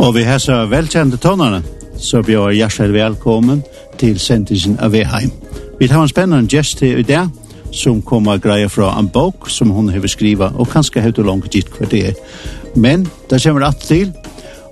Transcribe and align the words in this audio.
Og 0.00 0.14
vi 0.14 0.22
har 0.24 0.38
så 0.40 0.54
velkjente 0.64 1.18
tonnerne, 1.20 1.60
så 2.00 2.22
vi 2.24 2.32
er 2.32 2.54
hjertelig 2.56 2.94
velkommen 2.94 3.58
til 4.00 4.16
sendingen 4.18 4.78
av 4.80 4.94
Veheim. 4.94 5.28
Vi 5.76 5.88
har 5.92 6.00
en 6.00 6.08
spennende 6.08 6.48
gest 6.48 6.78
til 6.80 7.02
i 7.02 7.04
dag, 7.04 7.28
som 7.72 8.00
kommer 8.02 8.40
greia 8.40 8.68
fra 8.72 8.94
en 8.98 9.10
bok 9.12 9.50
som 9.52 9.70
hun 9.76 9.92
har 9.92 10.06
skriva, 10.08 10.52
og 10.56 10.72
kanskje 10.72 11.04
har 11.04 11.12
du 11.12 11.20
langt 11.22 11.52
gitt 11.52 11.68
hva 11.76 11.84
det 11.90 12.00
er. 12.08 12.16
Men 12.76 13.04
det 13.28 13.42
kommer 13.44 13.66
alt 13.68 13.84
til, 13.84 14.14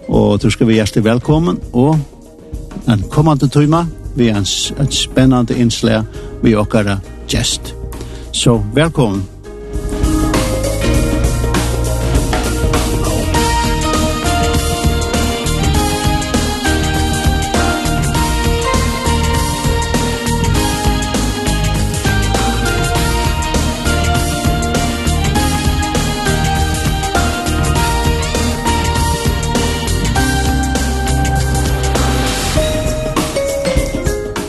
og 0.09 0.41
du 0.43 0.49
skal 0.51 0.67
vi 0.67 0.81
hjertelig 0.81 1.05
velkommen, 1.05 1.61
og 1.73 1.99
en 2.89 3.05
kommande 3.11 3.49
tøyma, 3.53 3.85
vi 4.17 4.33
er 4.33 4.41
en, 4.41 4.49
en 4.81 4.93
spennende 4.93 5.61
innslag 5.61 6.09
vi 6.43 6.57
er 6.57 6.65
okkara 6.65 7.03
gest. 7.29 7.75
Så 8.33 8.63
velkommen. 8.75 9.29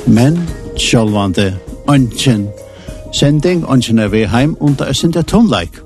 Men 0.09 0.39
sjálvande 0.77 1.57
ønsken 1.89 2.47
sending, 3.13 3.65
ønsken 3.73 3.99
er 3.99 4.07
vi 4.07 4.23
heim, 4.23 4.57
under 4.59 4.85
er 4.85 4.93
sindra 4.93 5.21
tonleik. 5.21 5.79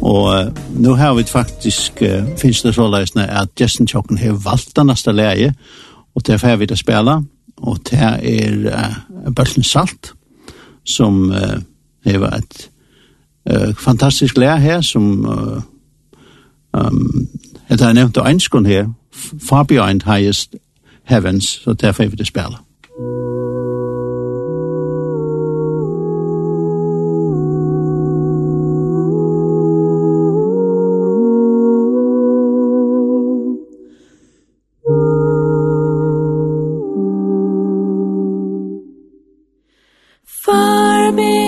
Og 0.00 0.46
uh, 0.46 0.80
nu 0.82 0.94
har 0.94 1.14
vi 1.14 1.22
faktisk, 1.22 1.92
uh, 2.02 2.38
finnes 2.38 2.62
det 2.62 2.74
såleisne, 2.74 3.30
at 3.30 3.48
Jessen 3.60 3.86
Tjokken 3.86 4.18
har 4.18 4.32
valgt 4.32 4.76
den 4.76 4.86
neste 4.86 5.12
leie, 5.12 5.54
og 6.14 6.26
det 6.26 6.34
er 6.34 6.38
ferdig 6.38 6.60
vi 6.60 6.66
det 6.66 6.78
spela, 6.78 7.22
og 7.56 7.78
det 7.90 7.98
er 7.98 8.54
uh, 9.26 9.32
Bølten 9.34 9.62
Salt, 9.62 10.14
som 10.86 11.30
uh, 11.30 11.58
har 12.06 12.36
et 12.36 12.70
uh, 13.50 13.74
fantastisk 13.74 14.38
leie 14.38 14.60
her, 14.60 14.80
som 14.80 15.26
uh, 15.26 15.62
um, 16.72 17.28
jeg 17.68 17.78
har 17.80 17.92
nevnt 17.92 18.22
å 18.22 18.28
ønsken 18.28 18.66
her, 18.66 18.86
far 19.48 19.62
behind 19.62 20.06
highest 20.06 20.54
heavens, 21.04 21.60
så 21.64 21.72
det 21.72 21.88
er 21.88 21.92
ferdig 21.92 22.18
det 22.18 22.30
spela. 22.30 22.62
Musikk 22.98 23.47
for 41.08 41.14
me 41.14 41.47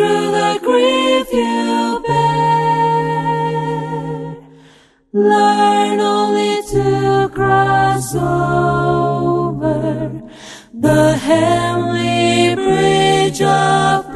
through 0.00 0.30
the 0.30 0.58
grief 0.62 1.28
you 1.30 2.02
bear. 2.06 3.20
Learn 5.12 6.00
only 6.00 6.62
to 6.72 7.28
cross 7.34 8.14
over 8.14 9.80
The 10.72 11.16
heavenly 11.16 12.54
bridge 12.54 13.42
of 13.42 14.09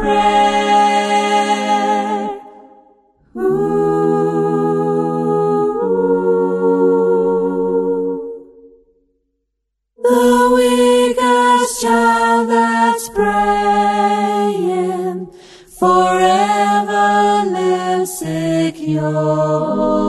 forever 15.84 17.44
live 17.54 18.08
secure 18.08 20.03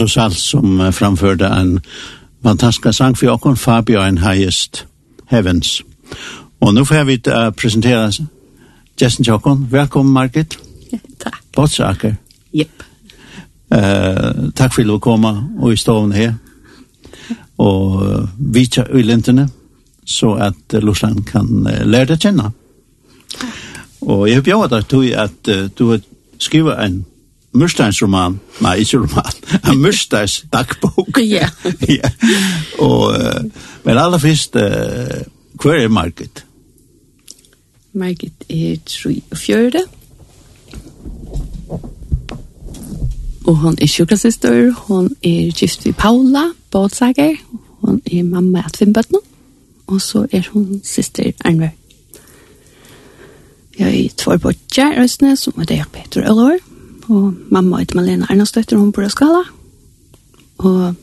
Lasse 0.00 0.14
Salt 0.14 0.38
som 0.38 0.92
framförde 0.92 1.46
en 1.46 1.80
fantastisk 2.42 2.96
sang 2.96 3.16
för 3.16 3.26
Jakob 3.26 3.58
Fabian 3.58 4.18
Highest 4.18 4.84
Heavens. 5.26 5.82
Och 6.58 6.74
nu 6.74 6.84
får 6.84 7.04
vi 7.04 7.22
uh, 7.26 7.50
presentera 7.50 8.10
Jessen 8.96 9.24
Jakob. 9.24 9.70
Välkommen 9.70 10.12
Margit. 10.12 10.58
Tack. 11.18 11.42
Båtsaker. 11.54 12.16
Jep. 12.50 12.68
Eh, 12.78 12.80
Uh, 13.72 14.50
tack 14.54 14.74
för 14.74 14.94
att 14.94 15.00
komma 15.00 15.48
och 15.60 15.72
i 15.72 15.76
stående 15.76 16.16
här. 16.16 16.34
Och 17.56 18.02
uh, 18.02 18.28
i 18.54 18.68
ulenterna 18.90 19.48
så 20.04 20.34
att 20.34 20.74
uh, 20.74 20.80
Lorsan 20.80 21.24
kan 21.24 21.66
uh, 21.66 21.86
lära 21.86 22.04
dig 22.04 22.18
känna. 22.18 22.52
Och 23.98 24.28
jag 24.28 24.44
bjöd 24.44 24.72
att 24.72 24.88
du, 24.88 25.14
att, 25.14 25.48
uh, 25.48 25.68
du 25.76 26.00
skriver 26.38 26.76
en 26.76 27.04
Mørsteins 27.52 27.98
roman, 28.02 28.36
nei, 28.62 28.76
ikke 28.84 29.00
roman, 29.02 29.38
en 29.66 29.80
Mørsteins 29.82 30.44
dagbok. 30.52 31.18
Ja. 31.36 31.48
ja. 31.98 32.10
Og, 32.78 33.10
uh, 33.10 33.44
men 33.84 33.98
aller 33.98 34.18
først, 34.22 34.56
uh, 34.56 35.24
hva 35.62 35.74
er 35.76 35.88
Margit? 35.88 36.44
Margit 37.92 38.46
er 38.48 38.76
34. 38.86 39.22
Og 39.30 39.38
fjørde. 39.38 39.82
Og 43.46 43.56
hon 43.56 43.76
er 43.82 43.86
sjukrasister, 43.86 44.70
hon 44.86 45.10
er 45.24 45.50
gift 45.56 45.86
ved 45.86 45.92
Paula, 45.98 46.44
båtsager, 46.70 47.34
hon 47.80 48.02
er 48.06 48.22
mamma 48.22 48.62
av 48.68 48.76
fem 48.78 48.92
bøttene, 48.94 49.18
og 49.86 50.00
så 50.00 50.26
er 50.32 50.46
hon 50.52 50.80
syster 50.84 51.32
Arnvær. 51.44 51.72
Jeg 53.78 54.04
er 54.04 54.16
tvær 54.16 54.36
bortjer, 54.36 55.00
Røsne, 55.00 55.36
som 55.36 55.56
er 55.58 55.64
det 55.64 55.82
Peter 55.92 56.26
Ølår 56.30 56.60
og 57.10 57.34
mamma 57.50 57.80
heter 57.82 57.98
Malena 57.98 58.26
Ernadsdøtter, 58.30 58.78
hun 58.78 58.92
bor 58.92 59.02
i 59.02 59.10
Skala. 59.10 59.42
Og 60.58 60.94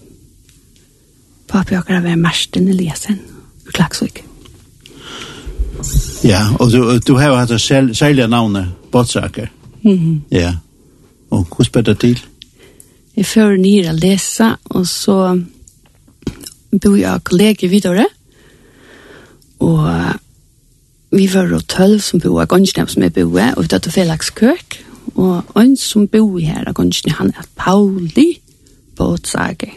papi 1.47 1.75
og 1.75 1.81
akkurat 1.81 2.03
var 2.03 2.15
Marsten 2.15 2.69
Eliasen, 2.71 3.19
i 3.67 3.73
Klaksvik. 3.73 4.23
Ja, 6.23 6.41
og 6.59 6.71
du, 6.71 6.79
du 7.07 7.15
har 7.19 7.35
hatt 7.35 7.53
sel, 7.61 7.91
særlige 7.95 8.27
navnet, 8.27 8.71
Båtsaker. 8.91 9.47
Mm 9.83 9.97
-hmm. 9.97 10.35
Ja, 10.37 10.55
og 11.29 11.47
hvordan 11.55 11.71
ble 11.71 11.81
det 11.81 11.99
til? 11.99 12.25
Jeg 13.17 13.25
fører 13.25 13.57
nye 13.57 13.89
å 13.89 13.93
lese, 13.97 14.55
og 14.69 14.87
så 14.87 15.41
bor 16.81 16.95
jeg 16.95 17.23
kolleger 17.23 17.69
videre. 17.69 18.05
Og 19.59 19.89
vi 21.11 21.29
var 21.33 21.47
jo 21.47 21.59
tølv 21.59 22.01
som 22.01 22.19
bor 22.19 22.41
i 22.41 22.45
Gåndsnem 22.45 22.87
som 22.87 23.03
er 23.03 23.09
bor, 23.09 23.53
og 23.55 23.63
vi 23.63 23.67
tatt 23.67 23.87
og 23.87 23.93
felagskøk. 23.93 24.86
Og 25.17 25.61
en 25.61 25.77
som 25.77 26.07
bor 26.07 26.37
her, 26.39 26.67
er 26.67 27.13
han 27.17 27.33
er 27.33 27.45
Pauli 27.55 28.39
Båtsager. 28.95 29.73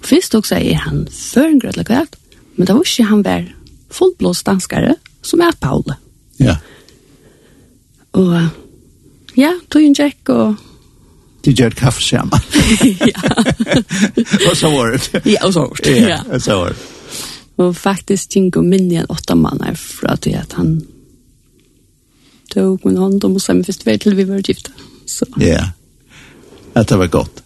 Og 0.00 0.06
først 0.06 0.34
også 0.34 0.56
er 0.56 0.74
han 0.74 1.08
før 1.10 1.48
en 1.48 1.60
kvart, 1.60 2.16
men 2.56 2.66
det 2.66 2.74
var 2.74 2.82
ikke 2.82 3.04
han 3.04 3.24
var 3.24 3.42
fullblåst 3.90 4.46
danskare 4.46 4.94
som 5.22 5.40
er 5.40 5.56
Pauli. 5.60 5.94
Ja. 6.38 6.56
Og 8.12 8.48
ja, 9.36 9.52
tog 9.70 9.82
en 9.82 9.96
jack 9.98 10.28
og 10.28 10.54
de 11.42 11.50
gjør 11.52 11.74
kaffe 11.74 12.02
sammen. 12.02 12.38
ja. 13.10 13.22
og 14.50 14.56
så 14.56 14.70
var 14.70 14.92
det. 14.94 15.22
Ja, 15.26 15.40
og 15.42 15.52
så 15.52 15.60
var 15.60 15.80
det. 15.84 15.96
Ja, 15.96 16.20
og 16.30 16.42
så 16.42 16.54
var 16.54 16.68
det. 16.68 16.76
Og 17.56 17.76
faktisk 17.76 18.30
ting 18.30 18.56
og 18.56 18.64
minne 18.64 19.02
en 19.02 19.10
åtta 19.10 19.34
mann 19.34 19.62
er 19.66 19.74
fra 19.74 20.14
at 20.14 20.54
han 20.56 20.76
tog 22.54 22.86
min 22.86 22.96
hånd 22.96 23.24
om 23.24 23.34
och 23.34 23.42
sen 23.42 23.64
först 23.64 23.86
vet 23.86 24.00
till 24.00 24.14
vi 24.14 24.24
var 24.24 24.42
gifta. 24.48 24.70
Så. 25.06 25.26
Ja. 25.36 25.42
Yeah. 25.42 25.68
Att 26.72 26.88
det 26.88 26.96
var 26.96 27.06
gott. 27.06 27.42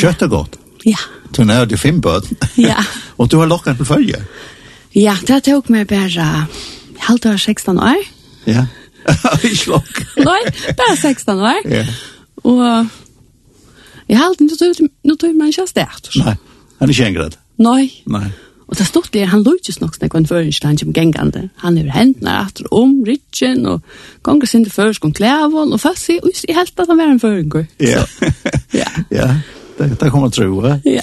Kött 0.00 0.22
och 0.22 0.30
gott. 0.30 0.58
Ja. 0.82 0.98
Du 1.30 1.44
när 1.44 1.66
du 1.66 1.76
fem 1.76 2.00
barn. 2.00 2.22
Ja. 2.54 2.84
och 3.16 3.28
du 3.28 3.36
har 3.36 3.46
lockat 3.46 3.78
på 3.78 3.84
följe. 3.84 4.24
Ja, 4.90 5.16
det 5.26 5.40
tog 5.40 5.70
mig 5.70 5.84
bara 5.84 6.46
halvt 6.98 7.26
år 7.26 7.36
16 7.36 7.78
år. 7.78 7.96
Ja. 8.44 8.66
Ich 9.42 9.66
lock. 9.66 10.06
Nej, 10.16 10.74
bara 10.76 10.96
16 10.96 11.40
år. 11.40 11.54
Ja. 11.64 11.86
Och 12.42 12.86
jag 14.06 14.18
har 14.18 14.36
inte 14.40 14.74
nu 15.02 15.16
tog 15.16 15.34
man 15.34 15.46
inte 15.46 15.66
stärkt. 15.66 16.08
Nej, 16.16 16.36
han 16.78 16.88
är 16.88 16.92
inte 16.92 17.06
engrad. 17.06 17.36
Nej. 17.56 18.02
Nej. 18.06 18.30
Og 18.68 18.78
det 18.78 18.86
stod 18.86 19.08
der, 19.12 19.26
han 19.26 19.42
lukjes 19.42 19.80
nok 19.80 19.94
snakk 19.96 20.14
en 20.14 20.26
føringsland 20.26 20.78
som 20.78 20.92
gengande. 20.92 21.48
Han 21.64 21.78
er 21.78 21.90
hendene 21.92 22.34
etter 22.42 22.68
om 22.72 22.98
rytjen, 23.06 23.66
og 23.66 23.80
gonger 24.22 24.46
sin 24.46 24.64
til 24.64 24.72
først 24.72 25.04
om 25.04 25.12
klævån, 25.12 25.72
og 25.72 25.80
fast 25.80 26.04
sier, 26.04 26.20
jeg 26.48 26.56
helt 26.56 26.80
at 26.80 26.90
han 26.90 26.98
var 26.98 27.14
en 27.14 27.20
føringer. 27.20 27.64
Ja, 27.80 28.04
ja, 28.74 28.90
ja. 29.10 29.30
det, 29.78 30.00
det 30.00 30.10
kommer 30.10 30.28
tro, 30.28 30.66
ja. 30.66 30.78
ja. 30.84 31.00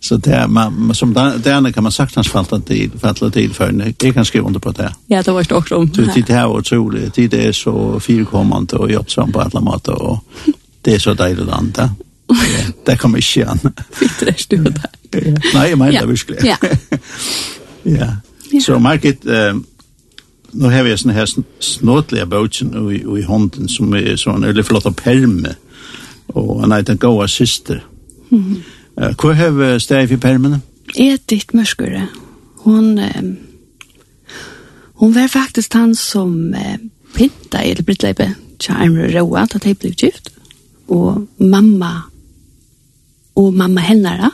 Så 0.00 0.16
det 0.16 0.34
er, 0.34 0.46
man 0.46 0.94
som 0.94 1.14
där 1.14 1.72
kan 1.72 1.82
man 1.82 1.92
sagt 1.92 2.14
hans 2.14 2.28
til, 2.66 2.90
att 3.02 3.34
det 3.34 3.54
fallet 3.54 4.02
jeg 4.02 4.14
kan 4.14 4.24
skrive 4.24 4.44
under 4.44 4.60
på 4.60 4.70
det. 4.70 4.92
Ja, 5.06 5.22
det 5.22 5.32
var 5.32 5.52
också 5.52 5.76
om. 5.76 5.88
Det 5.88 6.14
det 6.14 6.30
er 6.30 6.42
var 6.42 6.58
otroligt. 6.58 7.14
Det 7.14 7.34
är 7.34 7.52
så 7.52 8.00
firekommende 8.00 8.76
och 8.76 8.90
jobbsom 8.90 9.32
på 9.32 9.40
alle 9.40 9.60
måter, 9.60 10.02
och 10.02 10.18
det 10.82 10.94
är 10.94 10.98
så 10.98 11.14
dejligt 11.14 11.48
Ja 11.76 11.88
det 12.86 12.98
kommer 12.98 13.18
ikke 13.18 13.42
igjen. 13.42 13.60
Fitt 13.92 14.20
det 14.20 14.46
du 14.50 14.64
der. 14.64 14.90
Nei, 15.54 15.68
jeg 15.68 15.78
mener 15.78 16.00
det 16.00 16.08
virkelig. 16.08 16.38
Ja. 16.44 16.56
ja. 17.98 18.10
Så 18.60 18.78
Margit, 18.78 19.26
um, 19.26 19.64
nå 20.52 20.70
har 20.70 20.86
vi 20.86 20.96
sånne 20.96 21.14
her 21.16 21.30
snåtlige 21.60 22.26
bøtjen 22.26 22.74
i, 22.90 23.02
i 23.02 23.24
hånden 23.26 23.68
som 23.70 23.94
er 23.98 24.16
sånn 24.20 24.46
veldig 24.46 24.64
flott 24.66 24.88
og 24.90 24.96
perme. 24.98 25.56
Og 26.34 26.60
han 26.62 26.72
er 26.72 26.86
den 26.86 26.98
gode 27.02 27.28
syster. 27.28 27.82
Mm. 28.30 28.62
Uh, 28.98 29.10
Hva 29.18 29.34
har 29.38 29.54
vi 29.58 29.72
stedet 29.82 30.14
i 30.14 30.20
permene? 30.20 30.62
Edith 30.94 31.56
Mørskure. 31.56 32.08
Hun, 32.64 32.98
eh, 32.98 33.22
hun 35.00 35.14
var 35.14 35.28
faktisk 35.28 35.74
han 35.74 35.94
som 35.94 36.54
eh, 36.54 36.78
pinta 37.14 37.64
i 37.64 37.74
det 37.74 37.84
Brittleipe. 37.84 38.34
til 38.58 38.74
Emre 38.80 39.20
Roa, 39.20 39.46
da 39.50 39.58
de 39.58 39.74
ble 39.74 39.90
gift. 39.90 40.30
Og 40.88 41.26
mamma 41.38 42.04
og 43.36 43.54
mamma 43.54 43.80
hennara. 43.80 44.30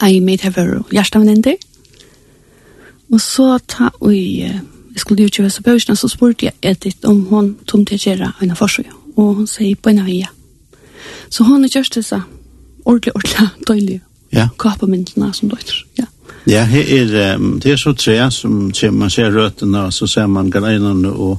Jeg 0.00 0.22
med 0.22 0.42
her 0.42 0.50
var 0.50 0.84
hjertevenninter. 0.92 1.54
Og 3.12 3.20
så 3.20 3.58
ta 3.68 3.88
og 4.00 4.14
jeg 4.14 4.60
skulle 4.96 5.24
utgjøre 5.24 5.50
så 5.50 5.62
bøysene, 5.62 5.96
så 5.96 6.08
spurte 6.08 6.46
jeg 6.46 6.52
Edith 6.62 7.08
om 7.08 7.22
hun 7.30 7.56
tom 7.66 7.84
til 7.86 7.96
å 7.96 8.02
gjøre 8.02 8.32
en 8.42 8.56
forsøk. 8.56 8.90
Og 9.16 9.34
hun 9.34 9.46
sier 9.46 9.76
på 9.76 9.90
en 9.90 10.02
av 10.02 10.10
ja. 10.10 10.28
Så 11.30 11.44
hun 11.44 11.68
kjørst 11.68 11.92
til 11.92 12.04
seg 12.04 12.22
ordentlig, 12.84 13.14
ordentlig 13.14 13.66
døylig. 13.68 14.00
ja. 14.32 14.48
kapamyndene 14.58 15.32
som 15.34 15.48
døyter. 15.48 15.84
Ja. 15.98 16.04
Ja, 16.48 16.64
her 16.64 16.82
er, 16.82 17.36
um, 17.36 17.60
det 17.60 17.72
er 17.72 17.76
så 17.76 17.92
tre 17.92 18.30
som 18.30 18.74
ser, 18.74 18.90
man 18.90 19.10
ser 19.10 19.30
røttene, 19.30 19.82
og 19.82 19.92
så 19.92 20.06
ser 20.06 20.26
man 20.26 20.50
greinene, 20.50 21.10
og, 21.10 21.38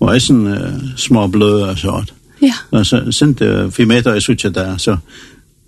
og 0.00 0.14
eisen 0.14 0.46
uh, 0.46 0.96
små 0.96 1.26
bløde 1.26 1.70
og 1.70 1.78
sånt. 1.78 2.14
Ja. 2.42 2.54
Og 2.70 2.86
så 2.86 3.12
sind 3.12 3.34
det 3.34 3.78
uh, 3.78 3.86
meter 3.88 4.14
i 4.14 4.20
så, 4.20 4.50
der, 4.54 4.76
så 4.76 4.96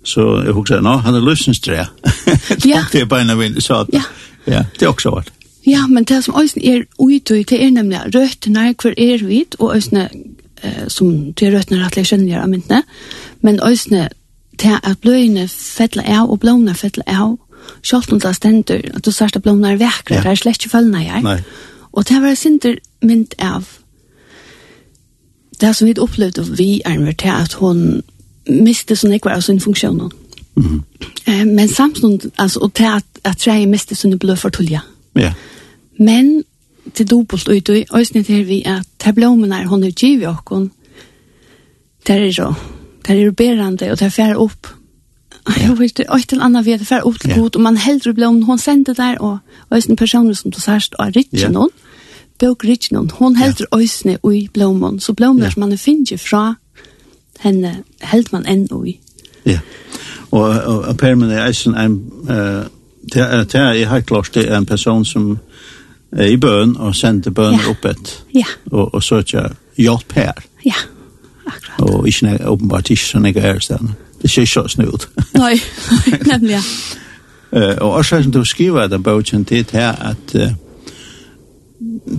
Så 0.05 0.25
jeg 0.45 0.53
husker, 0.53 0.81
nå, 0.85 0.97
han 1.01 1.15
er 1.17 1.23
løsens 1.25 1.59
tre. 1.59 1.85
ja. 2.65 2.83
Det 2.93 3.01
er 3.01 3.09
beina 3.09 3.33
en 3.33 3.39
vind, 3.39 3.61
så 3.61 3.81
at, 3.83 3.93
ja. 3.93 4.03
ja, 4.47 4.63
det 4.79 4.85
er 4.85 4.93
også 4.93 5.09
vart. 5.15 5.31
Ja, 5.65 5.87
men 5.87 6.03
det 6.03 6.23
som 6.23 6.35
også 6.37 6.61
er 6.61 6.83
utøy, 7.01 7.41
det 7.49 7.57
er 7.57 7.71
nemlig 7.73 7.99
røttene, 8.15 8.75
hver 8.81 8.93
er 8.97 9.25
vid, 9.25 9.57
og 9.59 9.67
også 9.67 10.07
eh, 10.63 10.83
som 10.87 11.33
det 11.33 11.47
er 11.47 11.57
røttene 11.57 11.81
rettelig 11.81 12.11
skjønner 12.11 12.43
av 12.43 12.51
myndene, 12.51 12.83
men 13.41 13.57
også 13.59 14.05
det 14.61 14.69
er 14.69 14.83
at 14.83 15.01
bløyene 15.01 15.47
fettler 15.49 16.05
av, 16.05 16.29
og 16.29 16.39
blåene 16.39 16.75
fettler 16.77 17.09
av, 17.09 17.39
selv 17.81 18.13
om 18.13 18.21
det 18.21 18.29
er 18.29 18.37
stender, 18.37 18.85
at 18.93 19.05
du 19.05 19.11
sørste 19.11 19.41
blåene 19.41 19.73
er 19.73 19.81
vekkere, 19.81 20.19
ja. 20.19 20.21
det 20.21 20.35
er 20.35 20.43
slett 20.43 20.61
ikke 20.61 20.75
følgende 20.77 21.01
jeg. 21.01 21.25
Nei. 21.25 21.39
Og 21.95 22.05
det 22.05 22.21
var 22.21 22.37
sinter 22.37 22.77
mynd 23.01 23.33
av 23.41 23.65
det 25.61 25.71
som 25.75 25.87
vi 25.87 25.95
opplevde 25.99 26.43
vi 26.57 26.81
er 26.85 26.99
med 26.99 27.17
til 27.21 27.31
at 27.31 27.53
hun 27.61 28.03
miste 28.49 28.95
sånn 28.95 29.15
ikke 29.15 29.33
av 29.33 29.43
sin 29.45 29.59
funksjon. 29.59 30.09
Mm. 30.55 30.81
Eh, 31.25 31.45
men 31.45 31.67
samtidig, 31.67 32.31
altså, 32.37 32.59
og 32.59 32.73
til 32.73 32.89
at, 32.95 33.05
at 33.23 33.37
träet 33.37 33.69
miste 33.69 33.95
sin 33.95 34.19
for 34.37 34.49
tulja. 34.49 34.81
Ja. 35.15 35.33
Men 35.99 36.43
til 36.93 37.09
dobbelt 37.09 37.49
ut, 37.49 37.69
og 37.69 37.99
øyne 37.99 38.23
til 38.23 38.47
vi 38.47 38.63
at 38.65 38.85
tablommene 38.99 39.55
er 39.55 39.67
hånden 39.67 39.89
utgiv 39.89 40.21
i 40.21 40.25
åkken, 40.25 40.71
der 42.07 42.13
er 42.13 42.31
jo, 42.37 42.53
der 43.07 43.13
er 43.13 43.21
jo 43.21 43.31
berande, 43.31 43.91
og 43.91 43.99
der 43.99 44.09
færre 44.09 44.37
opp. 44.37 44.67
Jeg 45.57 45.79
vet 45.79 45.99
ikke, 45.99 46.11
og 46.11 46.27
til 46.27 46.41
annet 46.41 46.65
vet, 46.65 46.79
det 46.79 46.87
færre 46.87 47.03
opp 47.03 47.19
til 47.19 47.33
god, 47.35 47.55
og 47.55 47.61
man 47.61 47.77
helder 47.77 48.13
blommen, 48.13 48.43
hun 48.43 48.57
sendte 48.57 48.93
der, 48.93 49.17
og 49.17 49.37
øyne 49.73 49.95
personer 49.95 50.33
som 50.33 50.51
du 50.51 50.59
sørst, 50.61 50.95
og 50.99 51.15
rikker 51.15 51.49
noen, 51.49 51.69
bøk 52.39 52.63
rikker 52.63 52.93
noen, 52.93 53.09
hun 53.19 53.35
helder 53.35 53.65
øyne 53.75 54.17
i 54.33 54.47
blommen, 54.53 54.99
så 54.99 55.13
blommen 55.13 55.43
ja. 55.43 55.49
som 55.49 55.59
man 55.59 55.77
finner 55.77 56.17
fra 56.17 56.55
henne 57.39 57.83
held 58.01 58.31
man 58.31 58.45
enn 58.49 58.67
ui. 58.71 58.99
Ja, 59.45 59.59
og, 60.31 60.49
og, 60.49 60.79
og 60.81 60.97
Permen 60.97 61.31
er 61.31 61.45
eisen 61.45 61.75
en, 61.77 61.99
uh, 62.29 62.65
det 63.13 63.21
er 63.55 63.73
jeg 63.73 63.87
har 63.89 64.01
klart 64.01 64.33
det 64.33 64.49
er 64.49 64.57
en 64.57 64.65
person 64.65 65.05
som 65.05 65.37
er 66.11 66.25
i 66.25 66.37
bøn 66.37 66.77
og 66.77 66.95
sender 66.95 67.31
bøn 67.31 67.59
ja. 67.59 67.69
opp 67.69 67.85
et, 67.85 68.23
ja. 68.35 68.47
og, 68.71 68.93
og 68.93 69.03
søker 69.03 69.55
hjelp 69.77 70.13
her. 70.15 70.33
Ja, 70.65 70.79
akkurat. 71.45 71.79
Og 71.79 72.07
ikke, 72.07 72.25
nek, 72.25 72.41
åpenbart 72.47 72.89
ikke 72.89 73.05
sånn 73.05 73.29
jeg 73.29 73.37
er 73.37 73.59
stedet. 73.59 73.95
Det 74.21 74.31
ser 74.31 74.47
ikke 74.47 74.53
så 74.53 74.67
snudd. 74.67 75.07
nei, 75.41 75.55
nei, 75.91 76.21
nemlig 76.31 76.55
ja. 76.57 76.63
Uh, 77.55 77.75
og 77.79 77.91
også 78.01 78.23
som 78.23 78.31
du 78.31 78.41
skriver 78.43 78.87
den 78.91 79.03
boken 79.03 79.45
til 79.45 79.65
her 79.71 79.93
at 80.11 80.33
uh, 80.35 80.49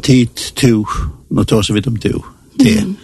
tid 0.03 0.53
to, 0.57 0.87
nå 1.31 1.45
tar 1.45 1.73
vi 1.75 1.81
dem 1.81 1.97
to, 2.01 2.23
til. 2.61 2.87
Mm. 2.87 2.97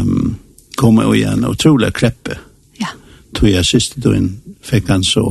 Um, 0.00 0.36
kommer 0.78 1.08
jo 1.08 1.14
igjen 1.18 1.44
utrolig 1.48 1.92
kreppe. 1.96 2.38
Ja. 2.80 2.92
Tog 3.34 3.50
jeg 3.50 3.66
siste 3.66 4.00
døgn, 4.00 4.30
fikk 4.62 4.90
han 4.92 5.04
så 5.04 5.24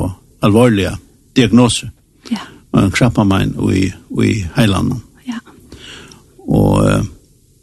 alvorlige 0.43 0.97
diagnose. 1.35 1.89
Ja. 2.31 2.43
Og 2.71 2.83
en 2.83 2.91
krappa 2.91 3.23
mig 3.23 3.47
i, 3.73 3.85
i 4.23 4.33
Heiland. 4.57 4.97
Ja. 5.27 5.39
Og 6.47 7.07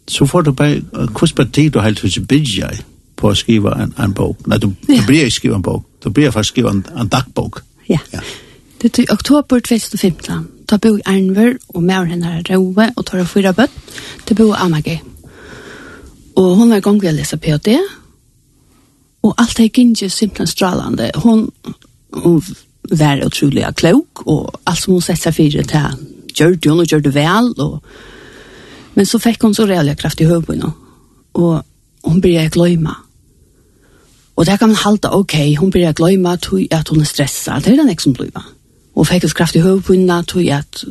så 0.08 0.26
får 0.26 0.42
du 0.42 0.52
bare, 0.52 0.80
hvordan 0.92 1.36
bare 1.36 1.48
tid 1.52 1.70
du 1.70 1.80
helt 1.80 2.00
hos 2.00 2.18
bygge 2.28 2.70
på 3.16 3.30
å 3.30 3.36
skrive 3.36 3.72
en, 3.80 3.94
en 4.00 4.14
bok. 4.16 4.46
Nei, 4.46 4.58
du, 4.58 4.70
ja. 4.88 5.00
du 5.00 5.06
blir 5.08 5.30
skriva 5.30 5.60
en 5.60 5.64
bok. 5.64 5.86
Du 6.04 6.10
blir 6.10 6.32
faktisk 6.32 6.56
skrive 6.56 6.74
en, 6.74 6.84
en 6.96 7.08
dagbok. 7.08 7.62
Ja. 7.88 8.00
ja. 8.12 8.20
Det 8.82 8.98
är 8.98 9.12
oktober 9.12 9.60
2015. 9.60 10.48
Ta 10.66 10.78
bo 10.78 10.96
i 10.98 11.02
Arnver 11.04 11.56
og 11.68 11.82
med 11.82 12.06
henne 12.08 12.38
er 12.38 12.44
Roe 12.50 12.90
og 12.96 13.06
tar 13.06 13.24
fyra 13.24 13.52
bøtt. 13.52 13.72
det 14.28 14.36
bo 14.36 14.52
i 14.52 15.00
Og 16.36 16.56
hun 16.56 16.70
var 16.70 16.76
i 16.76 16.84
gang 16.84 17.02
ved 17.02 17.12
å 17.12 17.16
lese 17.16 17.38
P.O.D. 17.38 17.76
Og 19.24 19.34
alt 19.40 19.60
er 19.60 19.68
ikke 19.70 20.08
simpelthen 20.10 20.50
strålande. 20.50 21.10
Hun, 21.22 21.46
hun 22.12 22.42
var 22.90 23.22
utrolig 23.24 23.64
klok, 23.76 24.26
og 24.26 24.50
alt 24.66 24.82
som 24.82 24.96
hun 24.96 25.04
sett 25.04 25.22
seg 25.22 25.36
fire 25.36 25.62
til, 25.68 26.02
gjør 26.34 26.56
det 26.58 26.70
hun 26.72 26.82
og 26.82 26.90
gjør 26.90 27.06
det 27.06 27.14
vel. 27.14 27.52
Og... 27.62 27.78
Men 28.94 29.06
så 29.06 29.18
fikk 29.22 29.46
hun 29.46 29.54
så 29.54 29.66
reelle 29.70 29.96
kraft 29.98 30.20
i 30.20 30.28
høyene, 30.28 30.72
og 31.34 31.62
hun 32.04 32.20
ble 32.20 32.48
gløyma. 32.52 32.98
Og 34.34 34.46
der 34.46 34.58
kan 34.58 34.68
man 34.68 34.82
halte, 34.82 35.12
ok, 35.14 35.36
hun 35.60 35.70
ble 35.70 35.92
gløyma 35.94 36.36
til 36.42 36.66
at 36.74 36.90
hun 36.90 37.00
er 37.00 37.08
stressa. 37.08 37.60
Det 37.62 37.72
er 37.72 37.78
den 37.78 37.90
ikke 37.94 38.08
som 38.08 38.16
blir. 38.18 38.50
Og 38.94 39.06
fikk 39.06 39.30
kraft 39.34 39.56
i 39.56 39.62
høyene 39.62 40.22
til 40.26 40.50
at 40.50 40.84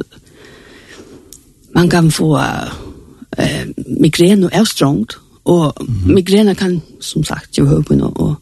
man 1.75 1.89
kan 1.89 2.11
få 2.11 2.37
uh, 2.37 3.65
migrän 3.99 4.43
och 4.43 4.53
är 4.53 4.65
strångt 4.65 5.17
Og 5.43 5.73
migrena 6.05 6.53
kan 6.55 6.81
som 7.01 7.23
sagt 7.23 7.57
ju 7.57 7.65
höra 7.65 7.83
på 7.83 8.35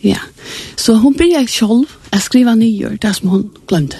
ja. 0.00 0.18
Så 0.76 0.94
hon 0.94 1.12
började 1.12 1.46
själv 1.46 1.84
å 2.12 2.18
skrive 2.18 2.54
nye, 2.54 2.96
det 3.00 3.14
som 3.14 3.28
hon 3.28 3.50
glömde. 3.66 3.96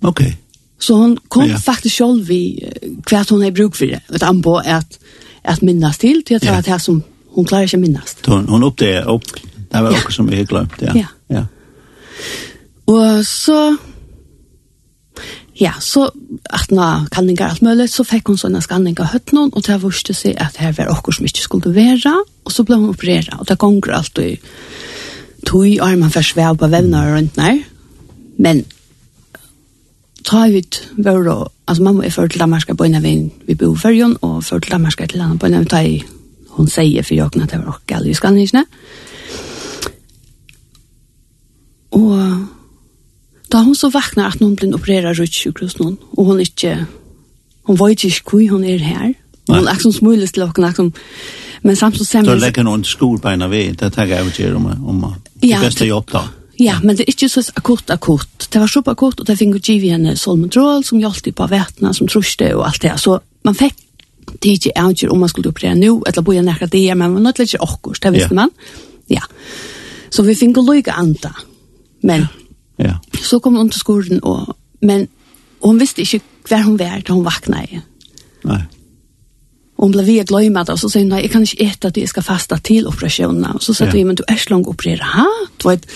Okej. 0.00 0.38
Så 0.78 0.94
hon 0.94 1.18
kom 1.28 1.48
ja. 1.48 1.58
faktiskt 1.58 1.98
själv 1.98 2.30
i 2.30 2.72
kvart 3.06 3.30
hon 3.30 3.44
er 3.44 3.50
bruk 3.50 3.76
for 3.76 3.86
det. 3.86 4.00
Ett 4.14 4.22
anbo 4.22 4.56
att 4.56 4.98
att 5.44 5.62
minnas 5.62 5.98
till 5.98 6.22
till 6.24 6.36
att 6.36 6.44
ja. 6.44 6.62
det 6.62 6.70
här 6.70 6.78
som 6.78 7.02
hon 7.28 7.44
klarar 7.44 7.66
sig 7.66 7.80
minnas. 7.80 8.16
hun, 8.26 8.48
hon 8.48 8.64
oppdager 8.64 9.08
opp, 9.08 9.24
det 9.70 9.82
var 9.82 9.90
ja. 9.90 9.98
också 9.98 10.12
som 10.12 10.32
är 10.32 10.44
glömt 10.44 10.72
ja. 10.80 10.92
Ja. 10.94 11.06
ja. 11.26 11.46
Och 12.84 13.26
så 13.26 13.76
Ja, 15.54 15.72
så 15.80 16.10
att 16.50 16.70
när 16.70 17.06
kallningar 17.10 17.48
allt 17.48 17.60
mulig, 17.60 17.90
så 17.90 18.04
fikk 18.04 18.28
hun 18.28 18.38
sånne 18.40 18.62
skanning 18.64 18.96
av 19.00 19.12
høttene, 19.12 19.50
og 19.52 19.64
det 19.66 19.82
vurste 19.82 20.14
seg 20.16 20.38
at 20.40 20.56
her 20.56 20.72
var 20.78 20.88
okkur 20.94 21.12
som 21.12 21.28
ikke 21.28 21.44
skulle 21.44 21.74
være, 21.74 22.14
og 22.44 22.52
så 22.52 22.64
ble 22.64 22.78
hun 22.80 22.92
opererad 22.94 23.36
og 23.38 23.48
det 23.48 23.58
gånger 23.58 23.92
allt 23.92 24.18
och 24.18 24.38
tog 25.46 25.68
i 25.68 25.80
armen 25.80 26.10
för 26.10 26.22
svär 26.22 26.54
på 26.54 26.66
vevna 26.66 27.06
og 27.06 27.14
rundt 27.14 27.36
när. 27.36 27.62
Men 28.36 28.64
ta 30.24 30.48
ut 30.48 30.88
var 30.92 31.24
då, 31.24 31.48
alltså 31.64 31.82
mamma 31.82 32.04
är 32.04 32.10
för 32.10 32.28
till 32.28 32.38
Danmark 32.38 32.76
på 32.76 32.86
innan 32.86 33.02
vi, 33.02 33.30
vi 33.46 33.54
bor 33.54 33.76
för 33.76 34.02
hon 34.02 34.16
och 34.16 34.44
för 34.44 34.60
till 34.60 34.70
Danmark 34.70 35.08
till 35.08 35.18
landet 35.18 35.40
på 35.40 35.46
en 35.46 35.60
vi 35.60 35.66
tar 35.66 35.82
i 35.82 36.04
hon 36.48 36.68
säger 36.68 37.02
för 37.02 37.14
jag 37.14 37.26
att 37.42 37.50
det 37.50 37.58
var 37.58 37.68
också 37.68 37.80
gall 37.86 38.06
i 38.06 38.14
skanningarna. 38.14 38.64
Och 41.88 42.18
Da 43.52 43.62
hun 43.62 43.74
så 43.74 43.90
vakna 43.92 44.26
at 44.26 44.40
hun 44.40 44.56
blir 44.56 44.74
opereret 44.74 45.18
rundt 45.18 45.34
sykehus 45.34 45.78
noen, 45.78 45.98
og 46.16 46.24
hun 46.24 46.40
ikke, 46.40 46.86
hun 47.68 47.78
vet 47.80 48.04
ikke 48.04 48.30
hvor 48.30 48.50
hun 48.56 48.64
er 48.64 48.78
her. 48.78 49.12
Hun 49.50 49.68
er 49.68 49.80
som 49.82 49.92
smulig 49.92 50.30
til 50.32 50.46
åkken, 50.46 50.64
akkurat 50.64 50.92
Men 51.62 51.76
samt 51.76 51.98
så 51.98 52.04
sen... 52.04 52.24
Så 52.24 52.34
lägger 52.34 52.62
någon 52.62 52.84
skor 52.84 53.18
på 53.18 53.28
ena 53.28 53.48
det 53.48 53.92
tar 53.92 54.06
jeg 54.06 54.20
över 54.20 54.54
om, 54.54 54.66
om 54.66 55.14
ja, 55.40 55.58
det 55.58 55.66
bästa 55.66 55.84
jobb 55.84 56.10
da. 56.12 56.28
Ja, 56.58 56.80
men 56.82 56.96
det 56.96 57.04
er 57.04 57.12
ikke 57.12 57.28
så 57.28 57.42
akutt, 57.56 57.90
akutt. 57.90 58.48
Det 58.52 58.60
var 58.60 58.66
så 58.66 58.82
akutt, 58.86 59.20
og 59.20 59.26
det 59.26 59.38
fick 59.38 59.68
ju 59.68 59.88
en 59.88 60.16
solmedrol 60.16 60.84
som 60.84 60.98
hjalp 60.98 61.34
på 61.36 61.46
vätna, 61.46 61.92
som 61.92 62.08
truste 62.08 62.54
og 62.54 62.66
alt 62.66 62.82
det. 62.82 63.00
Så 63.00 63.20
man 63.44 63.54
fikk 63.54 63.74
det 64.42 64.50
ikke 64.50 64.72
avgjør 64.76 65.12
om 65.12 65.18
man 65.18 65.28
skulle 65.28 65.48
operere 65.48 65.74
nå, 65.74 66.02
eller 66.06 66.22
bo 66.22 66.32
i 66.32 66.42
nära 66.42 66.66
det, 66.66 66.88
men 66.88 66.98
man 66.98 67.14
var 67.14 67.20
nødt 67.20 67.36
til 67.36 67.44
ikke 67.44 67.62
akut, 67.62 68.02
det 68.02 68.12
visste 68.12 68.34
ja. 68.34 68.34
man. 68.34 68.50
Ja. 69.08 69.22
Så 70.10 70.22
vi 70.22 70.34
fikk 70.34 70.56
ju 70.56 70.62
lycka 70.62 70.92
anta. 70.92 71.32
Men 72.02 72.26
Ja. 72.82 72.98
Så 73.22 73.38
kom 73.42 73.56
hun 73.56 73.70
til 73.70 73.80
skolen, 73.80 74.20
og, 74.22 74.56
men 74.82 75.08
hun 75.62 75.80
visste 75.80 76.02
ikke 76.02 76.22
hver 76.48 76.64
hun 76.66 76.78
var 76.78 77.02
da 77.06 77.14
hun 77.14 77.24
vakna 77.26 77.62
i. 77.62 77.80
Nei. 78.48 78.62
Og 79.78 79.86
hun 79.88 79.94
ble 79.94 80.04
ved 80.06 80.26
gløyma 80.30 80.64
det, 80.66 80.74
og 80.74 80.82
så 80.82 80.90
sier 80.90 81.04
hun, 81.04 81.14
nei, 81.14 81.22
jeg 81.24 81.32
kan 81.32 81.46
ikke 81.46 81.68
ete 81.68 81.90
at 81.90 81.96
jeg 81.98 82.10
skal 82.10 82.26
fasta 82.26 82.58
til 82.62 82.86
operasjonen. 82.90 83.46
Og 83.54 83.62
så 83.62 83.74
sa 83.74 83.86
hun, 83.86 83.98
ja. 83.98 84.10
men 84.10 84.18
du 84.18 84.24
er 84.28 84.38
så 84.38 84.54
langt 84.54 84.70
opereret, 84.70 85.06
ha? 85.14 85.26
Du 85.62 85.68
vet, 85.70 85.86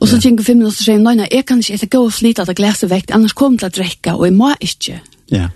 Og 0.00 0.08
så 0.08 0.16
gikk 0.16 0.40
fem 0.40 0.56
minutter 0.56 0.78
og 0.78 0.84
sier, 0.84 1.00
nei, 1.02 1.12
nei, 1.18 1.26
jeg 1.28 1.44
kan 1.44 1.60
ikke, 1.60 1.76
ete 1.76 1.86
gå 1.92 1.98
og 2.06 2.12
slite 2.16 2.44
at 2.44 2.48
jeg 2.48 2.62
leser 2.62 2.88
vekk, 2.88 3.10
annars 3.12 3.34
kommer 3.36 3.60
jeg 3.60 3.60
til 3.60 3.68
å 3.68 3.76
drekke, 3.84 4.14
og 4.16 4.22
jeg 4.24 4.36
må 4.36 4.52
ikke. 4.64 5.00
Ja. 5.28 5.48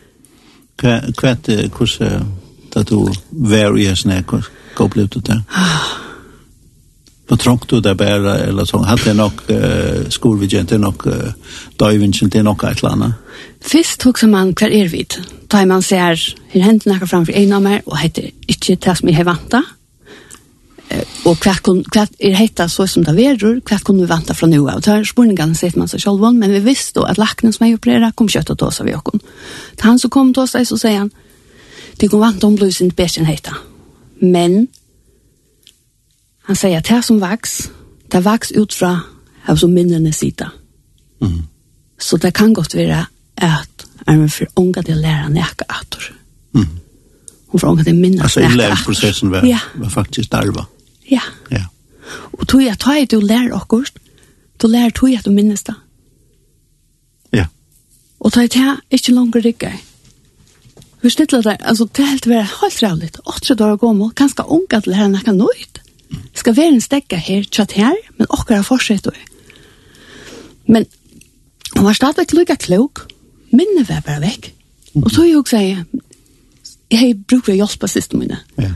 Hva 0.81 0.99
hva 1.17 1.31
er 1.31 1.39
det, 1.47 1.59
hvordan, 1.73 2.27
da 2.75 2.83
du 2.85 2.99
var 3.31 3.79
i 3.81 3.87
en 3.89 3.97
snakk, 3.97 4.35
hva 4.77 4.89
ble 4.93 5.07
du 5.09 5.21
til? 5.25 5.41
Ah 5.49 5.95
på 7.27 7.37
trångt 7.37 7.69
du 7.69 7.81
där 7.81 7.95
bara 7.95 8.39
eller 8.39 8.65
så 8.65 8.79
hade 8.79 9.03
jag 9.07 9.17
nog 9.17 9.33
uh, 9.51 10.09
skolvidgen, 10.09 10.67
det 10.67 10.79
nog 10.79 11.07
uh, 11.07 11.13
divingen 11.77 12.29
det 12.31 12.43
nog 12.43 12.65
ett 12.65 12.83
landa. 12.83 13.13
Först 13.61 14.01
tog 14.01 14.19
som 14.19 14.31
man 14.31 14.55
kvar 14.55 14.69
er 14.69 14.89
vid. 14.89 15.15
Då 15.49 15.67
man 15.67 15.83
ser 15.83 16.35
hur 16.49 16.61
händer 16.61 16.93
några 16.93 17.07
framför 17.07 17.33
en 17.33 17.53
av 17.53 17.63
mig 17.63 17.83
och 17.85 17.99
heter 17.99 18.31
inte 18.47 18.95
som 18.95 19.07
mig 19.07 19.15
har 19.15 19.25
vanta. 19.25 19.65
Eh 20.89 21.05
och 21.25 21.39
kvart 21.39 21.63
kun, 21.63 21.85
kvar 21.85 22.09
är 22.19 22.31
hetta 22.31 22.69
så 22.69 22.87
som 22.87 23.05
det 23.05 23.13
verur 23.13 23.61
kvart 23.61 23.83
kon 23.83 24.01
vi 24.01 24.07
vanta 24.07 24.35
från 24.35 24.51
nu 24.51 24.59
av. 24.59 24.81
Där 24.81 25.05
spurningarna 25.05 25.55
sett 25.55 25.77
man 25.77 25.89
så 25.89 25.99
själv 25.99 26.35
men 26.35 26.51
vi 26.51 26.59
visste 26.61 27.01
då 27.01 27.07
att 27.07 27.19
lacknen 27.19 27.53
som 27.53 27.67
jag 27.67 27.75
operera 27.75 28.13
kom 28.13 28.29
kött 28.29 28.51
åt 28.51 28.63
vi 28.63 28.81
av 28.81 28.89
Jakob. 28.89 29.23
Han 29.79 29.99
så 29.99 30.09
kom 30.09 30.35
till 30.35 30.43
oss 30.43 30.57
så 30.65 30.79
säger 30.79 30.99
han 30.99 31.11
det 31.97 32.07
går 32.07 32.19
vanta 32.19 32.47
om 32.47 32.55
blusen 32.55 32.89
bättre 32.89 33.21
än 33.21 33.27
hetta. 33.27 33.57
Men 34.19 34.67
Han 36.45 36.57
sier 36.57 36.79
at 36.79 36.89
det 36.89 37.01
som 37.05 37.21
vaks, 37.23 37.71
det 38.13 38.25
vaks 38.25 38.53
ut 38.53 38.73
fra 38.73 38.99
av 39.49 39.57
som 39.57 39.73
minnene 39.73 40.13
sida. 40.13 40.51
Mm. 41.23 41.43
Så 41.99 42.17
det 42.17 42.35
kan 42.35 42.55
godt 42.55 42.75
være 42.75 43.05
at 43.37 43.87
er 44.07 44.17
man 44.17 44.31
for 44.31 44.47
unga 44.61 44.83
til 44.85 44.99
å 44.99 45.03
lære 45.03 45.31
nækka 45.33 45.69
ator. 45.69 46.09
Mm. 46.55 46.67
Hun 47.53 47.61
for 47.61 47.71
unga 47.71 47.85
til 47.87 47.95
å 47.97 48.01
minne 48.01 48.21
nækka 48.21 48.45
ator. 48.45 48.91
Altså 48.91 49.27
i 49.27 49.31
var, 49.31 49.47
ja. 49.49 49.61
var 49.81 49.93
faktisk 49.93 50.33
darva. 50.33 50.67
Ja. 51.11 51.23
ja. 51.51 51.65
Og 52.33 52.47
tog 52.49 52.65
jeg 52.65 52.77
tog 52.79 52.93
tar 52.95 53.09
du 53.11 53.25
lærer 53.25 53.55
okkur, 53.57 53.89
du 54.63 54.69
lærer 54.69 54.91
tog 54.91 55.11
jeg 55.11 55.19
at 55.23 55.29
du 55.29 55.33
minnes 55.33 55.63
det. 55.65 55.75
Ja. 57.33 57.47
Og 58.21 58.33
tog 58.33 58.45
jeg 58.45 58.51
til 58.57 58.75
ikke 58.91 59.17
langer 59.17 59.45
rygge. 59.45 59.73
Vi 61.05 61.11
snittler 61.13 61.43
det, 61.45 61.57
altså 61.61 61.85
det 61.97 62.07
helt 62.09 62.27
var 62.29 62.49
helt 62.61 62.83
rævligt. 62.83 63.19
80 63.29 63.57
dager 63.61 63.77
gammel, 63.77 64.13
kanskje 64.17 64.47
unga 64.49 64.81
til 64.81 64.93
å 64.93 64.97
lære 64.97 65.09
nækka 65.13 65.37
nøyt. 65.37 65.84
Skal 66.35 66.57
være 66.57 66.75
en 66.75 66.85
stekka 66.85 67.19
her, 67.21 67.45
tjatt 67.51 67.77
her, 67.79 67.95
men 68.19 68.31
okkar 68.31 68.61
har 68.61 68.67
fortsatt 68.67 69.07
og. 69.11 69.21
Men 70.67 70.87
hun 71.77 71.85
var 71.87 71.97
stadigvæk 71.97 72.33
lykka 72.33 72.59
klok, 72.67 73.07
minne 73.53 73.85
var 73.89 74.05
bare 74.07 74.23
vekk. 74.25 74.51
Og 75.03 75.11
så 75.11 75.27
jeg 75.27 75.39
også 75.39 75.59
sier, 75.59 75.85
jeg 76.95 77.15
bruker 77.27 77.55
å 77.55 77.59
hjelpe 77.59 77.89
siste 77.91 78.19
mine. 78.19 78.39
Ja. 78.61 78.73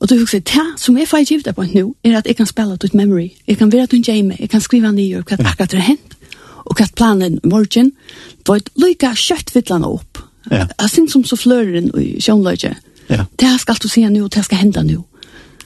Og 0.00 0.08
du 0.08 0.16
husker, 0.16 0.40
det 0.40 0.80
som 0.80 0.96
jeg 0.96 1.08
får 1.08 1.26
givet 1.28 1.44
deg 1.50 1.56
på 1.56 1.66
nå, 1.68 1.84
er 2.04 2.16
at 2.18 2.28
jeg 2.28 2.38
kan 2.38 2.48
spille 2.48 2.78
ut 2.80 2.94
memory. 2.96 3.30
Jeg 3.46 3.58
kan 3.60 3.72
være 3.72 3.86
til 3.86 4.00
en 4.00 4.08
gjør 4.08 4.40
jeg 4.40 4.50
kan 4.50 4.64
skrive 4.64 4.92
nye, 4.96 5.20
hva 5.20 5.36
akkurat 5.44 5.70
det 5.70 5.80
har 5.82 5.88
hent, 5.92 6.16
og 6.64 6.76
hva 6.78 6.86
planen 6.96 7.38
morgen, 7.44 7.92
det 8.40 8.48
var 8.48 8.64
lykke 8.80 9.12
kjøtt 9.16 9.54
vittlene 9.54 9.86
opp. 9.86 10.22
Ja. 10.50 10.66
Jeg 10.80 10.90
synes 10.90 11.12
som 11.12 11.24
så 11.24 11.36
fløren 11.36 11.90
i 12.00 12.16
sjønløyde. 12.20 12.74
Ja. 13.10 13.24
Det 13.38 13.52
skal 13.60 13.76
du 13.82 13.88
si 13.90 14.06
nå, 14.06 14.28
det 14.28 14.44
skal 14.46 14.62
hende 14.64 14.84
nå 14.86 15.04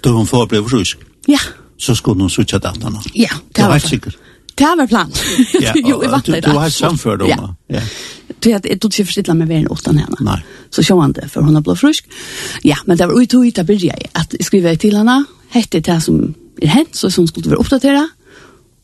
då 0.04 0.10
hon 0.10 0.26
får 0.26 0.46
bli 0.46 0.64
frusk? 0.64 0.98
Ja. 1.26 1.38
Så 1.78 1.96
skulle 1.96 2.20
hon 2.20 2.30
switcha 2.30 2.58
datorn. 2.58 2.98
Ja, 3.12 3.30
det 3.52 3.62
var 3.62 3.78
sikkert. 3.78 4.16
Det 4.54 4.64
var 4.64 4.86
plan. 4.86 5.12
Ja, 5.60 5.72
jo, 5.90 6.04
i 6.04 6.06
vattnet. 6.06 6.44
Du, 6.44 6.50
du 6.50 6.56
har 6.56 6.70
samfört 6.70 7.18
dem. 7.18 7.28
Ja. 7.28 7.54
ja. 7.66 7.80
Du 8.38 8.50
har 8.50 8.56
inte 8.56 8.78
tog 8.78 8.94
sig 8.94 9.04
försittla 9.04 9.34
med 9.34 9.48
världen 9.48 9.68
åt 9.68 9.86
henne. 9.86 10.06
Nej. 10.20 10.44
Så 10.70 10.82
sjå 10.82 11.00
han 11.00 11.12
det, 11.12 11.28
för 11.28 11.40
hon 11.40 11.54
har 11.54 11.62
blivit 11.62 11.80
frisk. 11.80 12.06
Ja, 12.62 12.76
men 12.84 12.96
det 12.96 13.06
var 13.06 13.22
ut 13.22 13.34
och 13.34 13.40
ut 13.40 13.58
att 13.58 13.66
börja 13.66 13.94
att 14.12 14.34
skriva 14.40 14.76
till 14.76 14.96
henne. 14.96 15.24
Hette 15.48 15.80
det 15.80 16.00
som 16.00 16.34
är 16.60 16.66
hänt, 16.66 16.94
så 16.94 17.10
hon 17.16 17.28
skulle 17.28 17.48
vara 17.48 17.60
uppdatera. 17.60 18.08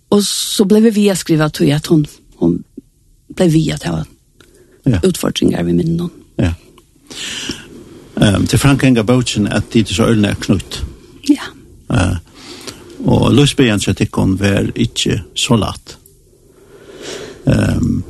Och 0.09 0.25
så 0.25 0.65
blev 0.65 0.83
vi 0.83 1.11
att 1.11 1.19
skriva 1.19 1.51
till 1.51 1.73
att 1.73 1.87
hon, 1.87 2.07
hon 2.37 2.63
blev 3.29 3.51
vi 3.51 3.73
att 3.73 3.83
ha 3.83 4.05
ja. 4.83 5.01
utfordringar 5.03 5.63
vid 5.63 5.75
minnen. 5.75 6.11
Ja. 6.37 6.55
Um, 8.15 8.47
till 8.47 8.59
Frank 8.59 8.85
Enga 8.85 9.03
Bautsen 9.03 9.47
att 9.47 9.71
det 9.71 9.81
är 9.81 9.85
så 9.85 10.03
ölna 10.03 10.35
knut. 10.35 10.83
Ja. 11.31 11.51
Uh, 11.91 12.17
og 13.07 13.35
løsbyen 13.35 13.81
til 13.81 13.95
tikkun 13.95 14.37
var 14.41 14.71
ikke 14.77 15.23
så 15.35 15.57
latt. 15.57 15.97
Um, 17.47 18.03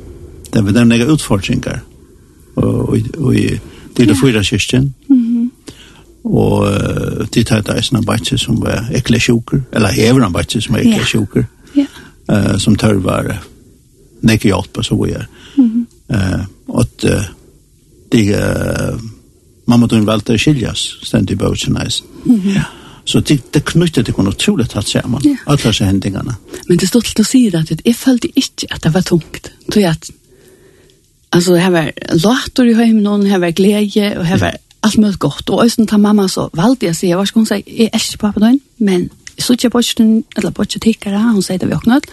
det 0.53 0.65
var 0.65 0.73
nemlig 0.73 1.07
utfordringer 1.07 1.79
og, 2.57 2.97
og, 3.19 3.35
til 3.97 4.09
det 4.09 4.17
fyra 4.23 4.43
kyrkjen. 4.43 4.95
Mm 5.09 5.51
Og 6.25 6.59
uh, 6.61 7.27
til 7.33 7.45
det 7.45 7.69
er 7.69 7.89
en 7.93 7.97
arbeidse 7.97 8.39
som 8.39 8.59
var 8.61 8.91
ekle 8.93 9.21
sjuker, 9.21 9.63
eller 9.73 9.89
hever 9.89 10.25
arbeidse 10.25 10.61
som 10.61 10.75
var 10.75 10.81
ekle 10.81 11.05
sjuker, 11.05 11.45
ja. 11.77 11.87
uh, 12.33 12.59
som 12.59 12.77
tør 12.77 12.99
var 13.01 13.31
nekke 14.23 14.49
hjelp 14.49 14.79
og 14.79 14.85
så 14.85 14.99
vi 15.05 15.13
er. 15.13 15.25
Mm 15.57 15.87
uh, 16.11 16.45
og 16.69 16.87
uh, 17.05 17.25
de, 18.13 18.21
uh, 18.35 19.01
mamma 19.67 19.87
tog 19.87 19.99
en 19.99 20.07
valgte 20.07 20.39
skiljas, 20.39 20.99
stendig 21.03 21.39
bøtjen 21.39 21.77
eisen. 21.77 22.07
Mm 22.25 22.41
-hmm. 22.41 22.55
ja. 22.55 22.65
Så 23.11 23.21
det, 23.27 23.41
det 23.55 23.65
knyttet 23.67 24.07
det 24.07 24.15
kunne 24.15 24.31
utrolig 24.31 24.69
tatt 24.71 24.87
sammen, 24.87 25.23
ja. 25.27 25.35
alle 25.51 25.59
disse 25.59 25.87
hendingene. 25.87 26.37
Men 26.69 26.79
det 26.79 26.87
stod 26.87 27.09
til 27.09 27.25
å 27.25 27.27
si 27.27 27.43
at 27.51 27.73
jeg 27.75 27.97
følte 27.99 28.31
ikke 28.39 28.69
at 28.71 28.85
det 28.87 28.93
var 28.95 29.07
tungt. 29.09 29.51
Tror 29.67 29.83
jeg 29.83 29.97
at, 29.97 30.11
altså, 31.35 31.57
her 31.59 31.75
var 31.75 31.91
later 32.15 32.71
i 32.71 32.77
høymen, 32.79 33.27
her 33.27 33.43
var 33.43 33.57
glede, 33.57 34.13
og 34.15 34.29
her 34.31 34.39
var 34.45 34.61
alt 34.87 35.01
mye 35.03 35.19
godt. 35.19 35.51
Og 35.51 35.65
også 35.65 35.89
ta 35.91 35.99
mamma 35.99 36.29
så 36.31 36.47
valgte 36.55 36.87
jeg 36.87 36.95
å 36.95 37.01
si, 37.01 37.11
jeg 37.11 37.19
var 37.19 37.27
ikke 37.27 37.43
hun 37.43 37.51
sier, 37.51 37.67
jeg 37.67 37.91
er 37.91 37.99
ikke 37.99 38.23
pappa 38.23 38.47
døgn, 38.47 38.63
men 38.79 39.11
jeg 39.35 39.47
så 39.47 39.59
ikke 39.59 39.75
på 39.75 39.85
ikke, 39.85 40.09
eller 40.39 40.55
på 40.55 40.69
ikke 40.69 40.87
tikkere, 40.87 41.27
hun 41.35 41.43
sier 41.45 41.59
det 41.59 41.71
vi 41.71 41.79
åknet, 41.81 42.07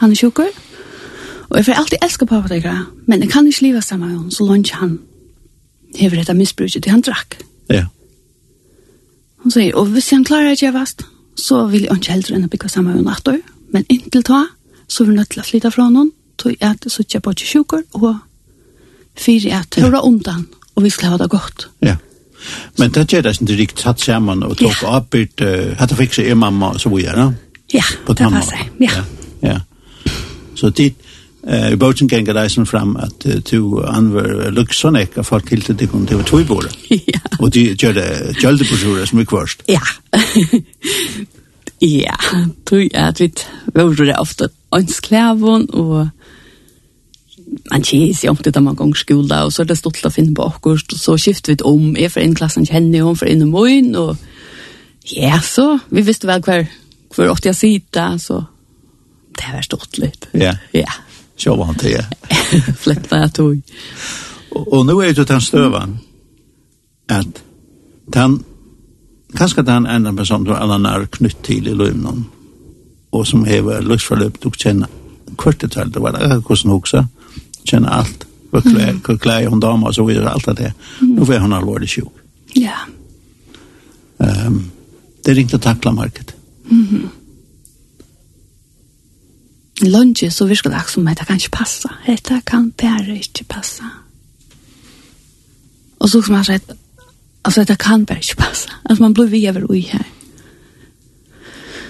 han 0.00 0.14
er 0.14 0.22
tjukker. 0.24 0.52
Og 1.50 1.58
jeg 1.58 1.68
får 1.68 1.80
alltid 1.82 2.06
elske 2.08 2.28
pappa 2.30 2.48
tikkere, 2.54 2.86
men 3.04 3.20
jeg 3.20 3.34
kan 3.34 3.46
ikke 3.46 3.68
leve 3.68 3.84
sammen 3.84 4.08
med 4.08 4.16
henne, 4.16 4.32
så 4.32 4.48
lønner 4.48 4.80
han 4.80 5.00
hever 5.98 6.22
dette 6.22 6.40
misbruket, 6.40 6.80
det 6.86 6.94
han 6.94 7.04
drakk. 7.04 7.42
Ja. 7.68 7.90
Hon 9.42 9.52
säger, 9.52 9.74
och 9.74 9.86
hvis 9.86 10.10
han 10.10 10.24
klarer 10.24 10.50
ikke 10.50 10.72
vast, 10.72 11.02
så 11.34 11.66
vill 11.66 11.84
jag 11.84 11.96
inte 11.96 12.12
heldre 12.12 12.36
enn 12.36 12.44
å 12.46 12.50
bygge 12.52 12.68
sammen 12.68 12.94
med 12.94 13.04
natt. 13.04 13.28
Men 13.72 13.84
inntil 13.88 14.22
ta, 14.22 14.44
så 14.86 15.04
vil 15.04 15.16
jeg 15.16 15.18
nødt 15.18 15.30
til 15.34 15.42
å 15.42 15.46
flytte 15.48 15.72
fra 15.74 15.88
noen, 15.90 16.12
tog 16.38 16.56
att 16.60 16.86
at 16.86 16.92
så 16.92 17.02
ikke 17.02 17.16
jeg 17.16 17.22
bare 17.22 17.34
sjukker, 17.34 17.82
og 17.92 18.16
fire 19.18 19.48
jeg 19.48 19.70
tørre 19.70 20.02
undan, 20.04 20.46
och 20.74 20.84
vi 20.84 20.90
ska 20.90 21.06
ha 21.06 21.18
det 21.18 21.28
gott. 21.28 21.68
Ja. 21.80 21.96
Men 22.78 22.90
det 22.90 23.12
gjør 23.12 23.22
det 23.22 23.40
ikke 23.40 23.56
riktig 23.56 23.82
satt 23.82 24.00
sammen 24.00 24.42
og 24.42 24.56
tok 24.56 24.82
ja. 24.82 24.96
oppbyrt, 24.96 25.40
uh, 25.40 25.74
hatt 25.78 25.92
å 25.92 25.98
fikse 25.98 26.22
er 26.22 26.34
mamma 26.34 26.72
og 26.74 26.80
så 26.80 26.90
videre. 26.90 27.32
Ja, 27.72 27.84
det 28.06 28.16
passar. 28.18 28.66
Ja. 28.80 28.90
ja. 28.90 29.04
ja. 29.42 29.60
Så 30.54 30.70
det, 30.70 30.94
Eh, 31.42 31.72
i 31.72 31.76
boten 31.76 32.06
gengar 32.08 32.36
reisen 32.38 32.66
fram 32.66 32.94
at 33.02 33.24
uh, 33.26 33.40
du 33.42 33.80
anver 33.82 34.52
luxon 34.54 34.94
ek 34.94 35.16
av 35.18 35.26
folk 35.26 35.48
hilti 35.50 35.74
det 35.74 35.88
kunne 35.90 36.06
til 36.06 36.22
tog 36.28 36.46
bore. 36.46 36.70
Ja. 37.12 37.18
Og 37.40 37.50
de 37.54 37.72
gjør 37.74 37.96
det 37.96 38.36
gjølde 38.38 38.66
på 38.68 38.78
sjore 38.78 39.06
som 39.06 39.18
er 39.18 39.26
kvørst. 39.32 39.64
Ja. 39.66 39.82
ja, 41.82 42.18
tui 42.68 42.86
at 42.94 43.18
vi 43.18 43.32
var 43.74 43.94
det 43.98 44.18
ofte 44.20 44.52
ønsklævon 44.76 45.66
og 45.74 46.12
man 47.70 47.82
kjes 47.84 48.22
jo 48.24 48.30
om 48.30 48.38
det 48.38 48.54
da 48.54 48.62
man 48.62 48.78
gong 48.78 48.94
skola 48.96 49.42
og 49.44 49.52
så 49.52 49.64
er 49.64 49.72
det 49.72 49.80
stolt 49.80 50.06
å 50.06 50.14
finne 50.14 50.34
på 50.36 50.46
akkurat 50.46 50.94
og 50.94 51.00
så 51.00 51.18
skifter 51.20 51.52
vi 51.52 51.58
om, 51.66 51.96
jeg 51.98 52.14
for 52.14 52.22
en 52.22 52.38
klassen 52.38 52.68
kjenner 52.68 53.02
hun 53.02 53.18
for 53.18 53.28
inn 53.28 53.42
i 53.42 53.50
morgen 53.50 53.96
og 53.98 54.14
ja, 55.10 55.40
så 55.42 55.80
vi 55.90 56.06
visste 56.06 56.30
vel 56.30 56.44
hver 56.46 56.68
hver 57.12 57.34
åtte 57.34 57.50
jeg 57.50 57.58
sitter 57.58 58.16
så 58.22 58.44
det 59.32 59.48
var 59.48 59.64
stått 59.64 59.98
litt. 59.98 60.28
Ja. 60.36 60.54
Ja. 60.76 60.92
Sjå 61.42 61.56
var 61.58 61.72
han 61.72 61.80
til 61.80 61.96
jeg. 61.96 62.06
Fletta 62.78 63.24
jeg 63.24 63.34
tog. 63.34 63.76
Og, 64.52 64.64
og 64.68 64.86
nå 64.86 64.98
er 65.02 65.14
det 65.16 65.28
den 65.28 65.44
støven, 65.44 65.98
at 67.10 67.44
den 68.12 68.40
kanskje 69.36 69.62
den 69.62 69.86
enda 69.86 70.12
person 70.12 70.46
som 70.46 70.56
alle 70.56 70.88
er 70.88 71.06
knytt 71.06 71.42
til 71.44 71.68
i 71.68 71.74
løvnen 71.76 72.26
og 73.12 73.26
som 73.26 73.44
hever 73.44 73.84
løsforløp 73.84 74.38
du 74.42 74.50
kjenner 74.50 74.88
kvartetalt, 75.38 75.94
det 75.94 76.02
var 76.02 76.16
det 76.16 76.28
hvordan 76.28 76.70
hun 76.70 76.78
også 76.80 77.04
kjenner 77.64 77.88
alt 78.00 78.26
hva 78.52 78.60
klær, 78.60 78.98
hva 79.00 79.16
klær 79.16 79.48
hun 79.48 79.60
damer 79.60 79.88
og 79.88 79.96
så 79.96 80.04
videre, 80.04 80.32
alt 80.32 80.48
det 80.58 80.72
nå 81.00 81.24
er 81.24 81.40
hun 81.40 81.56
alvorlig 81.56 81.88
sjuk 81.88 82.20
ja 82.58 82.84
um, 84.18 84.58
det 85.24 85.36
ringte 85.36 85.60
takla 85.62 85.92
markedet 85.96 86.34
mm 86.68 87.08
lunge 89.80 90.30
så 90.30 90.44
virkar 90.44 90.70
det 90.70 90.82
som 90.88 91.08
att 91.08 91.18
det 91.18 91.26
kan 91.26 91.36
ikke 91.36 91.50
passe. 91.50 91.88
Dette 92.06 92.40
kan 92.46 92.70
bare 92.70 93.16
ikke 93.16 93.44
passe. 93.44 93.82
Og 96.00 96.08
så 96.08 96.22
som 96.22 96.34
man 96.34 96.44
säger, 96.44 96.60
altså 97.44 97.64
det 97.64 97.78
kan 97.78 98.06
bare 98.06 98.18
ikke 98.18 98.36
passe. 98.36 98.68
Altså 98.84 99.02
man 99.02 99.14
blir 99.14 99.26
vi 99.26 99.48
over 99.48 99.70
ui 99.70 99.80
her. 99.80 100.04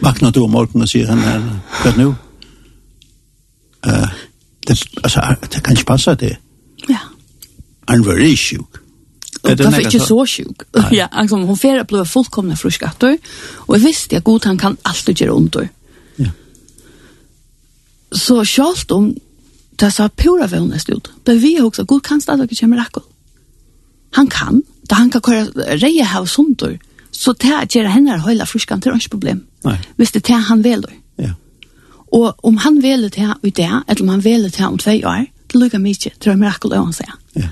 Vakna 0.00 0.30
du 0.30 0.40
om 0.40 0.50
morgonen 0.50 0.82
och 0.82 0.88
säger 0.88 1.06
henne, 1.06 1.60
vad 1.84 1.96
nå? 1.96 2.14
Uh, 3.86 4.08
det, 4.66 4.84
altså, 5.04 5.36
det 5.52 5.62
kan 5.64 5.72
ikke 5.72 5.84
passe 5.84 6.14
det. 6.14 6.36
Ja. 6.88 6.98
Han 7.88 8.06
var 8.06 8.12
ikke 8.12 8.36
sjuk. 8.36 8.78
Er 9.44 9.54
Det 9.54 9.64
var 9.64 9.78
ikke 9.78 10.00
så 10.00 10.26
sjuk. 10.26 10.62
Ja, 10.92 11.06
altså, 11.12 11.36
hun 11.36 11.56
får 11.56 11.84
ble 11.84 11.84
bli 11.84 12.04
fullkomna 12.06 12.54
fruskatter. 12.54 13.16
og 13.66 13.74
jeg 13.76 13.84
visste 13.84 14.16
at 14.16 14.24
god 14.24 14.44
han 14.44 14.58
kan 14.58 14.78
alltid 14.84 15.14
gjøre 15.14 15.32
ont. 15.32 15.56
Ja. 15.56 15.66
Så 18.12 18.44
sjalt 18.44 18.92
om 18.92 19.12
det 19.80 19.90
sa 19.90 20.08
pura 20.08 20.46
vevnest 20.46 20.90
ut. 20.92 21.10
Det 21.24 21.34
vi 21.42 21.56
har 21.56 21.66
också, 21.66 21.84
god 21.84 22.02
kan 22.02 22.20
stadig 22.20 22.44
ikke 22.50 22.60
kommer 22.60 22.80
akkurat. 22.80 23.08
Han 24.12 24.26
kan, 24.26 24.62
da 24.90 24.94
han 24.94 25.10
kan 25.10 25.22
køre 25.24 25.76
reie 25.80 26.04
her 26.04 26.20
og 26.20 26.28
sundur, 26.28 26.76
så 27.10 27.32
det 27.32 27.50
er 27.50 27.66
gjerne 27.66 27.92
henne 27.92 28.18
høyla 28.20 28.44
friskan, 28.48 28.80
det 28.80 28.90
er 28.90 28.98
ikke 29.00 29.16
problem. 29.16 29.46
Nei. 29.64 29.78
Hvis 29.96 30.12
det 30.12 30.22
er 30.22 30.28
det 30.28 30.40
han 30.48 30.64
veler. 30.64 30.92
Ja. 31.18 31.32
Og 32.12 32.36
om 32.44 32.56
han 32.60 32.82
veler 32.82 33.08
det 33.08 33.28
i 33.42 33.50
det, 33.50 33.70
eller 33.88 34.02
om 34.02 34.08
han 34.08 34.24
veler 34.24 34.52
det 34.52 34.66
om 34.66 34.78
tvei 34.78 35.00
år, 35.04 35.26
det 35.52 35.60
lukker 35.60 35.80
mye, 35.80 36.12
det 36.12 36.28
er 36.28 36.36
mirakel 36.40 36.72
å 36.72 36.84
han 36.84 36.96
sier. 36.96 37.16
Ja. 37.36 37.48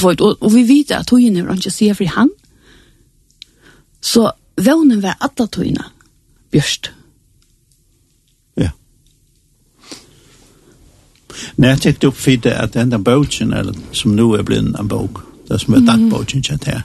Vet, 0.00 0.20
og, 0.20 0.36
og 0.40 0.52
vi 0.54 0.64
vet 0.68 0.92
at 0.94 1.08
togene 1.10 1.46
var 1.46 1.58
ikke 1.58 1.72
sier 1.72 1.96
for 1.98 2.12
han. 2.14 2.30
Så 4.00 4.28
vevnen 4.60 5.02
var 5.02 5.18
alle 5.20 5.48
togene 5.48 5.88
bjørst. 6.52 6.92
När 11.56 11.68
jag 11.68 11.82
täckte 11.82 12.06
upp 12.06 12.16
för 12.16 12.36
det 12.36 12.58
att 12.58 12.72
den 12.72 12.90
där 12.90 12.98
boken, 12.98 13.52
eller, 13.52 13.74
som 13.92 14.16
nu 14.16 14.22
är 14.22 14.42
blivit 14.42 14.74
en 14.74 14.88
bok, 14.88 15.16
det 15.48 15.58
som 15.58 15.74
är 15.74 15.78
mm. 15.78 15.86
dagbåten 15.86 16.42
kjent 16.42 16.64
her, 16.64 16.82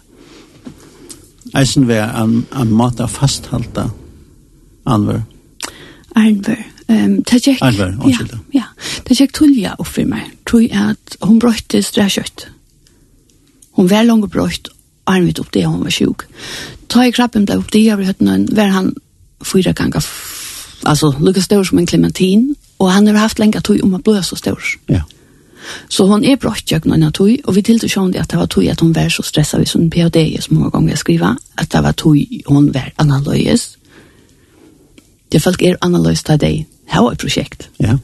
eisen 1.54 1.88
var 1.88 1.96
en, 1.96 2.46
en 2.56 2.74
mat 2.74 3.00
av 3.00 3.08
fasthalta 3.08 3.92
anver. 4.84 5.24
Anver. 6.16 6.68
Ehm 6.88 7.24
ta 7.24 7.40
check. 7.40 7.62
Anver, 7.62 7.98
ursäkta. 8.06 8.40
Ja, 8.52 8.64
ta 9.04 9.14
check 9.14 9.32
Tulja 9.32 9.76
upp 9.80 9.88
for 9.88 10.06
meg. 10.06 10.32
Tror 10.50 10.62
jeg 10.62 10.90
at 10.90 11.18
hun 11.22 11.40
bröttes 11.40 11.92
det 11.92 12.48
Hun 13.76 13.90
var 13.90 14.04
langt 14.04 14.32
bröst 14.32 14.68
armit 15.06 15.40
opp 15.40 15.52
det 15.52 15.66
hun 15.66 15.84
var 15.84 15.92
sjuk. 15.92 16.22
Ta 16.88 17.06
i 17.06 17.12
krabben 17.12 17.46
ble 17.46 17.58
opp 17.58 17.72
det 17.72 17.90
över 17.90 18.04
hötten 18.04 18.50
var 18.52 18.68
han 18.68 18.96
fyra 19.44 19.74
gånger 19.74 20.06
altså 20.86 21.14
lukka 21.20 21.42
stor 21.42 21.64
som 21.64 21.78
en 21.78 21.86
klementin 21.86 22.56
Og 22.78 22.92
han 22.92 23.08
har 23.08 23.18
haft 23.18 23.40
lenge 23.40 23.62
tog 23.62 23.84
om 23.84 23.96
å 23.96 24.02
bli 24.04 24.24
så 24.24 24.36
stor. 24.36 24.64
Ja. 24.92 25.04
Så 25.88 26.06
hon 26.08 26.24
är 26.24 26.38
brått 26.38 26.72
jag 26.72 26.86
någon 26.86 27.12
tog 27.12 27.42
och 27.46 27.58
vi 27.58 27.64
tilltog 27.64 27.92
hon 27.96 28.12
det 28.12 28.20
att 28.20 28.30
det 28.30 28.38
var 28.38 28.48
tog 28.48 28.68
att 28.68 28.80
hon 28.80 28.94
var 28.94 29.10
så 29.10 29.24
stressad 29.24 29.60
vid 29.60 29.68
sån 29.70 29.90
PhD 29.90 30.38
så 30.42 30.54
många 30.54 30.70
gånger 30.70 30.90
jag 30.90 31.00
skriva 31.00 31.38
att 31.56 31.70
det 31.70 31.82
var 31.82 31.94
tog 31.94 32.42
hon 32.46 32.72
var 32.72 32.94
analys. 32.96 33.78
Det 35.30 35.40
folk 35.40 35.62
är 35.62 35.78
analys 35.82 36.24
till 36.24 36.38
dig. 36.38 36.68
Här 36.86 37.02
var 37.02 37.12
ett 37.12 37.20
projekt. 37.20 37.68
Ja. 37.78 38.00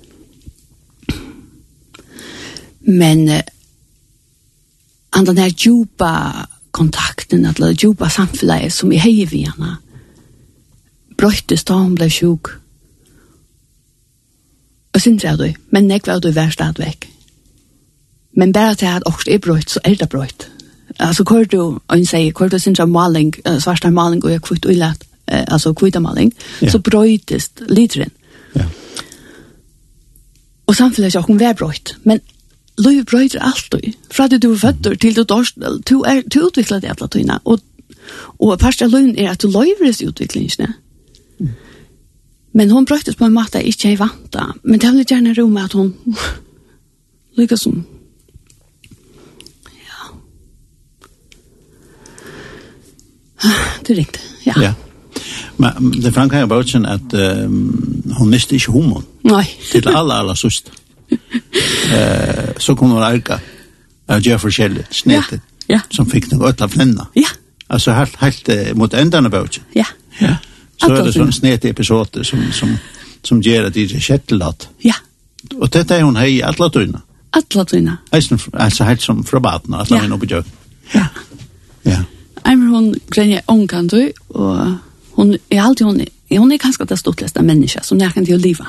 Men 2.79 3.29
uh, 3.29 3.41
an 5.09 5.25
den 5.25 5.37
här 5.37 5.53
djupa 5.57 6.47
kontakten, 6.71 7.45
att 7.45 7.83
djupa 7.83 8.09
samfället 8.09 8.73
som 8.73 8.91
är 8.91 8.97
hej 8.97 9.25
vid 9.25 9.47
henne 9.47 9.77
bröttes 11.17 11.63
då 11.63 11.73
hon 11.73 11.95
blev 11.95 12.09
sjuk. 12.09 12.45
Mm 12.45 12.60
Og 14.93 15.01
synder 15.01 15.29
jeg 15.29 15.37
du, 15.37 15.59
men 15.71 15.91
jeg 15.91 16.01
var 16.05 16.19
du 16.19 16.31
vær 16.31 16.49
stadigvæk. 16.49 17.09
Men 18.37 18.53
bare 18.53 18.75
til 18.75 18.85
at 18.85 19.03
også 19.03 19.31
er 19.31 19.37
brøyt, 19.37 19.69
så 19.69 19.79
er 19.83 19.95
det 19.95 20.09
brøyt. 20.09 20.51
Altså, 20.99 21.23
hvor 21.23 21.43
du, 21.43 21.79
og 21.87 21.97
hun 21.97 22.05
sier, 22.05 22.31
hvor 22.37 22.47
du 22.47 22.59
synder 22.59 22.85
maling, 22.85 23.35
svarsta 23.59 23.89
maling 23.89 24.25
og 24.25 24.41
kvitt 24.41 24.65
uilat, 24.65 25.03
altså 25.27 25.73
kvitt 25.73 26.01
maling, 26.01 26.33
ja. 26.61 26.69
så 26.69 26.79
brøytest 26.79 27.63
literen. 27.69 28.11
Ja. 28.55 28.65
Og 30.67 30.75
samfunnet 30.75 31.15
er 31.15 31.21
hun 31.21 31.39
vær 31.39 31.53
brøyt, 31.53 31.95
men 32.03 32.19
løy 32.77 33.03
brøyter 33.03 33.39
alt 33.39 33.71
du. 33.71 33.79
Fra 34.11 34.27
det 34.27 34.43
du 34.43 34.51
er 34.53 34.57
født 34.57 35.01
til 35.01 35.15
du 35.15 35.23
dørst, 35.23 35.55
du, 35.89 36.01
er, 36.01 36.21
du 36.33 36.45
utvikler 36.45 36.79
det 36.79 36.89
alle 36.89 37.07
tøyene, 37.07 37.39
og 37.45 37.59
Og 38.41 38.59
parst 38.59 38.81
av 38.81 38.91
løgn 38.91 39.13
er 39.19 39.31
at 39.31 39.41
du 39.41 39.49
løyveres 39.51 39.99
disse 39.99 40.09
utviklingene. 40.09 40.73
Men 42.53 42.71
hon 42.71 42.85
brøttes 42.85 43.15
på 43.15 43.25
en 43.25 43.35
måte 43.35 43.61
jeg 43.61 43.73
ikke 43.75 43.93
er 43.93 44.01
vant 44.01 44.27
da. 44.33 44.51
Men 44.63 44.79
det 44.81 44.91
var 44.93 45.07
gjerne 45.07 45.35
ro 45.37 45.47
med 45.47 45.63
at 45.63 45.73
hun 45.73 45.93
lykkes 47.39 47.67
som 47.67 47.81
ja. 49.81 50.11
Det 53.87 53.97
ringte, 53.97 54.19
ja. 54.45 54.53
Ja. 54.61 54.73
Men 55.61 55.91
det 56.01 56.13
franka 56.13 56.41
jeg 56.41 56.49
bare 56.49 56.65
kjenner 56.67 56.97
at 56.97 57.13
um, 57.45 58.03
hun 58.17 58.29
miste 58.29 58.55
ikke 58.57 58.73
homoen. 58.73 59.05
Nei. 59.27 59.45
Til 59.71 59.87
alle, 59.87 60.13
alle 60.13 60.35
søst. 60.37 60.71
uh, 61.11 61.17
så 62.57 62.75
kunne 62.75 62.97
hun 62.97 63.03
arka 63.03 63.39
av 64.11 64.21
gjør 64.25 64.39
forskjellig, 64.41 64.85
snetet, 64.91 65.43
ja. 65.67 65.77
ja. 65.77 65.81
som 65.93 66.09
fikk 66.09 66.31
noe 66.31 66.49
øtla 66.49 66.67
flenna. 66.71 67.07
Ja. 67.15 67.29
Altså 67.71 67.93
helt, 67.95 68.17
helt 68.19 68.49
uh, 68.49 68.71
mot 68.79 68.93
endene 68.97 69.31
bare 69.31 69.51
kjenner. 69.51 69.75
Ja. 69.77 69.85
Ja 70.21 70.35
så 70.81 70.95
är 70.95 71.03
det 71.03 71.13
sån 71.13 71.33
snet 71.33 71.65
episode 71.65 72.23
som 72.23 72.51
som 72.51 72.77
som 73.23 73.41
gjør 73.41 73.63
att 73.63 73.73
det 73.73 73.83
är 73.83 73.99
shetlat. 73.99 74.69
Ja. 74.77 74.95
Och 75.55 75.69
detta 75.69 75.97
är 75.97 76.01
hon 76.01 76.15
hej 76.15 76.43
alla 76.43 76.69
tunna. 76.69 77.01
Alla 77.29 77.65
tunna. 77.65 77.97
Alltså 78.09 78.37
alltså 78.53 78.83
helt 78.83 79.01
som 79.01 79.23
från 79.23 79.45
alle 79.45 79.77
att 79.77 79.89
hon 79.89 80.11
uppe 80.11 80.25
gör. 80.25 80.43
Ja. 80.93 81.05
Ja. 81.81 82.03
Ämmer 82.43 82.67
hon 82.67 82.95
grenje 83.09 83.41
onkan 83.45 83.87
du 83.87 84.11
och 84.27 84.57
hon 85.11 85.37
är 85.49 85.61
alltid 85.61 85.87
hon 85.87 86.01
är 86.27 86.39
hon 86.39 86.51
är 86.51 86.57
kanske 86.57 86.85
det 86.85 86.97
stortleste 86.97 87.41
menneske 87.41 87.79
som 87.83 87.99
jag 87.99 88.13
kan 88.13 88.25
till 88.25 88.41
leva. 88.41 88.67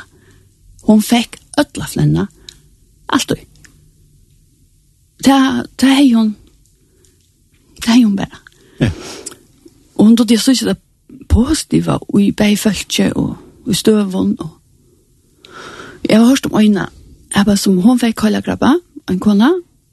Hon 0.83 1.03
fick 1.03 1.37
ödla 1.57 1.87
flenna, 1.87 2.27
alltid. 3.07 3.39
Det 5.19 5.31
det 5.31 5.67
ta 5.77 5.87
hej 5.87 6.13
hon. 6.13 6.35
Det 7.77 7.89
er 7.89 8.05
hon 8.05 8.17
bara. 8.17 8.39
Ja. 8.79 8.91
Og 9.95 10.07
hun 10.07 10.17
tog 10.17 10.29
det 10.29 10.41
så 10.41 10.51
inte 10.51 10.77
positiva 11.33 11.99
i 12.21 12.31
bægfølge 12.33 13.17
og 13.17 13.37
i 13.71 13.75
støvun 13.75 14.37
Og... 14.39 14.49
Jeg 16.09 16.19
har 16.19 16.27
hørt 16.27 16.47
om 16.47 16.61
øyne, 16.61 16.87
jeg 17.35 17.59
som 17.59 17.81
hun 17.81 17.99
fikk 17.99 18.15
kalde 18.17 18.43
grabba, 18.43 18.73
en 19.11 19.21
kona, 19.21 19.49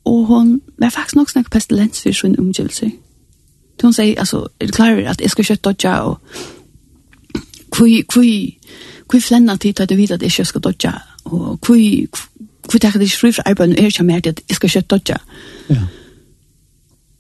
og 0.06 0.26
hun 0.26 0.62
var 0.78 0.90
faktisk 0.90 1.16
nok 1.16 1.30
snakk 1.30 1.52
pestilens 1.52 2.02
for 2.02 2.12
sin 2.12 2.40
omgivelse. 2.40 2.92
Så 3.80 3.88
hun 3.88 3.94
sier, 3.94 4.20
altså, 4.20 4.48
er 4.60 4.66
du 4.66 4.72
klar 4.72 4.92
over 4.92 5.10
at 5.10 5.22
jeg 5.22 5.30
skal 5.30 5.46
kjøtt 5.46 5.64
dodja, 5.66 5.94
og 6.00 6.18
hvor, 7.78 8.14
hvor, 8.14 8.26
hvor 9.10 9.20
flenna 9.20 9.56
tid 9.56 9.80
at 9.80 9.90
du 9.90 9.96
vet 9.96 10.12
at 10.12 10.22
jeg 10.22 10.32
ikke 10.32 10.46
skal 10.46 10.62
dodja, 10.62 10.92
og 11.26 11.60
hvor, 11.66 11.78
hvor 12.72 12.80
tar 12.80 12.90
jeg 12.90 12.94
det 12.94 13.02
ikke 13.02 13.20
fri 13.20 13.32
fra 13.32 13.44
arbeidet, 13.46 13.78
og 13.78 13.84
jeg 13.84 13.94
kommer 13.98 14.20
til 14.20 14.30
at 14.30 14.42
jeg 14.50 14.56
skal 14.56 14.70
kjøtte 14.70 14.96
dodja. 14.96 15.18
Ja. 15.70 15.82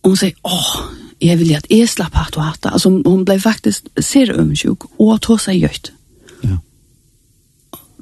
Og 0.04 0.10
hun 0.10 0.18
sier, 0.18 0.32
åh, 0.44 0.99
jeg 1.22 1.40
vil 1.40 1.56
at 1.56 1.68
jeg 1.72 1.90
slapp 1.90 2.16
hatt 2.16 2.38
og 2.38 2.46
hatt. 2.46 2.66
Altså, 2.70 2.90
hun 2.90 3.26
ble 3.28 3.40
faktisk 3.40 3.90
ser 4.00 4.32
ømsjuk 4.36 4.88
og 5.00 5.22
tog 5.22 5.42
seg 5.44 5.60
gjøyt. 5.60 5.92
Ja. 6.44 6.60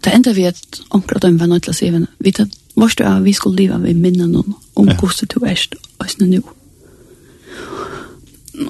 Det 0.06 0.13
enda 0.13 0.34
vi 0.38 0.45
at 0.45 0.82
omkring 0.89 1.21
dem 1.21 1.39
var 1.39 1.49
nødt 1.49 1.65
til 1.65 1.73
å 1.73 1.77
si 1.77 1.89
henne, 1.89 2.12
vi 2.21 2.32
tar 2.32 2.51
vårt 2.77 3.01
av 3.01 3.23
vi 3.25 3.34
skulle 3.34 3.63
leve 3.63 3.82
ved 3.82 3.97
minnen 3.97 4.36
noen 4.36 4.53
om 4.77 4.88
ja. 4.88 4.95
hvordan 4.99 5.32
du 5.34 5.39
er 5.45 5.58
østene 6.03 6.30
nå. 6.38 6.43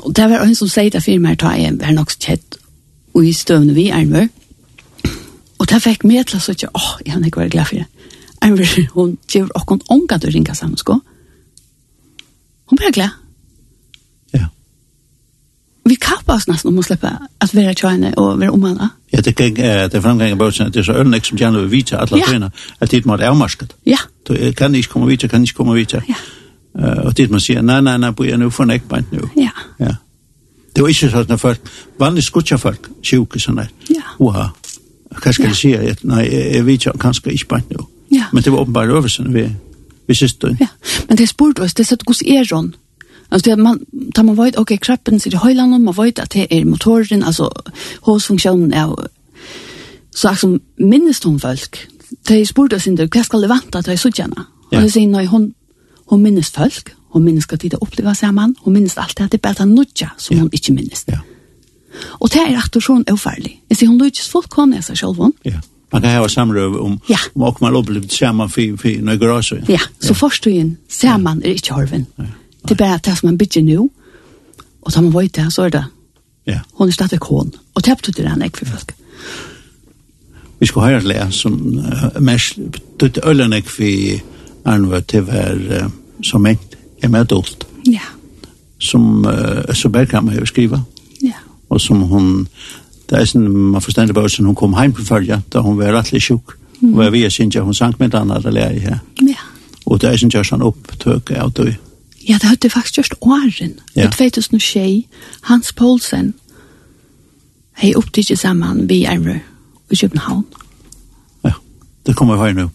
Og 0.04 0.16
det 0.16 0.30
var 0.32 0.44
en 0.44 0.56
som 0.56 0.72
sier 0.72 0.92
det 0.92 1.04
for 1.04 1.20
meg, 1.24 1.40
da 1.40 1.54
jeg 1.56 1.76
var 1.80 1.94
nok 1.96 2.12
kjett, 2.16 2.58
og 3.16 3.28
i 3.28 3.34
støvende 3.36 3.76
vi 3.76 3.90
er 3.92 4.08
med. 4.08 4.32
Og 5.58 5.68
det 5.70 5.82
fikk 5.84 6.04
meg 6.08 6.28
til 6.28 6.40
å 6.40 6.44
si, 6.44 6.56
åh, 6.68 6.90
jeg 7.04 7.16
har 7.16 7.24
ikke 7.28 7.44
vært 7.44 7.56
glad 7.56 7.70
for 7.70 7.82
det. 7.82 8.10
Ermer, 8.44 8.74
hun 8.94 9.16
gjør 9.32 9.52
åkken 9.58 9.82
ångat 9.92 10.28
å 10.28 10.32
ringe 10.32 10.56
sammen, 10.56 10.80
sko. 10.80 11.00
Hun 12.68 12.80
ble 12.80 12.92
glad 12.96 13.16
vi 15.90 15.96
kappar 15.96 16.36
oss 16.36 16.48
nästan 16.48 16.74
om 16.74 16.80
att 16.80 16.86
släppa 16.86 17.12
att 17.38 17.54
vara 17.54 17.74
tjejna 17.74 18.10
och 18.14 18.40
vara 18.40 18.52
omhanna. 18.52 18.90
Ja, 19.10 19.22
det 19.22 19.34
kan 19.34 19.48
eh 19.48 19.90
det 19.90 20.02
framgår 20.02 20.36
på 20.36 20.46
att 20.46 20.74
det 20.74 20.80
är 20.80 20.84
så 20.84 20.92
ölnäck 20.92 21.26
som 21.26 21.38
gärna 21.38 21.60
vill 21.60 21.70
vita 21.70 21.98
alla 21.98 22.26
tjejna 22.26 22.52
att 22.80 22.92
det 22.92 23.06
måste 23.06 23.30
avmarskat. 23.30 23.74
Ja. 23.84 23.98
Du 24.24 24.54
kan 24.54 24.76
inte 24.76 24.90
komma 24.90 25.06
vita, 25.06 25.28
kan 25.28 25.42
inte 25.42 25.54
komma 25.54 25.74
vita. 25.74 26.04
Ja. 26.08 26.16
Eh 26.80 26.98
och 27.06 27.14
det 27.14 27.32
man 27.32 27.42
säger 27.42 27.62
nej 27.62 27.82
nej 27.82 27.98
nej, 27.98 28.12
börja 28.12 28.38
nu 28.38 28.52
från 28.52 28.70
äckband 28.70 29.06
nu. 29.12 29.22
Ja. 29.36 29.50
Ja. 29.78 29.96
Det 30.74 30.82
var 30.82 30.90
inte 30.90 31.12
så 31.12 31.18
att 31.18 31.30
när 31.30 31.38
folk 31.38 31.62
vanligt 31.98 32.26
skutcha 32.26 32.58
folk 32.58 32.82
sjuka 33.04 33.40
såna. 33.40 33.68
Ja. 33.88 34.02
Oha. 34.18 34.52
Ja. 35.26 35.32
jag 35.40 35.56
säga 35.56 35.96
nej, 36.02 36.56
jag 36.58 36.64
vet 36.64 36.86
inte 36.86 37.00
kanske 37.00 37.32
inte 37.32 37.46
band 37.50 37.64
nu. 37.70 37.78
Ja. 38.10 38.24
Men 38.32 38.44
det 38.44 38.50
var 38.50 38.60
uppenbart 38.62 38.90
översen 38.90 39.34
vi 39.34 39.50
vi 40.08 40.16
syster. 40.16 40.58
Ja. 40.60 40.68
Men 41.08 41.18
det 41.18 41.28
spurt 41.28 41.60
oss 41.60 41.74
det 41.74 41.86
så 41.86 41.94
att 41.94 42.04
gus 42.04 42.24
er 42.24 42.44
John. 42.44 42.76
Alltså 43.30 43.50
det 43.50 43.58
man 43.58 43.86
tar 44.14 44.24
man 44.24 44.36
vet 44.36 44.56
okej 44.56 44.62
okay, 44.62 44.78
krappen 44.78 45.20
så 45.20 45.30
det 45.30 45.40
hela 45.44 45.68
man 45.68 45.94
vet 45.94 46.20
att 46.20 46.30
det 46.30 46.60
är 46.60 46.66
motoren 46.66 47.24
alltså 47.24 47.52
hosfunktionen 48.02 48.74
är 48.74 48.96
så 50.16 50.36
som 50.36 50.60
minst 50.78 51.24
hon 51.24 51.40
folk. 51.40 51.88
Det 52.28 52.34
är 52.34 52.46
spurt 52.46 52.74
oss 52.74 52.88
inte 52.88 53.10
vad 53.14 53.26
ska 53.26 53.38
det 53.38 53.48
vanta 53.48 53.80
att 53.80 53.88
jag 53.88 54.00
så 54.00 54.10
gärna. 54.10 54.46
Och 54.72 54.82
det 54.82 54.92
säger 54.92 55.08
nej 55.08 55.26
hon 55.26 55.54
hon 56.06 56.22
minns 56.22 56.50
folk, 56.50 56.90
hon 57.10 57.24
minns 57.24 57.54
att 57.54 57.60
det 57.60 57.74
uppleva 57.74 58.16
sig 58.16 58.32
man, 58.32 58.56
hon 58.60 58.74
minns 58.74 58.98
allt 58.98 59.32
det 59.32 59.42
bara 59.42 59.66
nudja 59.66 60.12
som 60.18 60.36
ja. 60.36 60.42
hon 60.44 60.50
inte 60.52 60.72
minns. 60.72 61.04
Ja. 61.08 61.20
Och 62.04 62.30
det 62.30 62.40
är 62.40 62.58
att 62.58 62.84
hon 62.88 63.04
är 63.08 63.14
ofärlig. 63.14 63.64
Jag 63.68 63.78
säger 63.78 63.90
hon 63.90 63.98
lyckas 63.98 64.28
fullkomna 64.28 64.82
sig 64.82 64.96
själv. 64.96 65.32
Ja. 65.44 65.62
Man 65.92 66.02
kan 66.02 66.12
ha 66.12 66.30
samrøv 66.30 66.76
om 66.76 67.00
ja. 67.08 67.18
om 67.34 67.56
man 67.62 67.76
upplevt 67.76 68.12
saman 68.12 68.50
för 68.50 68.78
för 68.78 69.02
några 69.02 69.34
år 69.34 69.44
Ja, 69.68 69.80
så 70.00 70.12
ja. 70.12 70.14
forstå 70.14 70.50
igjen, 70.50 70.78
saman 70.90 71.42
er 71.44 71.56
ikke 71.56 71.74
horven. 71.74 72.06
Ja. 72.16 72.24
Det 72.68 72.76
er 72.76 72.84
bare 72.84 73.00
det 73.06 73.18
som 73.18 73.28
man 73.30 73.38
bygger 73.38 73.64
nå, 73.64 73.90
og 74.82 74.94
da 74.94 75.02
man 75.02 75.14
vet 75.14 75.36
det, 75.36 75.54
så 75.54 75.68
er 75.68 75.70
det. 75.70 75.84
Ja. 76.48 76.60
Hun 76.74 76.88
er 76.88 76.92
stadig 76.92 77.20
kån, 77.20 77.54
og 77.76 77.86
det 77.86 77.98
betyr 77.98 78.28
han 78.28 78.42
ikke 78.42 78.58
for 78.58 78.66
folk. 78.66 78.94
Vi 80.60 80.66
skal 80.66 80.82
høre 80.82 81.02
det 81.04 81.34
som 81.34 81.54
uh, 81.78 82.22
mest, 82.22 82.60
det 83.00 83.18
er 83.18 83.30
ølen 83.30 83.54
ikke 83.54 83.72
vi 83.78 84.22
anvøy 84.66 85.02
til 85.08 85.22
hver 85.22 85.56
uh, 85.56 85.90
som 86.24 86.46
en, 86.46 86.60
med 87.10 87.20
adult. 87.20 87.68
Ja. 87.88 88.08
Som 88.80 89.26
uh, 89.26 89.74
så 89.74 89.90
bare 89.90 90.06
kan 90.06 90.26
man 90.26 90.40
jo 90.40 90.46
skrive. 90.46 90.84
Ja. 91.24 91.38
Og 91.70 91.82
som 91.82 92.02
hun, 92.02 92.48
det 93.10 93.20
er 93.20 93.26
sånn, 93.26 93.48
man 93.48 93.82
forstender 93.82 94.14
bare 94.14 94.30
sånn, 94.30 94.50
hun 94.50 94.56
kom 94.56 94.76
hjem 94.80 94.96
på 94.98 95.06
følge, 95.06 95.42
da 95.54 95.62
hun 95.62 95.78
var 95.78 95.94
rettelig 95.94 96.24
sjuk. 96.26 96.58
Mm. 96.82 96.94
Og 96.94 97.04
jeg 97.04 97.12
vet 97.12 97.40
ikke, 97.40 97.62
hun 97.62 97.74
sank 97.74 98.00
med 98.00 98.12
den 98.12 98.32
andre 98.32 98.52
lærer 98.52 98.80
her. 98.80 99.00
Ja. 99.22 99.44
Og 99.86 100.02
det 100.02 100.10
er 100.10 100.18
sånn, 100.18 100.34
jeg 100.34 100.48
sånn 100.48 100.66
opptøk 100.66 101.32
av 101.38 101.54
det. 101.54 101.78
Ja, 102.28 102.34
det 102.34 102.44
hadde 102.44 102.70
faktisk 102.70 102.98
gjort 102.98 103.14
åren. 103.22 103.80
Ja. 103.96 104.08
I 104.08 104.12
2006, 104.12 105.08
Hans 105.42 105.74
Poulsen, 105.74 106.34
hei 107.78 107.94
opptidje 107.96 108.36
sammen 108.36 108.90
vi 108.90 109.04
Ermrø 109.04 109.38
i 109.92 109.96
København. 109.96 110.46
Ja, 111.44 111.52
det 112.06 112.16
kommer 112.16 112.36
her 112.46 112.54
nå. 112.54 112.70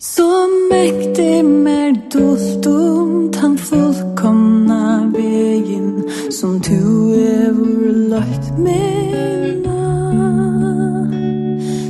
Så 0.00 0.48
mektig 0.70 1.44
mer 1.44 1.94
dolt 2.14 2.66
om 2.66 3.32
tan 3.32 3.58
fullkomna 3.58 5.10
vegin 5.10 6.04
som 6.30 6.60
du 6.60 7.14
evur 7.18 8.08
lagt 8.12 8.58
mena 8.58 9.80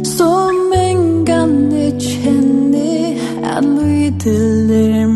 Som 0.04 0.72
engan 0.72 1.68
ni 1.68 1.90
kjenni 2.00 3.20
at 3.44 3.64
lydelir 3.64 5.07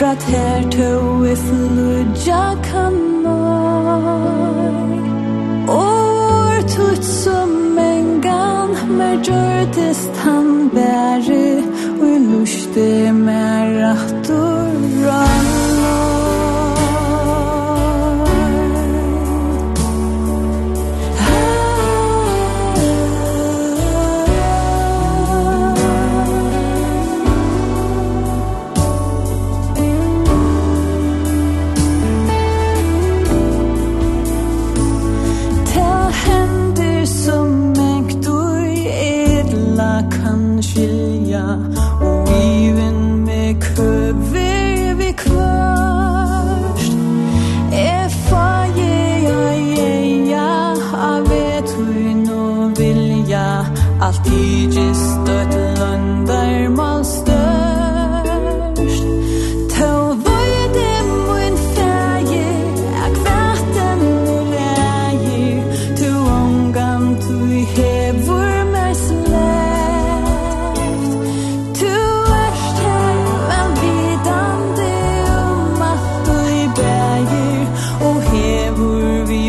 Frat 0.00 0.22
her 0.22 0.62
to 0.70 1.24
if 1.26 1.42
luja 1.76 2.56
kammar 2.62 4.30
Or 5.68 6.62
tut 6.74 7.04
som 7.04 7.78
en 7.78 8.22
gang 8.22 8.72
mer 8.96 9.18
gjordest 9.28 10.16
han 10.24 10.70
bære 10.72 11.44
Og 12.00 12.16
luste 12.30 13.12
mer 13.12 13.76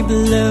below 0.02 0.51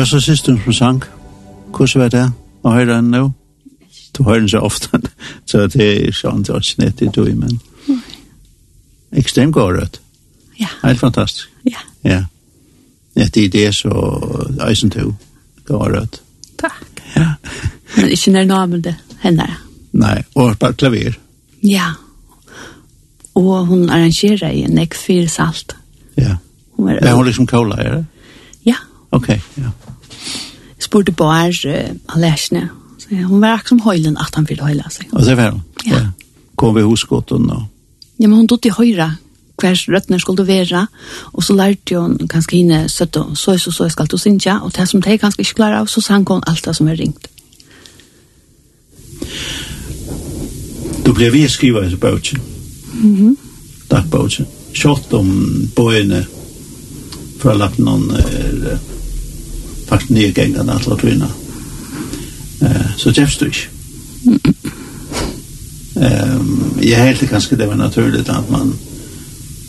var 0.00 0.04
så 0.04 0.20
sidste 0.20 0.58
som 0.64 0.72
sang. 0.72 1.02
Hvordan 1.76 2.02
var 2.02 2.08
det? 2.08 2.32
Og 2.62 2.72
hører 2.72 2.94
den 2.94 3.10
nå? 3.10 3.30
Du 4.18 4.22
hører 4.22 4.38
den 4.38 4.48
så 4.48 4.58
ofte, 4.58 5.00
så 5.46 5.66
det 5.66 6.08
er 6.08 6.12
sånn 6.12 6.42
det 6.42 6.54
er 6.54 6.64
snett 6.64 7.02
i 7.02 7.08
du, 7.12 7.24
men 7.34 7.60
ekstremt 9.12 9.52
godt 9.54 10.00
Ja. 10.60 10.68
Helt 10.84 11.00
fantastisk. 11.00 11.48
Ja. 11.64 11.80
Ja. 12.04 12.24
Ja, 13.16 13.26
det 13.34 13.44
er 13.44 13.48
det 13.48 13.74
så 13.74 13.92
eisen 14.68 14.90
to 14.90 15.14
godt 15.64 16.20
Takk. 16.58 17.02
Ja. 17.16 17.34
men 17.96 18.10
ikke 18.10 18.30
når 18.30 18.44
namen 18.44 18.82
det 18.84 18.94
hender. 19.20 19.60
Nei, 19.92 20.22
og 20.34 20.58
bare 20.58 20.72
klaver. 20.72 21.18
Ja. 21.62 21.92
Og 23.34 23.66
hun 23.66 23.90
arrangerer 23.90 24.50
i 24.50 24.62
en 24.62 24.78
ekfyrsalt. 24.78 25.76
Ja. 26.16 26.36
Hun 26.76 26.88
er, 26.88 26.98
ja, 27.02 27.12
hun 27.12 27.20
er 27.22 27.26
liksom 27.26 27.46
kåla, 27.46 27.76
er 27.76 27.94
det? 27.94 28.04
Ja. 28.64 28.76
Ok, 29.10 29.28
ja 29.56 29.70
spurte 30.90 31.12
Bård 31.14 31.64
uh, 31.70 32.14
Alesne. 32.16 32.68
Så 32.98 33.14
ja, 33.14 33.22
hun 33.22 33.40
var 33.40 33.60
akkurat 33.60 33.68
som 33.68 33.82
høylen 33.84 34.16
at 34.18 34.34
han 34.34 34.46
ville 34.48 34.66
høyla 34.66 34.90
seg. 34.90 35.06
Og 35.14 35.22
det 35.24 35.36
var 35.38 35.54
hun? 35.54 35.62
Ja. 35.86 36.08
Kom 36.58 36.74
vi 36.74 36.82
hos 36.82 37.06
gåten 37.06 37.46
og... 37.50 37.68
Ja, 38.18 38.28
men 38.28 38.42
hun 38.42 38.48
tog 38.50 38.60
til 38.62 38.74
høyre 38.76 39.14
hver 39.60 39.76
røttene 39.92 40.18
skulle 40.20 40.46
være, 40.48 40.86
og 41.32 41.44
så 41.44 41.52
lærte 41.52 41.98
hun 42.00 42.28
kanskje 42.28 42.56
henne 42.56 42.88
søtt 42.88 43.16
og 43.20 43.36
så 43.36 43.58
så 43.60 43.72
så 43.72 43.88
skal 43.92 44.06
du 44.08 44.16
synge, 44.16 44.54
og 44.62 44.72
det 44.76 44.88
som 44.88 45.02
de 45.02 45.18
kanskje 45.18 45.44
ikke 45.44 45.58
klarer 45.60 45.82
av, 45.82 45.86
så 45.86 46.00
sang 46.00 46.24
hun 46.28 46.42
alt 46.46 46.64
det 46.64 46.76
som 46.76 46.88
er 46.88 46.96
ringt. 46.96 47.28
Du 51.06 51.12
ble 51.12 51.28
vi 51.32 51.44
skriva 51.48 51.84
i 51.84 51.96
bøtjen. 51.96 52.40
Mm 53.02 53.16
-hmm. 53.16 53.36
Takk 53.90 54.10
bøtjen. 54.10 54.46
Kjort 54.72 55.12
om 55.12 55.28
bøyene 55.76 56.26
fra 57.38 57.54
Lapnon 57.54 58.10
er 58.10 58.78
faktisk 59.90 60.10
nedgengene 60.14 60.72
alle 60.72 60.96
tøyene. 61.00 61.28
Eh, 62.62 62.90
så 62.96 63.12
kjefst 63.12 63.40
du 63.40 63.44
ikke. 63.44 63.68
Um, 66.00 66.78
jeg 66.82 67.00
er 67.00 67.04
helt 67.04 67.28
kanskje 67.28 67.56
det 67.56 67.68
var 67.68 67.76
naturligt 67.76 68.28
at 68.28 68.50
man 68.50 68.72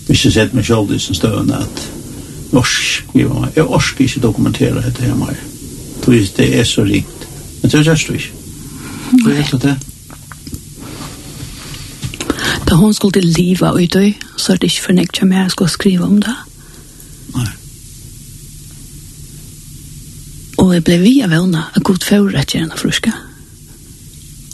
ikke 0.10 0.32
sett 0.32 0.54
meg 0.54 0.66
selv 0.66 0.92
i 0.94 1.00
sin 1.00 1.16
støvende 1.16 1.58
at 1.58 1.82
norsk, 2.52 3.06
vi 3.14 3.26
var, 3.26 3.50
jeg 3.56 3.64
orsk 3.64 4.02
ikke 4.02 4.20
dokumentere 4.20 4.84
dette 4.84 5.02
her 5.02 5.16
mer. 5.16 5.36
Det 6.06 6.60
er 6.60 6.64
så 6.64 6.84
rikt. 6.84 7.28
Men 7.62 7.72
det 7.72 7.86
kjefst 7.86 8.08
du 8.08 8.14
ikke. 8.14 8.32
Det 9.26 9.32
er 9.32 9.42
helt 9.42 9.64
det. 9.64 9.76
Da 12.70 12.76
hun 12.76 12.94
skulle 12.94 13.12
til 13.22 13.26
livet 13.26 13.72
og 13.72 13.84
i 13.84 14.16
så 14.38 14.54
er 14.54 14.58
det 14.58 14.64
ikke 14.64 14.84
for 14.84 14.94
nekje 14.94 15.26
mer 15.26 15.42
jeg 15.42 15.52
skulle 15.52 15.72
skrive 15.72 16.04
om 16.04 16.22
det. 16.22 16.36
Og 20.72 20.78
jeg 20.78 20.84
ble 20.88 20.96
via 21.02 21.28
vevna 21.28 21.66
av 21.76 21.84
god 21.84 22.06
føre 22.08 22.40
etter 22.40 22.62
henne 22.62 22.78
fruska. 22.80 23.12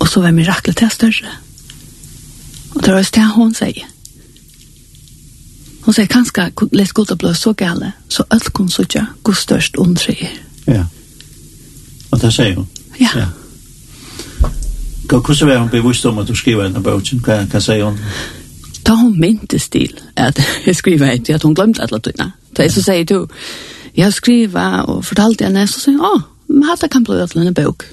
Og 0.01 0.07
så 0.09 0.21
var 0.23 0.31
mirakel 0.33 0.73
til 0.73 0.89
større. 0.89 1.33
Og 2.73 2.79
det 2.81 2.89
var 2.89 3.03
just 3.03 3.13
det 3.13 3.25
hun 3.35 3.53
sier. 3.53 3.85
Hun 5.85 5.93
sier 5.93 6.09
kanskje 6.09 6.47
les 6.73 6.95
god 6.97 7.13
og 7.13 7.21
blå 7.21 7.35
så 7.37 7.53
gale, 7.53 7.91
så 8.09 8.25
alt 8.33 8.49
kun 8.49 8.73
så 8.73 8.87
ikke 8.87 9.05
god 9.29 9.37
størst 9.43 9.77
ondre 9.77 10.17
er. 10.17 10.33
Ja. 10.65 10.87
Og 12.09 12.21
det 12.25 12.33
sier 12.33 12.55
hun. 12.55 12.65
Ja. 12.97 13.13
ja. 13.13 13.29
Hva 15.05 15.21
hvordan 15.21 15.53
var 15.53 15.61
hun 15.67 15.69
bevisst 15.69 16.09
om 16.09 16.17
at 16.17 16.27
du 16.27 16.35
skriver 16.35 16.65
en 16.65 16.81
bøk? 16.83 17.13
Hva, 17.21 17.43
hva 17.45 17.61
sier 17.61 17.85
hun? 17.85 18.01
Da 18.81 18.97
hun 18.97 19.19
myntes 19.21 19.69
til 19.69 19.93
at 20.15 20.41
jeg 20.65 20.81
skriver 20.81 21.13
etter 21.13 21.37
at 21.37 21.45
hun 21.45 21.53
glemte 21.53 21.85
alle 21.85 22.01
tøyene. 22.01 22.31
Da 22.57 22.65
jeg 22.65 22.73
så 22.73 22.89
sier 22.89 23.05
du, 23.05 23.27
jag 23.97 24.13
skriva 24.13 24.83
och 24.83 25.05
fortalte 25.05 25.43
henne 25.43 25.67
så 25.67 25.79
sier 25.79 25.93
hun, 25.93 26.01
ja, 26.01 26.21
men 26.47 26.63
hatt 26.63 26.91
kan 26.91 27.03
bli 27.03 27.47
en 27.47 27.53
bok. 27.53 27.83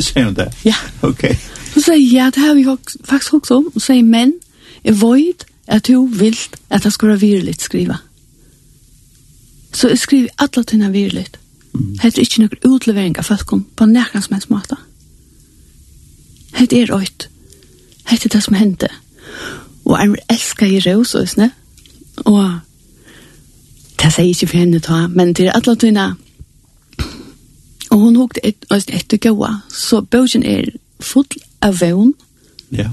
Sier 0.00 0.24
hun 0.24 0.34
det? 0.34 0.52
Ja. 0.62 0.74
Okej. 1.00 1.40
Så 1.74 1.80
Så 1.80 1.80
säger 1.80 2.16
jag, 2.16 2.32
det 2.32 2.40
här 2.40 2.48
har 2.48 2.54
vi 2.54 2.76
faktiskt 3.04 3.34
också 3.34 3.56
om. 3.56 3.70
Och 3.74 3.82
säger, 3.82 4.02
men 4.02 4.40
jeg 4.82 4.94
vet 4.94 5.46
att 5.66 5.84
du 5.84 6.08
vill 6.08 6.38
at 6.68 6.84
jag 6.84 6.92
skal 6.92 7.08
være 7.08 7.18
virligt 7.18 7.60
skriva. 7.60 7.98
Så 9.72 9.88
jag 9.88 9.98
skriver 9.98 10.30
alla 10.36 10.64
tina 10.64 10.90
virligt. 10.90 11.36
Mm. 11.74 11.96
Det 11.96 12.04
er 12.04 12.20
inte 12.20 12.40
några 12.40 12.76
utlevering 12.76 13.18
av 13.18 13.22
folk 13.22 13.50
på 13.76 13.86
näkans 13.86 14.30
mens 14.30 14.48
måte. 14.48 14.76
Det 16.58 16.72
er 16.72 16.86
røyt. 16.86 17.28
Det 18.10 18.24
er 18.24 18.28
det 18.28 18.42
som 18.42 18.54
hendte. 18.54 18.88
Og 19.84 19.98
jeg 19.98 20.16
elsker 20.28 20.66
i 20.66 20.80
råsösne. 20.80 21.50
Og 22.16 22.58
Det 24.00 24.12
sier 24.12 24.32
ikke 24.32 24.46
for 24.46 24.56
henne 24.56 24.80
ta, 24.80 25.06
men 25.08 25.32
det 25.32 25.46
er 25.46 25.56
alle 25.58 25.76
tøyene. 25.76 26.08
Og 27.90 27.98
hun 28.00 28.16
hukte 28.16 28.40
et, 28.46 28.64
et 28.72 28.90
etter 28.96 29.20
gåa, 29.20 29.54
så 29.68 30.00
bøkken 30.00 30.44
er 30.48 30.70
full 31.00 31.28
av 31.62 31.80
vøvn. 31.80 32.14
Ja. 32.72 32.88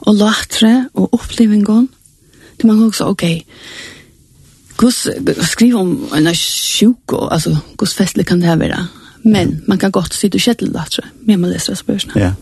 Og 0.00 0.16
latre 0.18 0.88
og 0.94 1.14
opplevingen. 1.14 1.88
Det 2.58 2.66
man 2.66 2.82
også, 2.82 3.06
ok, 3.06 3.24
Gus 4.76 5.08
skriv 5.40 5.76
om 5.76 6.08
en 6.16 6.34
sjuk 6.34 7.12
och 7.12 7.32
alltså 7.32 7.58
gus 7.76 7.94
festlig 7.94 8.26
kan 8.26 8.40
det 8.40 8.46
här 8.46 8.56
vara. 8.56 8.86
Men 9.22 9.48
mm. 9.48 9.60
man 9.66 9.78
kan 9.78 9.90
gott 9.90 10.12
sitta 10.12 10.36
och 10.36 10.40
kättel 10.40 10.72
då 10.72 10.84
tror 10.90 11.04
jag. 11.04 11.26
Men 11.26 11.40
man 11.40 11.50
läser 11.50 11.74
spörsna. 11.74 12.12
Ja. 12.14 12.32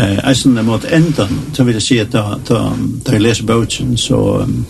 Eh 0.00 0.28
alltså 0.28 0.48
när 0.48 0.62
mot 0.62 0.84
ändan 0.84 1.40
så 1.52 1.64
vill 1.64 1.74
jag 1.74 1.82
säga 1.82 2.02
att 2.02 2.46
ta 2.46 2.74
ta 3.04 3.18
läser 3.18 3.44
boken 3.44 3.96
så 3.96 4.38
um, 4.38 4.64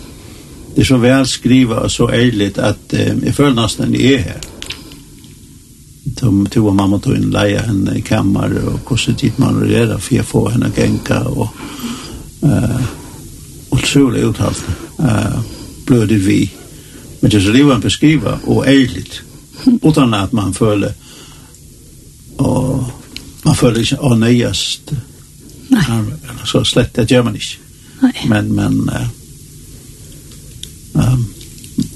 det 0.79 0.83
är 0.83 0.85
så 0.85 0.97
väl 0.97 1.27
skriva 1.27 1.79
och 1.79 1.91
så 1.91 2.07
ärligt 2.07 2.57
att 2.57 2.93
eh, 2.93 3.17
jag 3.25 3.35
följer 3.35 3.53
nästan 3.53 3.91
det 3.91 4.13
är 4.13 4.17
här. 4.17 4.39
De 6.03 6.45
tog 6.45 6.67
och 6.67 6.75
mamma 6.75 6.99
tog 6.99 7.15
in 7.15 7.29
leja 7.29 7.61
henne 7.61 7.95
i 7.95 8.01
kammare 8.01 8.63
och 8.63 8.85
kostade 8.85 9.17
dit 9.17 9.37
man 9.37 9.55
och 9.55 9.61
reda 9.61 9.99
för 9.99 10.15
jag 10.15 10.25
får 10.25 10.49
henne 10.49 10.71
gänka 10.77 11.19
och 11.23 11.47
eh, 12.41 12.81
otroligt 13.69 14.23
uttalt 14.23 14.63
eh, 14.99 15.39
blödigt 15.85 16.21
vi. 16.21 16.51
Men 17.19 17.31
det 17.31 17.37
är 17.37 17.41
så 17.41 17.51
det 17.51 17.63
var 17.63 17.75
en 17.75 17.81
beskriva 17.81 18.39
och 18.45 18.67
ärligt 18.67 19.21
utan 19.81 20.13
att 20.13 20.31
man 20.31 20.53
följer 20.53 20.93
og 22.37 22.85
man 23.45 23.55
føler 23.55 23.79
ikke 23.79 23.99
å 23.99 24.15
nøyest. 24.15 24.93
Nej. 25.69 26.03
Så 26.45 26.63
slett 26.63 26.95
det 26.95 27.11
gjør 27.11 27.23
man 27.23 27.35
ikke. 27.35 27.57
Nej. 28.01 28.25
Men, 28.29 28.55
men 28.55 28.89
eh, 28.89 29.07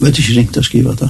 vet 0.04 0.20
ikke 0.20 0.38
ringt 0.40 0.58
å 0.60 0.66
skrive 0.66 0.96
det. 1.00 1.10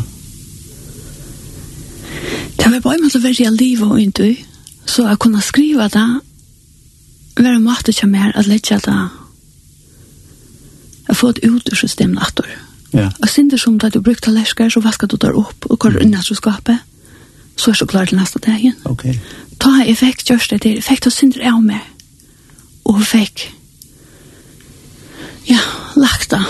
Det 2.58 2.72
var 2.72 2.80
bare 2.80 3.00
en 3.00 3.06
måte 3.06 3.20
å 3.20 3.24
være 3.24 3.48
i 3.48 3.56
livet 3.58 3.90
og 3.90 4.00
ikke, 4.02 4.36
så 4.86 5.08
jeg 5.10 5.20
kunne 5.20 5.42
skrive 5.44 5.88
det, 5.92 6.08
være 7.38 7.56
en 7.58 7.66
måte 7.66 7.92
til 7.92 8.10
mer 8.10 8.32
at 8.38 8.48
lette 8.48 8.80
det. 8.86 9.00
Jeg 11.08 11.18
får 11.20 11.30
et 11.30 11.44
ut 11.50 11.72
ur 11.72 11.76
systemet 11.76 12.24
etter. 12.28 12.54
Ja. 12.94 13.10
Og 13.20 13.30
det 13.52 13.60
som 13.60 13.80
da 13.80 13.90
du 13.90 14.02
brukte 14.02 14.32
lærsker, 14.32 14.70
så 14.70 14.80
vasker 14.80 15.08
du 15.08 15.18
der 15.18 15.36
opp 15.36 15.66
og 15.70 15.80
går 15.80 16.00
inn 16.02 16.14
i 16.14 16.36
skapet, 16.36 16.78
så 17.58 17.72
er 17.72 17.76
så 17.76 17.86
klart 17.86 18.10
til 18.10 18.18
neste 18.18 18.40
dag 18.40 18.60
igjen. 18.60 18.78
Ok. 18.86 19.06
Ta 19.60 19.84
effekt, 19.86 20.30
gjørs 20.30 20.48
det 20.48 20.62
til, 20.62 20.78
effekt 20.78 21.08
og 21.08 21.12
synder 21.12 21.42
er 21.42 21.60
med. 21.60 21.80
Og 22.86 23.02
fikk 23.02 23.50
ja, 25.48 25.60
lagt 25.96 26.32
det, 26.32 26.42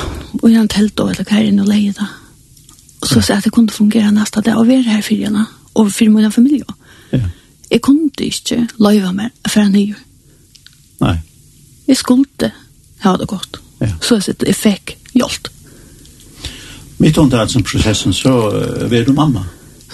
og 0.41 0.49
jeg 0.49 0.59
har 0.59 0.67
telt 0.67 0.97
det, 0.97 1.05
eller 1.09 1.23
hva 1.23 1.39
er 1.39 1.47
det 1.47 1.55
nå 1.57 1.65
leie 1.65 1.93
det. 1.97 2.09
Og 3.03 3.07
så 3.07 3.21
sa 3.21 3.33
att 3.33 3.43
det 3.43 3.49
kunde 3.49 3.73
fungera 3.73 4.11
nästa 4.11 4.41
dag 4.41 4.59
å 4.59 4.63
være 4.63 4.81
här 4.81 5.01
för 5.01 5.15
gärna 5.15 5.45
och 5.73 5.91
för 5.91 6.09
min 6.09 6.31
familj. 6.31 6.63
Ja. 7.09 7.19
Jeg 7.71 7.81
kunne 7.81 8.09
ikke 8.17 8.67
løyve 8.79 9.11
meg 9.13 9.31
for 9.47 9.59
en 9.59 9.71
ny. 9.71 9.93
Nei. 11.01 11.17
Jeg 11.87 11.97
skulle 11.97 12.51
ha 13.03 13.15
det 13.17 13.27
godt. 13.27 13.59
Ja. 13.81 13.89
Så 14.01 14.15
jeg 14.15 14.23
sitter, 14.23 14.47
jeg 14.47 14.55
fikk 14.55 14.93
hjelp. 15.13 15.49
Mitt 16.97 17.17
under 17.17 17.39
allt 17.39 17.51
som 17.51 17.63
processen 17.63 18.13
så 18.13 18.31
uh, 18.31 18.91
var 18.91 19.03
du 19.03 19.11
mamma. 19.11 19.43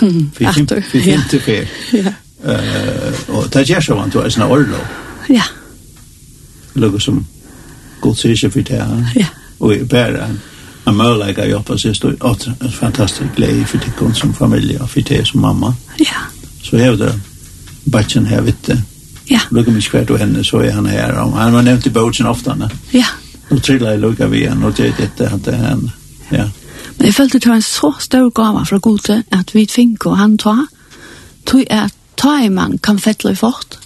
Mm, 0.02 0.32
för 0.34 0.54
femte 0.54 0.82
för 0.92 1.00
femte 1.00 1.40
fel. 1.40 1.68
Ja. 1.92 2.14
Eh 2.46 3.36
och 3.36 3.50
det 3.50 3.70
är 3.70 3.82
så 3.82 3.96
vant 3.96 4.16
att 4.16 4.38
en 4.38 4.44
orlo. 4.44 4.78
Ja. 5.30 5.44
Lugg 6.74 7.02
som 7.02 7.26
god 8.02 8.18
sig 8.18 8.52
för 8.52 8.62
det. 8.62 9.06
Ja. 9.16 9.26
Och 9.58 9.74
bara 9.90 10.30
en 10.90 10.96
möjlighet 10.96 11.70
att 11.70 11.82
sig 11.82 11.96
stå 11.96 12.12
åt 12.22 12.48
en 12.48 12.72
fantastisk 12.72 13.36
glädje 13.36 13.66
för 13.66 13.78
tikkun 13.78 14.16
som 14.16 14.34
familj 14.34 14.78
och 14.78 14.90
för 14.90 15.02
dig 15.02 15.26
som 15.26 15.42
mamma. 15.42 15.76
Ja. 15.98 16.18
Så 16.64 16.76
är 16.76 16.92
det 16.96 17.20
batchen 17.84 18.26
här 18.26 18.42
vet 18.42 18.64
det. 18.64 18.82
Ja. 19.26 19.40
Lukar 19.50 19.72
mig 19.72 19.82
skvärt 19.82 20.10
och 20.10 20.20
henne 20.20 20.44
så 20.44 20.60
är 20.60 20.72
han 20.72 20.86
här. 20.86 21.22
Och 21.22 21.32
han 21.32 21.54
var 21.54 21.62
nämnt 21.62 21.88
i 21.88 21.90
båten 21.90 22.26
ofta. 22.26 22.56
Ne? 22.56 22.70
Ja. 22.92 23.06
Och 23.50 23.64
trillar 23.64 23.92
jag 23.92 24.00
lukar 24.00 24.28
vid 24.28 24.50
henne 24.50 24.66
och 24.66 24.74
det 24.74 24.88
är 24.88 24.94
detta 24.98 25.36
att 25.36 25.46
det 25.46 25.52
är 25.52 25.70
han. 25.70 25.92
Ja. 26.30 26.50
Men 26.98 27.06
jag 27.06 27.16
följde 27.16 27.40
till 27.40 27.52
en 27.52 27.64
så 27.64 27.96
stor 28.00 28.32
gava 28.32 28.66
från 28.66 28.80
Gode 28.80 29.24
att 29.30 29.56
vi 29.56 29.68
fick 29.68 30.06
och 30.06 30.18
han 30.18 30.38
tar 30.38 30.68
tog 31.44 31.72
att 31.72 31.94
ta 32.16 32.44
i 32.44 32.50
man 32.50 32.78
kan 32.78 33.00
fettla 33.00 33.32
i 33.32 33.36
fort. 33.36 33.78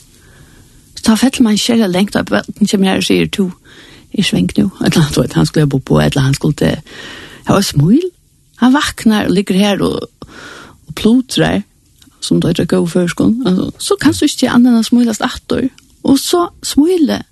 Ta 1.03 1.17
fettla 1.17 1.43
man 1.43 1.57
kjære 1.59 1.87
lengt 1.91 2.15
av 2.15 2.29
bøtten 2.29 2.67
som 2.67 2.83
jeg 2.83 3.03
sier 3.03 3.27
to 3.27 3.49
i 4.13 4.23
svenk 4.23 4.57
nu. 4.57 4.65
Et 4.65 4.85
Eller 4.85 5.05
annet, 5.05 5.17
vet, 5.17 5.33
han 5.33 5.45
skulle 5.45 5.67
bo 5.67 5.77
på, 5.77 5.99
et 5.99 6.13
eller 6.13 6.21
han 6.29 6.33
skulle 6.33 6.55
til... 6.55 6.77
Han 7.43 7.55
var 7.55 7.61
smul. 7.61 8.01
Han 8.55 8.73
vaknar 8.73 9.25
og 9.25 9.31
ligger 9.31 9.55
her 9.55 9.81
og, 9.83 10.09
og 10.87 10.95
plotrar, 10.95 11.61
som 12.21 12.41
det 12.41 12.59
er 12.59 12.65
gå 12.65 12.85
førskånd. 12.87 13.47
Altså, 13.47 13.71
så 13.79 13.95
kan 14.01 14.13
du 14.13 14.25
ikke 14.25 14.49
annan 14.49 14.77
enn 14.79 14.87
smilast 14.87 15.25
atter. 15.25 15.67
Og 16.03 16.19
så 16.19 16.47
smile 16.63 17.23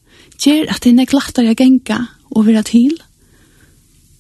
gjør 0.41 0.67
at 0.74 0.84
det 0.84 1.00
er 1.00 1.06
glattar 1.06 1.48
jeg 1.48 1.58
genga 1.58 2.06
over 2.32 2.60
at 2.60 2.65
til. 2.65 2.98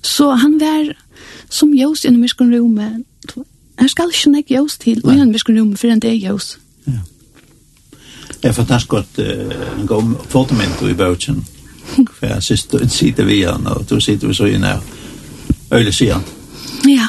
Så 0.01 0.31
han 0.35 0.59
var 0.59 0.93
som 1.49 1.73
jøs 1.75 2.05
i 2.05 2.07
en 2.07 2.21
myskron 2.21 2.53
rume. 2.55 3.03
Her 3.79 3.87
skal 3.87 4.11
ikke 4.13 4.31
nek 4.31 4.51
jøs 4.51 4.77
til, 4.77 5.01
og 5.03 5.13
i 5.15 5.19
en 5.19 5.31
myskron 5.31 5.59
rume, 5.59 5.77
for 5.77 5.89
han 5.89 5.99
det 5.99 6.11
er 6.11 6.29
jøs. 6.29 6.57
Ja. 6.87 7.01
Jeg 8.43 8.49
har 8.49 8.53
fantastisk 8.53 8.89
godt 8.89 9.19
uh, 9.19 9.81
en 9.81 9.87
god 9.87 10.15
fotomint 10.29 10.81
i 10.89 10.93
bøtjen 10.93 11.45
for 11.95 12.25
jeg 12.27 12.43
synes 12.43 12.63
du 12.71 12.77
sitter 12.89 13.27
vi 13.27 13.41
igjen, 13.41 13.67
og 13.67 13.85
du 13.89 13.99
sitter 13.99 14.27
vi 14.27 14.33
så 14.33 14.49
inne 14.51 14.75
og 14.77 15.79
øyler 15.79 15.91
siden. 15.91 16.23
Ja, 16.87 17.07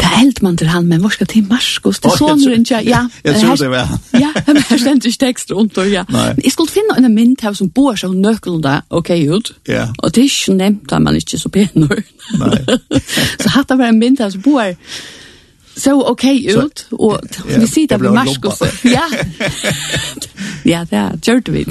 det 0.00 0.06
er 0.08 0.18
helt 0.18 0.42
man 0.42 0.56
til 0.56 0.66
han, 0.66 0.86
men 0.86 1.00
hvor 1.00 1.08
skal 1.08 1.26
til 1.26 1.44
Marskos, 1.48 2.00
Det 2.00 2.10
er 2.10 2.16
sånn 2.16 2.40
til 2.40 2.52
rundt, 2.54 2.70
ja. 2.70 2.80
ja. 2.80 3.02
Jeg 3.24 3.40
tror 3.40 3.56
det 3.60 3.70
var 3.70 3.92
Ja, 4.18 4.30
men 4.46 4.62
her 4.68 4.80
stendte 4.80 5.08
ikke 5.08 5.24
tekst 5.26 5.52
rundt, 5.52 5.78
og 5.78 5.90
ja. 5.90 6.04
Nei. 6.12 6.32
Jeg 6.44 6.52
skulle 6.52 6.72
finne 6.72 6.96
en 6.98 7.14
mynd 7.14 7.36
her 7.42 7.52
som 7.58 7.70
bor 7.70 7.96
så 7.96 8.10
nøkkelen 8.12 8.62
da, 8.64 8.80
ok, 8.90 9.10
ut. 9.30 9.52
Ja. 9.68 9.88
Og 9.98 10.14
det 10.14 10.24
er 10.24 10.30
ikke 10.30 10.56
nevnt, 10.58 10.84
da 10.90 10.98
man 10.98 11.16
ikke 11.16 11.38
så 11.38 11.52
penere. 11.52 12.02
Nei. 12.40 12.62
så 13.42 13.52
hatt 13.56 13.68
det 13.68 13.78
var 13.78 13.92
en 13.92 14.00
mynd 14.00 14.22
her 14.24 14.32
som 14.34 14.42
bor 14.44 14.64
så 15.76 16.06
okej 16.06 16.46
okay 16.56 16.66
ut 16.66 16.86
och 16.90 17.20
ja, 17.48 17.58
vi 17.58 17.66
sitter 17.66 17.98
på 17.98 18.14
Marskos. 18.14 18.62
Ja. 18.82 19.08
ja, 20.62 20.86
det 20.90 21.18
där 21.20 21.34
gjorde 21.34 21.52
vi 21.52 21.66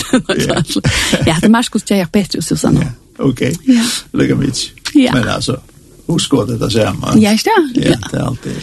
ja, 1.25 1.37
det 1.41 1.49
Marskos 1.49 1.83
jag 1.87 2.07
bättre 2.07 2.41
så 2.41 2.57
sen. 2.57 2.85
Okej. 3.17 3.57
Ja. 3.63 3.83
Lägga 4.11 4.35
mig. 4.35 4.51
Ja. 4.93 5.13
Men 5.13 5.27
alltså 5.27 5.61
husk 6.07 6.33
att 6.33 6.47
det 6.47 6.57
där 6.57 6.93
man. 6.93 7.21
Ja, 7.21 7.31
just 7.31 7.45
det. 7.45 7.81
Ja, 7.81 7.97
det 8.11 8.17
är 8.17 8.21
alltid. 8.21 8.53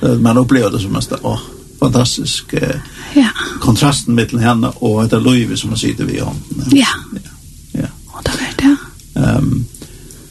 Ja. 0.00 0.14
Man 0.14 0.38
upplever 0.38 0.70
det 0.70 0.80
som 0.80 0.92
mest 0.92 1.12
åh 1.22 1.38
fantastisk 1.78 2.52
eh, 2.52 2.76
ja. 3.14 3.28
kontrasten 3.60 4.14
mellan 4.14 4.40
henne 4.40 4.68
och 4.74 5.08
det 5.08 5.20
löjve 5.20 5.56
som 5.56 5.70
man 5.70 5.78
sitter 5.78 6.04
vid 6.04 6.20
honom. 6.20 6.42
Ja. 6.70 6.86
Ja. 7.12 7.30
Ja. 7.72 7.86
Och 8.06 8.22
det 8.24 8.30
är 8.30 8.68
det. 8.68 8.76
Ehm 9.20 9.36
um, 9.36 9.66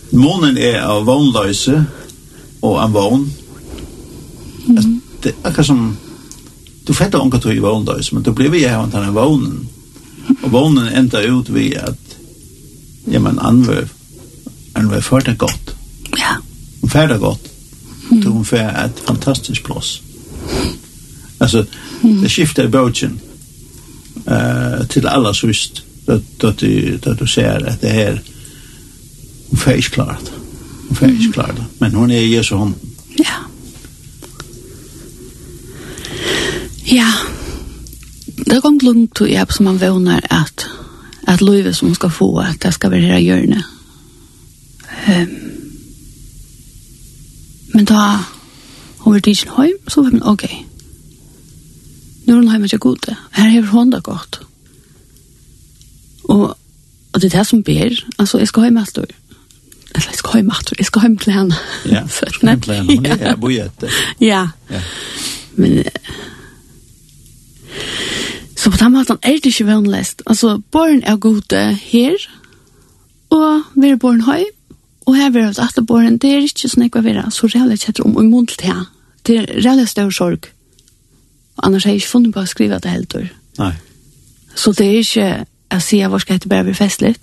månen 0.10 0.58
är 0.58 0.82
av 0.82 1.06
vanlöse 1.06 1.86
och 2.60 2.84
en 2.84 2.93
vann 2.93 3.32
Mm. 4.67 5.01
Det 5.23 5.30
er 5.30 5.47
akkurat 5.49 5.67
som 5.67 5.97
du 6.88 6.93
fettar 6.93 7.21
onka 7.21 7.39
tog 7.39 7.54
i 7.56 7.60
våndöjs 7.60 8.12
men 8.12 8.23
du 8.23 8.32
blir 8.32 8.49
vi 8.49 8.67
här 8.67 8.78
antan 8.78 9.04
en 9.04 9.13
vånen 9.13 9.67
och 10.43 10.51
vånen 10.51 10.88
ända 10.88 11.21
ut 11.21 11.49
vi 11.49 11.78
at, 11.78 12.17
ja 13.06 13.19
men 13.19 13.39
anvör 13.39 13.88
anvör 14.73 15.01
for 15.01 15.21
det 15.21 15.36
godt. 15.38 15.76
ja 16.18 16.36
Hun 16.82 16.89
fer 16.89 17.07
det 17.07 17.18
godt. 17.18 17.55
mm. 18.11 18.24
då 18.24 18.30
hon 18.30 18.45
färd 18.45 18.86
ett 18.86 18.99
fantastiskt 18.99 19.63
plås 19.63 20.01
alltså 21.38 21.66
mm. 22.03 22.22
det 22.22 22.30
skiftar 22.30 22.68
bötjen 22.68 23.20
uh, 24.28 24.88
till 24.88 25.07
alla 25.07 25.34
syst 25.34 25.82
da, 26.38 26.51
du, 26.51 26.97
da 26.97 27.13
du 27.13 27.28
ser 27.28 27.66
at 27.66 27.82
det 27.82 27.89
her, 27.89 28.22
hun 29.49 29.59
fer 29.59 29.74
ikke 29.74 29.89
klart 29.89 30.32
Hun 30.88 30.97
fer 30.97 31.09
ikke 31.09 31.32
klart 31.34 31.61
men 31.80 31.93
hun 31.93 32.11
er 32.11 32.20
i 32.22 32.36
Jesu 32.36 32.55
hånden 32.55 32.93
ja 33.18 33.41
Ja, 36.86 37.11
det 38.45 38.61
kom 38.61 38.79
lugnt 38.81 39.21
och 39.21 39.29
jeg 39.29 39.53
som 39.53 39.65
man 39.65 39.77
vånar 39.77 40.21
at 40.29 40.67
at 41.27 41.41
Louise 41.41 41.73
som 41.73 41.88
hon 41.88 41.95
ska 41.95 42.09
få 42.09 42.38
at 42.39 42.63
det 42.63 42.73
skal 42.73 42.91
være 42.91 43.01
her 43.01 43.17
hjørne. 43.17 43.63
Um, 45.07 45.45
Men 47.73 47.86
da 47.86 48.23
hun 48.97 49.13
var 49.13 49.19
tidsen 49.19 49.49
hem 49.57 49.77
så 49.88 50.01
var 50.01 50.11
men 50.11 50.23
ok. 50.23 50.43
Okay. 50.43 50.55
Nu 52.25 52.33
är 52.33 52.38
hon 52.38 52.47
hemma 52.47 52.67
till 52.67 52.79
gode. 52.79 53.15
Her 53.31 53.49
har 53.49 53.61
hun 53.61 53.91
det 53.91 54.03
godt. 54.03 54.39
Og, 56.23 56.57
og 57.13 57.21
det 57.21 57.33
er 57.33 57.38
det 57.38 57.47
som 57.47 57.63
ber. 57.63 58.05
Altså, 58.19 58.38
jeg 58.39 58.47
skal 58.47 58.63
hem 58.63 58.77
allt 58.77 58.95
då. 58.95 59.01
Eller 59.95 60.07
jeg 60.07 60.15
skal 60.15 60.31
hem 60.33 60.51
allt 60.51 60.69
då. 60.69 60.75
Jag 60.77 60.86
ska 60.86 60.99
hem 60.99 61.17
till 61.17 61.33
henne. 61.33 61.55
Ja, 61.86 62.07
hem 62.41 62.61
till 62.61 62.73
henne. 62.73 62.95
Hun 62.95 63.05
er 63.05 63.15
her, 63.15 63.25
är 63.25 63.36
bojet. 63.36 63.83
Ja. 64.19 64.47
Ja. 64.69 64.81
Men 65.55 65.83
Så 68.55 68.71
på 68.71 68.78
den 68.78 68.91
måten 68.91 69.17
er 69.21 69.38
det 69.38 69.45
ikke 69.45 69.67
vannlest. 69.67 70.21
Altså, 70.26 70.61
barn 70.71 71.03
er 71.03 71.15
gode 71.15 71.63
her, 71.76 72.15
og 73.30 73.61
vi 73.76 73.89
er 73.89 73.95
barn 73.95 74.21
høy, 74.21 74.43
og 75.05 75.15
her 75.15 75.30
vi 75.30 75.39
er 75.39 75.59
at 75.61 75.80
barn, 75.88 76.17
det 76.17 76.32
er 76.32 76.45
ikke 76.47 76.69
sånn 76.71 76.88
jeg 76.88 76.93
vil 76.95 77.03
være 77.05 77.32
så 77.32 77.49
reale 77.51 77.78
kjetter 77.78 78.05
om, 78.05 78.15
og 78.17 78.23
i 78.26 78.45
til 78.47 78.71
her. 78.71 78.86
Det 79.28 79.38
er 79.38 79.51
reale 79.59 79.86
større 79.88 80.11
sorg. 80.11 80.47
Annars 81.63 81.84
har 81.84 81.91
jeg 81.91 82.01
ikke 82.01 82.09
funnet 82.09 82.34
på 82.34 82.41
å 82.41 82.49
skrive 82.49 82.80
det 82.80 82.91
helt 82.91 83.15
år. 83.15 83.28
Nei. 83.59 83.73
Så 84.55 84.71
det 84.71 84.88
er 84.88 84.97
ikke, 85.03 85.28
jeg 85.71 85.82
sier, 85.82 86.09
hva 86.09 86.19
skal 86.19 86.39
jeg 86.39 86.49
bare 86.49 86.63
bli 86.63 86.73
festlig? 86.73 87.15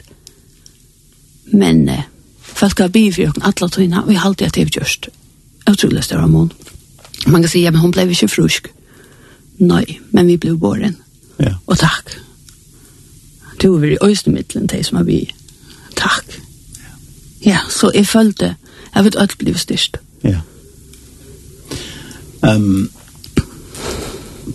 Men 1.53 1.89
eh, 1.89 2.05
folk 2.39 2.79
har 2.79 2.93
bivjøkken, 2.93 3.43
alle 3.43 3.69
tøyene, 3.69 4.05
og 4.05 4.13
jeg 4.13 4.21
har 4.21 4.29
alltid 4.29 4.47
at 4.47 4.55
det 4.55 4.63
er 4.63 4.79
gjørst. 4.79 5.11
Utrolig 5.67 5.79
tror 5.79 5.91
det 5.91 5.99
er 5.99 6.09
større 6.11 6.29
måned. 6.29 6.71
Man 7.27 7.43
kan 7.43 7.51
si, 7.51 7.65
ja, 7.65 7.71
men 7.71 7.81
hun 7.81 7.93
ble 7.95 8.07
ikke 8.11 8.29
frusk. 8.29 8.71
Nei 8.71 8.82
nei, 9.63 9.99
men 10.11 10.27
vi 10.27 10.37
blev 10.37 10.59
båren. 10.59 10.97
Ja. 11.39 11.55
Og 11.67 11.79
takk. 11.79 12.17
Du 13.63 13.69
var 13.79 13.87
i 13.87 13.99
Östermittlen, 14.03 14.69
til 14.69 14.85
som 14.85 14.97
har 14.97 15.05
vi. 15.05 15.21
Takk. 15.97 16.41
Ja, 17.45 17.51
ja 17.51 17.59
så 17.71 17.91
jeg 17.95 18.07
følte 18.07 18.55
jeg 18.95 19.05
vet 19.05 19.17
alt 19.17 19.39
blir 19.39 19.57
styrst. 19.57 19.97
Ja. 20.25 20.41
Um, 22.43 22.91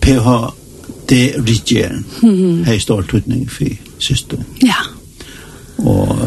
PH, 0.02 0.28
det 1.10 1.36
riger. 1.38 2.04
Mm 2.24 2.64
Här 2.64 2.80
står 2.80 3.02
tutning 3.02 3.50
för 3.50 3.78
syster. 3.98 4.44
Ja. 4.62 4.76
Og 5.78 6.18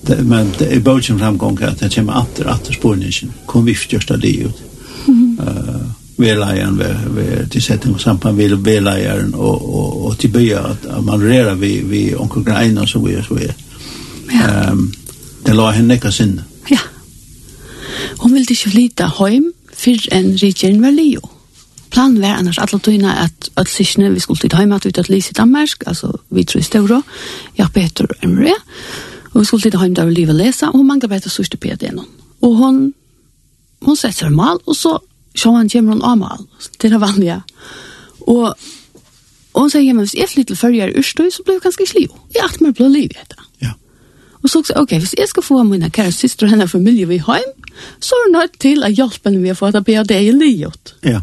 det, 0.00 0.24
men 0.24 0.52
det 0.58 0.76
är 0.76 0.80
bogen 0.80 1.18
framgång 1.18 1.62
at 1.62 1.80
det 1.80 1.94
kommer 1.94 2.12
atter, 2.12 2.46
atter 2.46 2.72
spårningen. 2.72 3.32
Kom 3.46 3.64
vi 3.64 3.74
förstörsta 3.74 4.16
det 4.16 4.36
ut. 4.36 4.62
Mm 5.08 5.38
-hmm. 5.38 5.48
uh, 5.48 5.86
velajaren 6.22 7.48
till 7.50 7.62
sättning 7.62 7.94
och 7.94 8.00
samband 8.00 8.36
med 8.36 8.50
velajaren 8.50 9.34
och, 9.34 9.62
och, 9.78 10.06
och 10.06 10.18
till 10.18 10.30
bya 10.30 10.60
att, 10.60 10.86
att 10.86 11.04
man 11.04 11.20
rörar 11.20 11.54
vi 11.54 11.82
vi 11.82 12.14
onkel 12.14 12.42
grein 12.42 12.74
Greina 12.74 12.86
så 12.86 13.08
är 13.08 13.22
så 13.22 13.34
är. 13.34 13.54
Ja. 14.32 14.70
Um, 14.70 14.92
det 15.46 15.54
la 15.54 15.70
henne 15.70 15.94
nekka 15.94 16.10
sinne. 16.10 16.44
Ja. 16.70 16.78
Hon 18.18 18.32
ville 18.32 18.46
ikke 18.50 18.70
flytta 18.70 19.10
heim 19.18 19.52
fyrr 19.74 20.08
en 20.14 20.34
rigjeren 20.38 20.82
var 20.82 20.94
leo. 20.94 21.28
Planen 21.92 22.22
var 22.22 22.38
annars 22.38 22.58
alle 22.58 22.78
tøyna 22.80 23.16
at 23.24 23.50
at 23.56 23.68
sysne 23.68 24.12
vi 24.12 24.20
skulle 24.20 24.40
til 24.40 24.56
heim 24.56 24.72
at 24.72 24.86
vi 24.86 24.92
tatt 24.92 25.10
lys 25.10 25.30
i 25.30 25.36
Danmark, 25.36 25.82
altså 25.86 26.12
vi 26.30 26.44
tror 26.44 26.60
i 26.60 26.62
Støvra, 26.62 27.02
ja, 27.58 27.66
Peter 27.74 28.06
og 28.08 28.16
Emre, 28.22 28.54
og 29.32 29.40
vi 29.40 29.44
skulle 29.44 29.70
til 29.70 29.80
heim 29.80 29.94
der 29.94 30.06
vi 30.06 30.14
livet 30.14 30.34
lesa, 30.34 30.66
og 30.66 30.78
hun 30.78 30.86
mangla 30.86 31.08
bare 31.08 31.20
til 31.20 31.30
sørste 31.30 31.56
PD-en. 31.56 32.00
Og 32.42 32.56
hun, 32.56 32.94
hun 33.82 33.96
sette 33.96 34.24
seg 34.24 34.32
mal, 34.32 34.58
og 34.66 34.76
så 34.76 34.96
så 35.34 35.52
han 35.56 35.68
kommer 35.68 35.92
hun 35.92 36.02
av 36.02 36.18
mal, 36.18 36.46
det 36.78 36.88
er 36.88 36.96
det 36.96 37.00
vanlige. 37.00 37.40
Og, 38.20 38.54
og 39.52 39.60
hun 39.60 39.70
sier, 39.70 39.84
ja, 39.86 39.94
men 39.96 40.06
hvis 40.06 40.16
jeg 40.18 40.28
flytter 40.28 40.54
til 40.54 40.60
førre 40.60 40.90
Ørstøy, 40.98 41.30
så 41.30 41.44
blir 41.44 41.58
jeg 41.58 41.64
ganske 41.66 41.86
sliv. 41.88 42.18
Jeg 42.34 42.44
er 42.44 42.58
mer 42.64 42.74
blå 42.76 42.88
liv 42.88 43.10
i 43.10 43.18
dette. 43.18 43.46
Ja. 43.62 43.72
Og 44.42 44.50
så 44.50 44.62
sier 44.66 44.80
ok, 44.80 44.96
hvis 44.98 45.14
jeg 45.18 45.28
skal 45.30 45.46
få 45.46 45.62
mine 45.66 45.90
kære 45.90 46.12
syster 46.12 46.46
og 46.46 46.54
henne 46.54 46.68
familie 46.68 47.08
vi 47.08 47.20
hjem, 47.22 47.52
så 48.00 48.14
er 48.18 48.26
det 48.26 48.34
nødt 48.36 48.58
til 48.60 48.84
å 48.84 48.90
hjelpe 48.92 49.30
henne 49.30 49.42
med 49.42 49.54
å 49.54 49.58
få 49.58 49.70
et 49.72 50.08
det 50.08 50.20
i 50.20 50.34
livet. 50.34 50.94
Ja. 51.04 51.22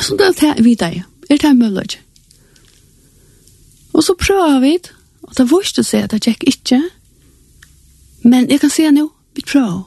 Så 0.00 0.16
det 0.18 0.28
er 0.28 0.36
det 0.40 0.64
vi 0.64 0.74
der, 0.74 1.04
Er 1.30 1.36
det 1.36 1.56
mulig? 1.56 2.00
Og 3.92 4.04
så 4.04 4.14
prøver 4.14 4.60
vi, 4.60 4.78
og 5.22 5.36
det 5.36 5.50
vurste 5.50 5.82
seg 5.84 6.04
at 6.04 6.12
jeg 6.12 6.36
gikk 6.38 6.44
ikke, 6.48 6.82
men 8.22 8.50
jeg 8.50 8.60
kan 8.60 8.70
se 8.70 8.90
nå, 8.90 9.08
vi 9.34 9.42
prøver. 9.42 9.82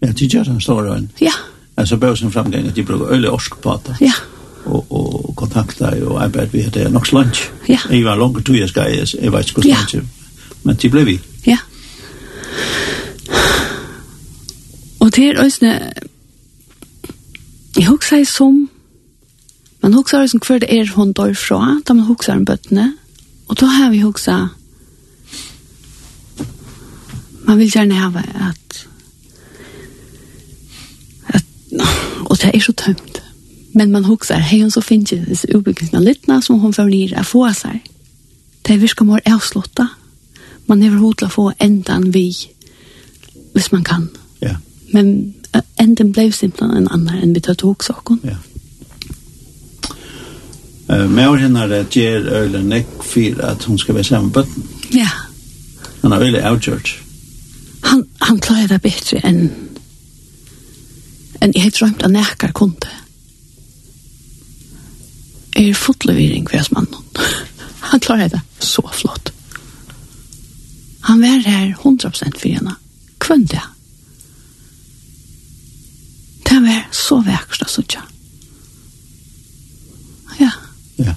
Ja, 0.00 0.12
det 0.12 0.34
gjør 0.34 0.44
den 0.44 0.60
store 0.60 0.94
øyne. 0.94 1.08
Ja, 1.20 1.26
ja 1.26 1.32
alltså 1.78 1.96
börsen 1.96 2.32
framgang 2.32 2.66
at 2.66 2.76
de 2.76 2.82
bruker 2.82 3.12
øyelig 3.12 3.30
orsk 3.30 3.60
på 3.62 3.80
det. 3.86 3.96
Ja. 4.00 4.12
Og, 4.64 4.86
og 4.92 5.36
kontakta 5.36 5.92
og 6.04 6.22
arbeid 6.22 6.52
vi 6.52 6.60
hade 6.62 6.90
nok 6.90 7.12
lunch. 7.12 7.50
Ja. 7.68 7.78
Jeg 7.90 8.04
var 8.04 8.16
långt 8.16 8.46
två 8.46 8.54
jag 8.54 8.68
ska 8.68 8.80
jeg 8.82 9.32
vet 9.32 9.48
ikke 9.48 9.68
inte 9.68 9.68
lunch. 9.68 9.94
Men 10.62 10.76
det 10.76 10.90
ble 10.90 11.04
vi. 11.04 11.20
Ja. 11.46 11.58
Og 15.00 15.16
det 15.16 15.28
är 15.28 15.92
jeg 17.76 17.86
husker 17.86 18.16
jeg 18.16 18.26
som 18.26 18.68
man 19.82 19.94
huxar 19.94 20.26
som 20.26 20.40
hver 20.46 20.58
det 20.58 20.68
er 20.74 20.90
hun 20.94 21.12
dør 21.12 21.34
fra, 21.34 21.80
da 21.86 21.94
man 21.94 22.04
husker 22.04 22.32
en 22.32 22.44
bøttene. 22.44 22.92
Og 23.48 23.60
da 23.60 23.66
har 23.66 23.90
vi 23.90 24.00
husker, 24.02 24.48
man 27.46 27.58
vil 27.58 27.70
gjerne 27.70 27.94
ha 27.94 28.24
at, 28.48 28.86
og 32.28 32.36
det 32.40 32.50
er 32.54 32.60
så 32.60 32.72
tømt. 32.72 33.22
Men 33.74 33.92
man 33.92 34.04
husker, 34.04 34.38
hei 34.38 34.60
hun 34.60 34.70
så 34.70 34.80
finnes 34.80 35.12
ikke 35.12 35.28
disse 35.28 35.48
utbyggelsene 35.54 36.04
littene 36.04 36.42
som 36.42 36.58
hun 36.58 36.72
får 36.72 36.88
nere 36.88 37.24
få 37.24 37.46
seg. 37.54 37.82
Det 38.66 38.74
er 38.74 38.80
virkelig 38.82 39.06
mer 39.06 39.20
avslått. 39.26 39.80
Man 40.66 40.82
er 40.82 40.96
hod 41.00 41.22
å 41.24 41.30
få 41.32 41.50
enden 41.60 42.10
vi, 42.14 42.32
hvis 43.54 43.72
man 43.72 43.84
kan. 43.84 44.08
Ja. 44.40 44.48
Yeah. 44.48 44.56
Men 44.92 45.34
enden 45.80 46.12
ble 46.12 46.30
simpelthen 46.32 46.76
en 46.76 46.88
annen 46.92 47.22
enn 47.22 47.34
vi 47.36 47.40
tar 47.44 47.56
tog 47.60 47.84
saken. 47.84 48.20
Ja. 48.24 48.38
Uh, 50.88 51.04
Med 51.08 51.28
å 51.28 51.36
henne 51.36 51.66
er 51.66 51.72
det 51.72 51.96
gjør 51.96 52.30
øyne 52.42 52.62
nekk 52.64 53.02
for 53.04 53.42
at 53.44 53.64
hun 53.68 53.78
skal 53.80 53.98
være 53.98 54.08
sammen 54.08 54.30
med 54.30 54.38
bøtten. 54.40 54.68
Ja. 54.96 55.10
Han 56.02 56.12
er 56.12 56.22
veldig 56.22 56.44
avgjørt. 56.48 56.94
Han, 57.88 58.04
han 58.24 58.40
klarer 58.40 58.72
det 58.72 58.80
bedre 58.82 59.20
enn 59.28 59.42
enn 61.40 61.54
jeg 61.56 61.74
drømte 61.76 62.06
av 62.06 62.14
nekker 62.14 62.52
kunde. 62.56 62.90
Er 65.58 65.74
fotlevering 65.74 66.46
hans 66.52 66.70
mann. 66.70 66.88
Han 67.90 68.00
klarer 68.00 68.28
det 68.28 68.40
så 68.58 68.82
flott. 68.92 69.32
Han 71.08 71.20
var 71.20 71.42
her 71.46 71.74
100% 71.82 72.38
for 72.38 72.48
henne. 72.48 72.74
Kvønn 73.18 73.46
det. 73.48 73.64
Det 76.48 76.60
var 76.62 76.86
så 76.92 77.20
vekkert 77.24 77.64
å 77.64 77.70
sitte. 77.70 78.02
Ja. 80.38 80.50
Ja. 80.96 81.14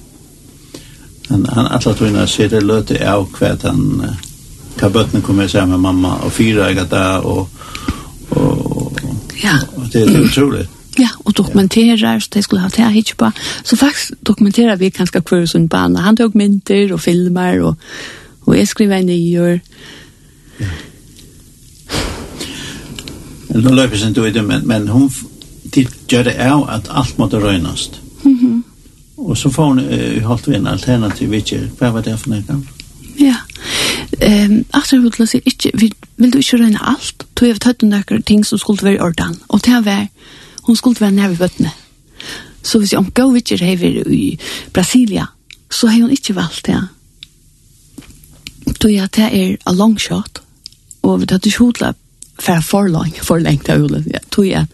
Han, 1.29 1.45
han 1.45 1.69
atlet 1.75 2.01
inn 2.07 2.19
og 2.19 2.29
sett 2.29 2.53
det 2.55 2.65
løte 2.65 2.99
av 3.05 3.27
hva 3.37 3.55
han... 3.67 3.87
Hva 4.79 4.87
bøttene 4.89 5.21
kommer 5.21 5.49
sammen 5.51 5.75
med 5.75 5.83
mamma 5.83 6.13
og 6.25 6.31
fyra 6.33 6.69
jeg 6.71 6.87
da 6.89 7.19
og, 7.27 7.51
og 8.31 8.70
Ja. 9.43 9.57
Og 9.75 9.93
det 9.93 10.01
är 10.01 10.23
otroligt. 10.23 10.69
Ja, 10.97 11.09
och 11.17 11.33
dokumenterar, 11.33 12.19
så 12.19 12.27
det 12.31 12.43
skulle 12.43 12.61
ha 12.61 12.69
det 12.69 12.81
här 12.81 13.15
på. 13.15 13.31
Så 13.63 13.77
faktiskt 13.77 14.11
dokumenterar 14.21 14.75
vi 14.75 14.89
ganska 14.89 15.21
kvar 15.21 15.45
sån 15.45 15.67
bana. 15.67 16.01
Han 16.01 16.17
tog 16.17 16.35
mynter 16.35 16.93
och 16.93 17.01
filmer 17.01 17.59
och, 17.59 17.75
och 18.39 18.57
jag 18.57 18.67
skriver 18.67 18.97
en 18.97 19.05
nyår. 19.05 19.59
Ja. 20.57 20.67
Nu 23.47 23.69
löper 23.69 23.97
sig 23.97 24.07
inte 24.07 24.21
i 24.21 24.31
det, 24.31 24.41
men, 24.41 24.61
men 24.61 24.87
hon 24.87 25.11
gör 26.07 26.23
det 26.23 26.31
är 26.31 26.69
att 26.69 26.89
allt 26.89 27.17
måste 27.17 27.37
røynast. 27.37 27.91
Mm 28.23 28.39
-hmm. 28.39 28.61
Och 29.15 29.37
så 29.37 29.49
får 29.49 29.65
hun 29.65 29.79
uh, 29.79 30.23
holdt 30.23 30.47
vi 30.47 30.55
en 30.55 30.67
alternativ 30.67 31.29
vitcher. 31.29 31.69
Hva 31.79 31.91
var 31.91 32.01
det 32.01 32.17
för 32.17 32.29
noe? 32.29 32.61
Ja. 33.19 33.35
Ehm, 34.21 34.63
aftur 34.75 35.01
við 35.03 35.19
lesa 35.21 35.39
ikki 35.45 35.71
við 35.77 35.93
vil 36.21 36.31
du 36.31 36.39
ikki 36.39 36.59
reyna 36.59 36.81
alt. 36.93 37.25
Du 37.35 37.45
har 37.47 37.59
tøtt 37.61 37.83
nokkur 37.85 38.21
ting 38.25 38.45
sum 38.45 38.59
skuld 38.61 38.83
i 38.85 38.99
ordan. 39.01 39.37
Og 39.49 39.63
det 39.65 39.85
vær 39.85 40.07
hon 40.67 40.75
skulle 40.75 40.99
vera 40.99 41.11
nær 41.11 41.31
við 41.33 41.41
vatna. 41.45 41.71
So 42.63 42.79
hvis 42.79 42.93
um 42.97 43.09
go 43.11 43.31
við 43.31 43.41
ikki 43.41 43.65
hevur 43.65 44.03
Brasilia. 44.73 45.27
So 45.69 45.87
har 45.87 46.01
hon 46.01 46.13
ikki 46.13 46.35
valt 46.37 46.61
det. 46.65 46.79
Du 48.79 48.87
ja 48.87 49.07
det 49.07 49.29
er 49.31 49.57
a 49.65 49.73
long 49.73 49.97
shot. 49.99 50.41
Og 51.03 51.21
vi 51.21 51.25
tøtt 51.25 51.47
ikki 51.47 51.63
hotla 51.63 51.93
fer 52.41 52.61
for 52.61 52.89
lang 52.89 53.13
for 53.21 53.39
lengt 53.39 53.69
av 53.69 53.81
ulet. 53.81 54.05
Ja, 54.13 54.19
du 54.35 54.43
ja. 54.43 54.65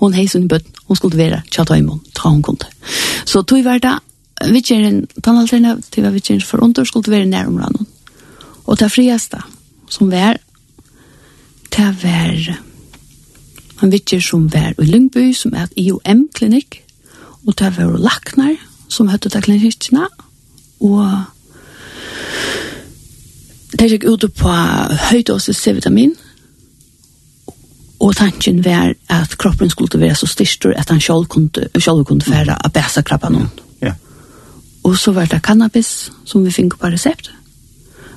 Hon 0.00 0.12
heis 0.12 0.32
sin 0.32 0.48
bøtt. 0.48 0.66
Hon 0.88 0.96
skuld 0.96 1.16
vera 1.16 1.42
chatta 1.50 1.76
imon. 1.76 2.00
Ta 2.14 2.28
hon 2.28 2.42
kunde. 2.42 2.66
So 3.24 3.42
du 3.42 3.62
var 3.62 3.78
ta 3.78 3.98
vidtjeren, 4.52 5.06
tannalternativa 5.22 6.10
vidtjeren 6.14 6.42
for 6.42 6.64
under 6.64 6.84
skulle 6.84 7.12
være 7.12 7.26
nærområden. 7.30 7.86
Og 8.64 8.78
det 8.80 8.90
friaste 8.92 9.40
som 9.88 10.10
var, 10.10 10.38
det 11.76 11.90
var 12.02 12.54
en 13.82 13.92
vittjer 13.92 14.20
som 14.20 14.48
var 14.52 14.74
i 14.78 14.86
Lyngby, 14.88 15.32
som 15.32 15.54
er 15.54 15.68
et 15.68 15.78
IOM-klinikk, 15.84 16.80
og 17.46 17.58
det 17.58 17.72
var 17.76 17.98
laknar 17.98 18.56
som 18.88 19.08
høtte 19.08 19.28
til 19.28 19.42
klinikkene, 19.42 20.06
og 20.80 21.24
det 23.74 23.90
gikk 23.90 24.06
ute 24.08 24.28
på 24.28 24.52
høydosis 25.10 25.58
C-vitamin, 25.60 26.14
Og 28.04 28.16
tanken 28.16 28.64
var 28.64 28.92
at 29.08 29.38
kroppen 29.38 29.70
skulle 29.70 30.00
være 30.00 30.14
så 30.14 30.26
styrst 30.26 30.66
at 30.66 30.90
han 30.90 31.00
selv 31.00 31.24
kunne, 31.24 31.68
selv 31.80 32.04
kunne 32.04 32.22
fære 32.22 32.56
av 32.64 32.72
bæsa 32.72 33.02
krabben 33.02 33.32
noen. 33.32 33.63
Og 34.84 34.98
så 34.98 35.12
var 35.16 35.26
det 35.30 35.42
cannabis 35.42 36.10
som 36.24 36.44
vi 36.44 36.52
fikk 36.52 36.78
på 36.80 36.90
resept. 36.92 37.30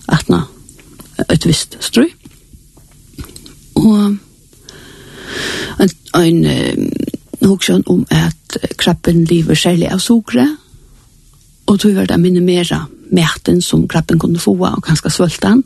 Atna, 0.07 0.43
et 1.29 1.45
visst 1.47 1.77
strøy. 1.83 2.09
Og 3.75 4.17
en, 5.79 5.89
en 6.15 6.39
hoksjon 7.45 7.83
om 7.87 8.05
at 8.11 8.57
krappen 8.79 9.23
lever 9.29 9.55
særlig 9.55 9.91
av 9.91 10.01
sukre, 10.03 10.47
og 11.67 11.79
tog 11.79 11.95
var 11.95 12.07
det 12.07 12.19
minimera 12.19 12.85
mæten 13.11 13.61
som 13.61 13.87
krappen 13.87 14.19
kunne 14.19 14.39
få, 14.39 14.55
og 14.55 14.83
ganske 14.83 15.09
svølte 15.11 15.47
han. 15.47 15.63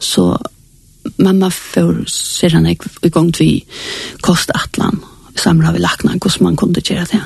Så 0.00 0.36
mamma 1.18 1.50
får 1.50 2.04
ser 2.10 2.56
han 2.56 2.66
i 2.66 3.08
gang 3.08 3.32
til 3.34 3.62
kostatlan, 4.24 5.00
samla 5.36 5.72
vi 5.72 5.78
lakna, 5.84 6.16
hvordan 6.16 6.44
man 6.44 6.56
kunne 6.56 6.80
gjøre 6.80 7.06
det. 7.12 7.22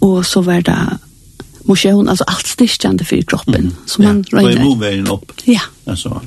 Og 0.00 0.24
så 0.24 0.40
var 0.44 0.60
det 0.60 0.78
motion, 1.66 2.08
alltså 2.08 2.24
allt 2.24 2.46
styrkande 2.46 3.04
för 3.04 3.22
kroppen. 3.22 3.54
Mm. 3.54 3.74
Så 3.86 4.02
man 4.02 4.24
ja. 4.30 4.38
rör 4.38 4.50
inte. 4.98 5.12
upp. 5.12 5.32
Ja. 5.44 5.60
Alltså. 5.84 6.20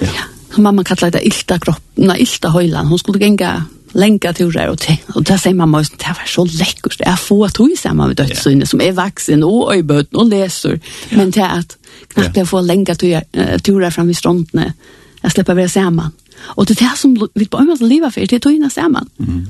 Ja. 0.00 0.06
ja. 0.06 0.62
Mamma 0.62 0.84
kallar 0.84 1.10
det 1.10 1.26
ilta 1.26 1.58
kropp, 1.58 1.82
nej, 1.94 2.20
ilta 2.20 2.48
höjlan. 2.48 2.86
Hon 2.86 2.98
skulle 2.98 3.18
gänga 3.18 3.64
länka 3.92 4.32
turer 4.32 4.68
och 4.68 4.78
te. 4.78 4.98
Och 5.14 5.22
där 5.22 5.36
säger 5.36 5.56
mamma, 5.56 5.78
det 5.78 6.06
var 6.06 6.26
så 6.26 6.44
läckert. 6.44 7.00
Jag 7.00 7.20
får 7.20 7.48
tog 7.48 7.78
samman 7.78 8.08
med 8.08 8.16
dödssynet 8.16 8.56
yeah. 8.56 8.66
som 8.66 8.80
är 8.80 8.92
vuxen 8.92 9.44
och 9.44 9.72
öjböten 9.74 10.18
och 10.18 10.26
läser. 10.26 10.68
Yeah. 10.68 10.80
Men 11.10 11.30
det 11.30 11.40
är 11.40 11.58
att 11.58 11.76
knappt 12.08 12.36
jag 12.36 12.48
får 12.48 12.62
länka 12.62 12.94
turer 12.94 13.90
fram 13.90 14.10
i 14.10 14.14
stråndene. 14.14 14.72
Jag 15.20 15.32
släpper 15.32 15.54
vara 15.54 15.68
samman. 15.68 16.12
Och 16.38 16.66
det 16.66 16.82
är 16.82 16.90
det 16.90 16.96
som 16.96 17.28
vi 17.34 17.44
bara 17.44 17.62
måste 17.62 17.84
leva 17.84 18.10
för. 18.10 18.26
Det 18.26 18.36
är 18.36 18.40
tog 18.40 18.52
innan 18.52 18.70
samman. 18.70 19.08
Mm. 19.18 19.46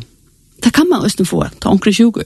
Det 0.57 0.71
kan 0.71 0.89
man 0.89 1.07
också 1.07 1.25
få. 1.25 1.49
Ta 1.59 1.69
omkring 1.69 1.95
20 1.95 2.21
år 2.21 2.25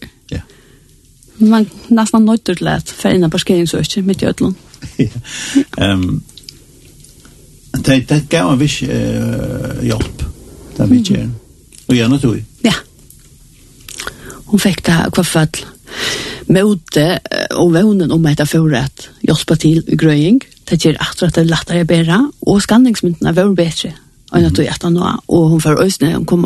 man 1.39 1.67
nästan 1.89 2.25
nöjter 2.25 2.55
till 2.55 2.69
att 2.69 2.91
förena 2.91 3.31
parkeringsökning 3.31 4.07
mitt 4.07 4.23
i 4.23 4.27
ödlån. 4.27 4.55
Ehm 5.77 6.23
det, 7.73 8.09
det 8.09 8.29
gav 8.29 8.53
en 8.53 8.59
viss 8.59 8.83
eh 8.83 9.85
hjälp, 9.85 10.23
det 10.77 10.87
vi 10.87 11.01
gör. 11.01 11.31
Och 11.87 11.95
gärna 11.95 12.19
tog 12.19 12.45
Ja. 12.63 12.75
Hon 14.45 14.61
fick 14.61 14.85
det 14.85 14.93
här 14.93 15.11
kvaffall 15.11 15.49
møte 16.49 17.19
og 17.57 17.73
vånen 17.75 18.13
om 18.13 18.27
etter 18.27 18.49
forrett 18.49 19.09
hjelpa 19.25 19.57
til 19.61 19.83
i 19.87 19.97
grøying. 19.97 20.41
Det 20.69 20.81
gjør 20.85 20.99
at 21.01 21.21
det 21.21 21.43
er 21.43 21.49
lettere 21.49 21.85
å 21.85 21.89
bære, 21.89 22.19
og 22.49 22.63
skanningsmyndene 22.65 23.35
var 23.37 23.55
bedre. 23.57 23.95
Og 24.29 24.43
jeg 24.43 24.53
tog 24.53 24.67
hjertet 24.67 24.93
nå, 24.93 25.11
og 25.29 25.45
hun 25.49 25.61
får 25.61 25.79
øsne, 25.85 26.13
hun 26.17 26.27
kom 26.29 26.45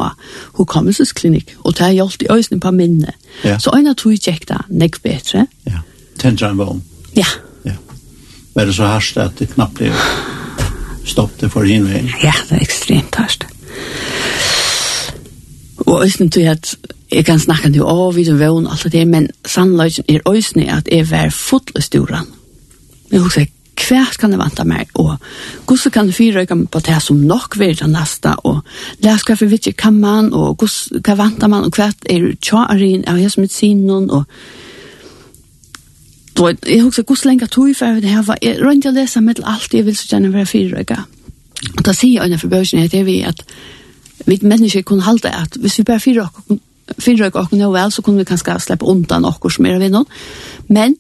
hukommelsesklinikk, 0.58 1.56
og 1.64 1.74
det 1.74 1.86
har 1.86 1.96
hjulpet 1.96 2.30
øsne 2.30 2.60
på 2.60 2.70
minne. 2.70 3.14
Ja. 3.44 3.58
Så 3.58 3.72
øyne 3.76 3.94
tog 3.94 4.12
jeg 4.12 4.36
ikke 4.36 4.52
det, 4.52 4.60
nek 4.70 5.02
bedre. 5.02 5.46
Ja, 5.66 5.82
tenter 6.18 6.48
en 6.48 6.58
vogn. 6.58 6.82
Ja. 7.16 7.26
ja. 7.64 7.74
Var 8.54 8.64
det 8.64 8.74
så 8.74 8.86
hardt 8.86 9.16
at 9.16 9.38
det 9.38 9.50
knappt 9.54 9.80
ble 9.80 9.90
stoppet 11.04 11.50
for 11.50 11.66
innveien? 11.66 12.10
Ja, 12.22 12.34
det 12.48 12.60
er 12.60 12.62
ekstremt 12.62 13.18
hardt. 13.18 13.46
Og 15.76 16.04
øsne 16.06 16.30
tog 16.30 16.42
jeg 16.42 16.52
at 16.52 16.76
jeg 17.12 17.24
kan 17.24 17.40
snakke 17.40 17.72
til 17.72 17.82
å, 17.82 18.10
vi 18.14 18.24
som 18.24 18.40
og 18.40 18.70
alt 18.72 18.86
det, 18.92 19.02
men 19.08 19.28
sannløsene 19.44 20.06
er 20.08 20.30
øsne 20.30 20.68
at 20.72 20.88
jeg 20.88 21.10
var 21.10 21.34
fotløsturen. 21.34 22.30
Jeg 23.12 23.20
husker 23.20 23.46
hva 23.88 24.02
kan 24.18 24.32
jeg 24.32 24.40
vanta 24.40 24.64
meg, 24.68 24.90
og 24.94 25.16
hvordan 25.66 25.94
kan 25.94 26.10
jeg 26.10 26.16
fyrrøyke 26.16 26.56
meg 26.56 26.70
på 26.72 26.82
det 26.86 26.98
som 27.02 27.20
nok 27.28 27.58
vil 27.60 27.76
det 27.78 27.88
neste, 27.90 28.34
og 28.48 28.62
læs 29.04 29.24
hva 29.28 29.36
for 29.36 29.50
vidt 29.50 29.70
kan 29.76 29.98
man, 30.00 30.32
og 30.32 30.56
hvordan 30.56 31.02
kan 31.04 31.18
vanta 31.18 31.48
man, 31.48 31.68
og 31.68 31.76
hva 31.76 31.90
er 32.10 32.28
tjaren 32.40 33.06
av 33.06 33.20
hans 33.20 33.38
medisinen, 33.38 34.10
og 34.10 34.24
då, 36.34 36.48
jeg 36.66 36.82
husker 36.82 37.02
hvordan 37.02 37.28
lenge 37.30 37.46
tog 37.46 37.76
for 37.76 38.00
det 38.00 38.10
her 38.10 38.22
var, 38.26 38.38
jeg 38.42 38.60
rønte 38.60 38.88
å 38.88 38.96
lese 38.96 39.20
med 39.20 39.42
alt 39.44 39.74
jeg 39.74 39.86
vil 39.86 39.96
så 39.96 40.08
gjerne 40.10 40.32
være 40.32 40.48
fyrrøyke. 40.48 40.98
Og 41.76 41.84
da 41.86 41.92
sier 41.94 42.26
jeg 42.26 42.40
for 42.40 42.48
børsen 42.48 42.82
det 42.82 43.00
er 43.00 43.04
vi 43.04 43.20
at 43.22 43.44
vi 44.26 44.38
mennesker 44.42 44.82
kunne 44.82 45.02
halte 45.02 45.30
at 45.30 45.56
hvis 45.60 45.78
vi 45.78 45.84
bare 45.84 46.00
fyrrøyke 46.00 46.58
fyrrøyke 46.98 47.38
oss 47.38 47.52
nå 47.54 47.70
vel, 47.72 47.92
så 47.92 48.02
kunne 48.02 48.22
vi 48.22 48.28
kanskje 48.28 48.58
slippe 48.60 48.88
undan 48.88 49.24
oss 49.24 49.54
som 49.54 49.66
er 49.66 49.76
av 49.76 49.84
innom. 49.86 50.06
Men 50.68 50.96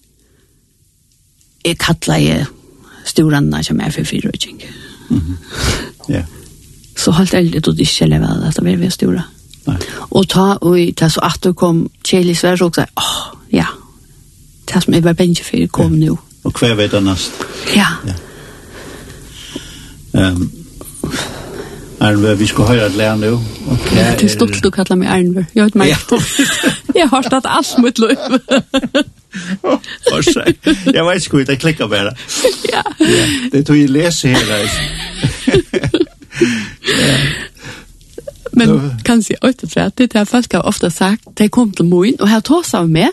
jeg 1.64 1.78
kallar 1.78 2.20
jeg 2.22 2.46
storanna 3.04 3.62
som 3.62 3.80
er 3.80 3.90
for 3.90 4.04
fyrrøyking. 4.04 4.62
Mm 5.10 5.20
-hmm. 5.20 6.22
Så 6.96 7.10
halt 7.10 7.32
jeg 7.32 7.44
litt 7.44 7.68
og 7.68 7.80
ikke 7.80 8.06
leve 8.06 8.26
av 8.26 8.40
det, 8.40 8.56
det 8.56 8.64
var 8.64 8.70
veldig 8.70 8.92
store. 8.92 9.22
Nei. 9.66 9.76
Og 10.10 10.28
ta, 10.28 10.56
og 10.60 10.78
ta 10.96 11.08
så 11.08 11.20
at 11.22 11.44
du 11.44 11.52
kom 11.52 11.90
kjelig 12.04 12.36
svær, 12.36 12.56
så 12.56 12.70
sa 12.74 12.84
åh, 12.96 13.38
ja, 13.52 13.66
det 14.74 14.82
som 14.82 14.94
jeg 14.94 15.04
var 15.04 15.12
bensje 15.12 15.44
for, 15.44 15.66
kom 15.66 15.94
ja. 15.94 16.06
nå. 16.06 16.18
Og 16.44 16.58
hver 16.58 16.74
vet 16.74 16.92
det 16.92 17.02
nest. 17.04 17.32
Ja. 17.76 17.86
ja. 18.06 18.14
Um, 20.12 20.52
Arnve, 22.00 22.38
vi 22.38 22.46
skal 22.46 22.64
høre 22.64 22.86
et 22.86 22.96
lær 22.98 23.14
nå. 23.16 23.32
Okay. 23.72 23.98
Ja, 23.98 24.10
det 24.18 24.26
er 24.26 24.32
stolt 24.34 24.58
du 24.64 24.70
kallar 24.74 24.98
meg 24.98 25.08
Arnver. 25.08 25.44
Jeg 25.54 25.64
vet 25.64 25.74
meg. 25.78 25.88
Ja. 25.88 25.96
jeg 27.00 27.08
har 27.08 27.22
stått 27.22 27.46
alt 27.46 27.76
mitt 27.78 27.98
løp. 28.02 29.12
Årsø. 30.12 30.44
Jeg 30.92 31.04
vet 31.04 31.24
ikke 31.24 31.36
hvor 31.36 31.44
jeg 31.48 31.58
klikker 31.58 31.86
bare. 31.86 32.12
Ja. 32.72 32.82
ja. 33.00 33.26
Det 33.52 33.66
tog 33.66 33.78
jeg 33.78 33.90
leser 33.90 34.28
her, 34.28 34.52
altså. 34.54 34.80
ja. 36.88 37.16
Men 38.52 38.68
no. 38.68 38.90
kan 39.04 39.22
si 39.22 39.34
øyne 39.44 39.84
at 39.86 39.98
det 39.98 40.14
er 40.14 40.24
folk 40.24 40.52
har 40.52 40.60
ofte 40.68 40.90
sagt, 40.90 41.24
de 41.38 41.48
kom 41.48 41.72
til 41.72 41.84
moen, 41.84 42.20
og 42.20 42.28
her 42.28 42.40
tås 42.40 42.74
av 42.74 42.88
meg, 42.88 43.08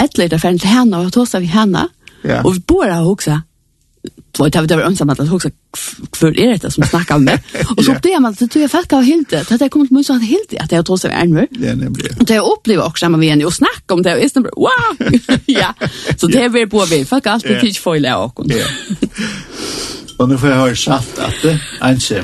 etter 0.00 0.28
det 0.28 0.40
fanns 0.40 0.64
henne, 0.64 0.96
og 0.96 1.12
tås 1.12 1.34
av 1.36 1.44
henne, 1.44 1.88
ja. 2.24 2.40
og 2.44 2.54
vi 2.54 2.62
bor 2.66 2.84
her 2.88 3.04
også, 3.04 3.40
vet 4.38 4.54
jag 4.54 4.68
det 4.68 4.76
var 4.76 4.82
ömsamt 4.82 5.20
att 5.20 5.32
också 5.32 5.50
för 6.12 6.38
är 6.38 6.58
det 6.58 6.70
som 6.70 6.84
snackar 6.84 7.14
om 7.14 7.24
det. 7.24 7.42
Och 7.76 7.84
så 7.84 7.94
blev 8.02 8.20
man 8.20 8.36
det 8.38 8.48
tror 8.48 8.62
jag 8.62 8.70
fett 8.70 8.90
har 8.90 9.02
helt 9.02 9.30
det. 9.30 9.58
Det 9.58 9.68
kommer 9.68 9.86
mycket 9.90 10.10
att 10.10 10.22
helt 10.22 10.54
att 10.60 10.72
jag 10.72 10.86
tror 10.86 10.96
så 10.96 11.08
är 11.08 11.24
nu. 11.24 11.46
Ja, 11.50 11.74
nämligen. 11.74 12.18
Och 12.20 12.30
jag 12.30 12.52
upplever 12.52 12.86
också 12.86 13.06
att 13.06 13.10
man 13.10 13.20
vill 13.20 13.40
ju 13.40 13.50
snacka 13.50 13.94
om 13.94 14.02
det 14.02 14.14
och 14.14 14.22
istället 14.22 14.52
wow. 14.56 15.20
Ja. 15.46 15.74
Så 16.16 16.26
det 16.26 16.44
är 16.44 16.48
vi 16.48 16.66
på 16.66 16.84
vi 16.84 17.04
fuck 17.04 17.26
allt 17.26 17.44
det 17.44 17.60
teach 17.60 17.78
för 17.78 17.98
lära 17.98 18.18
och. 18.18 18.40
Ja. 18.46 18.64
Och 20.18 20.28
nu 20.28 20.38
får 20.38 20.48
jag 20.48 20.56
höra 20.56 20.76
saft 20.76 21.18
att 21.18 21.34
det 21.42 21.60
anser 21.80 22.22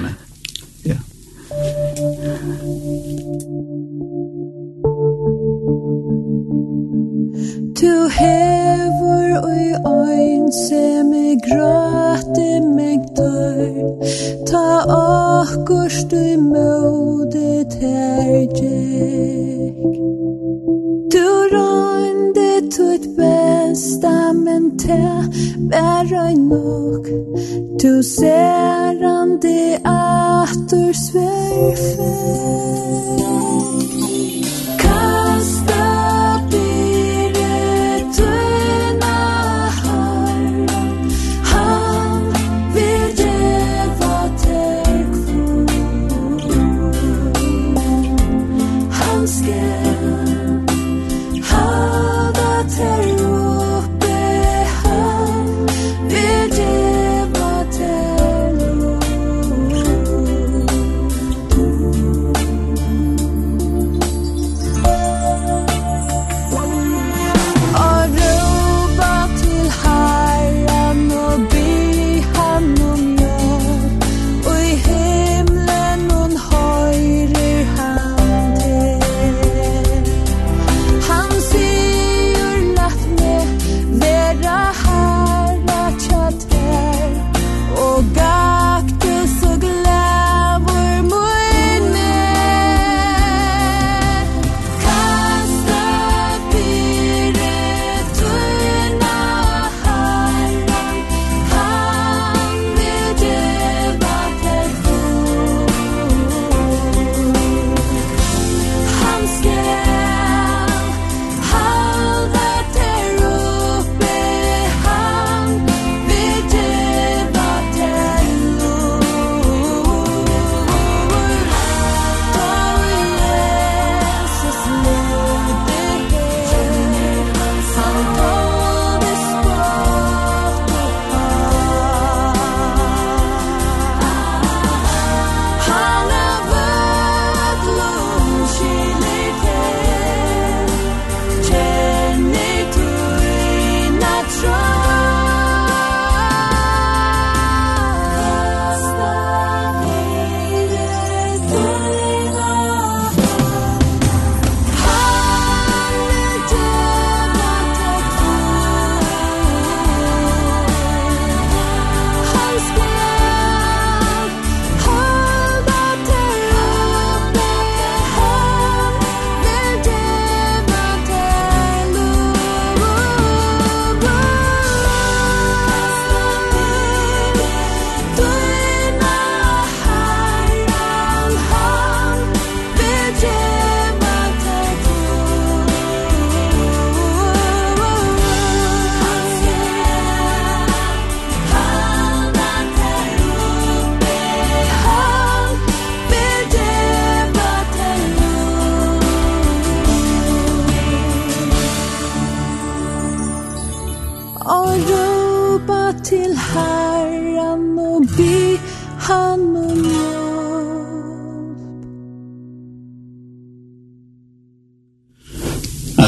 Ja. 0.82 0.94
To 7.80 8.08
have 8.08 9.05
oi 9.42 9.66
ein 9.84 10.52
se 10.52 11.02
me 11.10 11.36
grate 11.46 12.60
meg 12.76 13.00
dør. 13.16 13.72
Ta 14.48 14.66
akkurs 14.96 16.04
du 16.10 16.24
mode 16.40 17.64
tergek. 17.76 18.58
Du 21.12 21.28
rande 21.54 22.52
tut 22.74 23.04
besta 23.18 24.32
men 24.32 24.76
te 24.78 25.02
bæra 25.70 26.26
nok. 26.32 27.04
Du 27.82 28.02
ser 28.02 29.04
ande 29.16 29.78
atur 29.84 30.92
du 31.12 31.26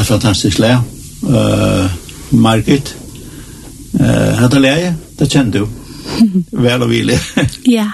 fantastisk 0.09 0.59
lær. 0.59 0.81
Uh, 1.23 1.85
Margit, 2.31 2.97
uh, 3.99 4.01
hadde 4.39 4.61
lær, 4.63 4.93
det 5.19 5.29
kjente 5.29 5.59
du. 5.59 5.67
Vel 6.51 6.81
og 6.81 6.89
hvile. 6.89 7.17
ja. 7.77 7.89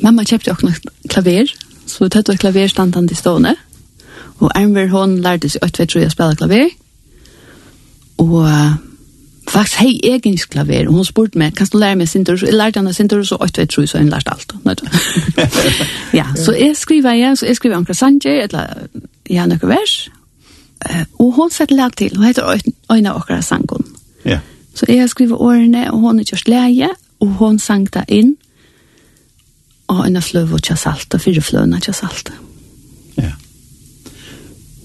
Mamma 0.00 0.24
kjøpte 0.24 0.52
også 0.52 0.68
noe 0.68 1.08
klaver, 1.10 1.50
så 1.86 2.04
vi 2.04 2.12
tøtte 2.12 2.36
klaver 2.40 2.68
standan 2.68 3.08
i 3.10 3.16
stående. 3.16 3.54
Og 4.40 4.52
Arnver, 4.56 4.88
hon 4.92 5.18
lærte 5.20 5.50
seg 5.52 5.64
8-2-3 5.66 6.06
å 6.06 6.12
spille 6.14 6.38
klaver. 6.40 6.70
Og 8.20 8.36
uh, 8.44 8.76
faktisk 9.48 9.80
hei 9.82 9.96
egen 10.12 10.38
klaver, 10.52 10.88
og 10.88 11.00
hun 11.00 11.08
spurte 11.08 11.40
meg, 11.40 11.56
kan 11.56 11.68
du 11.72 11.78
lære 11.80 12.00
meg 12.00 12.08
sintur? 12.08 12.40
Så 12.40 12.48
jeg 12.48 12.56
lærte 12.56 12.80
henne 12.80 12.94
sintur, 12.96 13.24
så 13.24 13.40
8-2-3, 13.40 13.86
så 13.86 14.00
hun 14.00 14.12
lærte 14.12 14.36
alt. 14.36 14.56
ja, 16.20 16.28
så 16.36 16.56
jeg 16.56 16.76
skriver, 16.76 17.12
igjen, 17.12 17.36
så 17.36 17.48
jeg 17.48 17.60
skriver 17.60 17.76
omkring 17.76 17.96
Sanger, 17.96 18.48
eller 18.48 18.88
ja, 19.30 19.46
noe 19.48 19.68
vers, 19.68 20.10
og 21.18 21.32
hon 21.36 21.50
sett 21.50 21.70
lag 21.70 21.92
til, 21.96 22.16
hun 22.16 22.26
heter 22.26 22.60
Øyna 22.92 23.14
Åkra 23.16 23.40
Sangon. 23.42 23.84
Ja. 24.24 24.38
Så 24.74 24.86
jeg 24.88 25.00
har 25.00 25.06
skrivet 25.06 25.36
årene, 25.36 25.92
og 25.92 26.00
hon 26.00 26.20
er 26.20 26.24
gjort 26.24 26.48
leie, 26.48 26.88
og 27.20 27.28
hon 27.28 27.58
sang 27.58 27.86
det 27.92 28.04
inn, 28.08 28.36
og 29.90 30.06
en 30.06 30.16
av 30.16 30.24
fløv 30.24 30.54
og 30.54 30.62
tjassalt, 30.62 31.14
og 31.14 31.20
fire 31.20 31.42
fløvene 31.42 31.80
tjassalt. 31.82 32.32
Ja. 33.18 33.32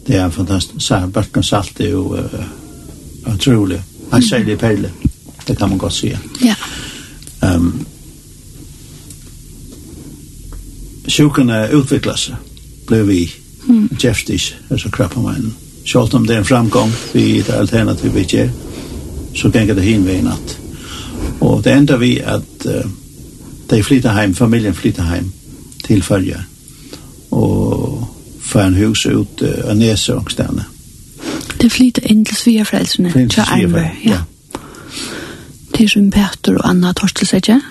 Det 0.07 0.15
er 0.15 0.29
fantastisk. 0.29 0.91
Børken 1.13 1.43
salt 1.43 1.79
er 1.79 1.89
jo 1.89 2.15
uh, 2.17 3.33
utrolig. 3.33 3.81
Han 4.11 4.23
sier 4.23 4.45
det 4.45 4.59
perle. 4.59 4.91
Det 5.47 5.57
kan 5.57 5.69
man 5.69 5.77
godt 5.77 5.93
si. 5.93 6.11
Ja. 6.43 6.55
Um, 7.41 7.85
Sjukene 11.07 11.67
utviklet 11.77 12.17
seg, 12.17 12.35
ble 12.89 13.03
vi 13.05 13.19
mm. 13.67 13.91
kjeftig, 14.01 14.39
altså 14.73 14.89
krabbemeinen. 14.89 15.53
Sjalt 15.85 16.13
om 16.13 16.25
det 16.25 16.35
er 16.35 16.39
en 16.43 16.45
framgång 16.45 16.93
vid 17.13 17.43
det 17.45 17.53
alternativ 17.53 18.13
vi 18.13 18.23
ger 18.29 18.49
så 19.35 19.49
gänger 19.49 19.75
det 19.75 19.81
hin 19.81 20.05
vid 20.05 20.23
natt. 20.23 20.57
Og 21.39 21.63
det 21.63 21.73
enda 21.73 21.97
vi 21.97 22.19
at 22.19 22.65
uh, 22.65 22.85
de 23.69 23.83
flyttar 23.83 24.13
heim, 24.13 24.35
familjen 24.35 24.73
flyttar 24.73 25.03
heim 25.03 25.31
til 25.83 26.03
följer 26.03 26.43
og 27.31 28.07
får 28.41 28.61
en 28.61 28.73
hus 28.73 29.05
ut 29.05 29.41
uh, 29.41 29.69
av 29.69 29.75
Nesångstället. 29.77 30.65
Det 31.61 31.71
flyttar 31.71 32.11
in 32.11 32.25
til 32.25 32.35
svigerfrälsarna. 32.35 33.11
Till 33.11 33.29
svigerfrälsarna, 33.29 33.91
ja. 34.03 34.11
ja. 34.11 34.19
Til 35.73 35.89
som 35.89 36.11
Petter 36.11 36.55
og 36.55 36.69
Anna 36.69 36.93
Torstel, 36.93 37.35
ikke? 37.35 37.61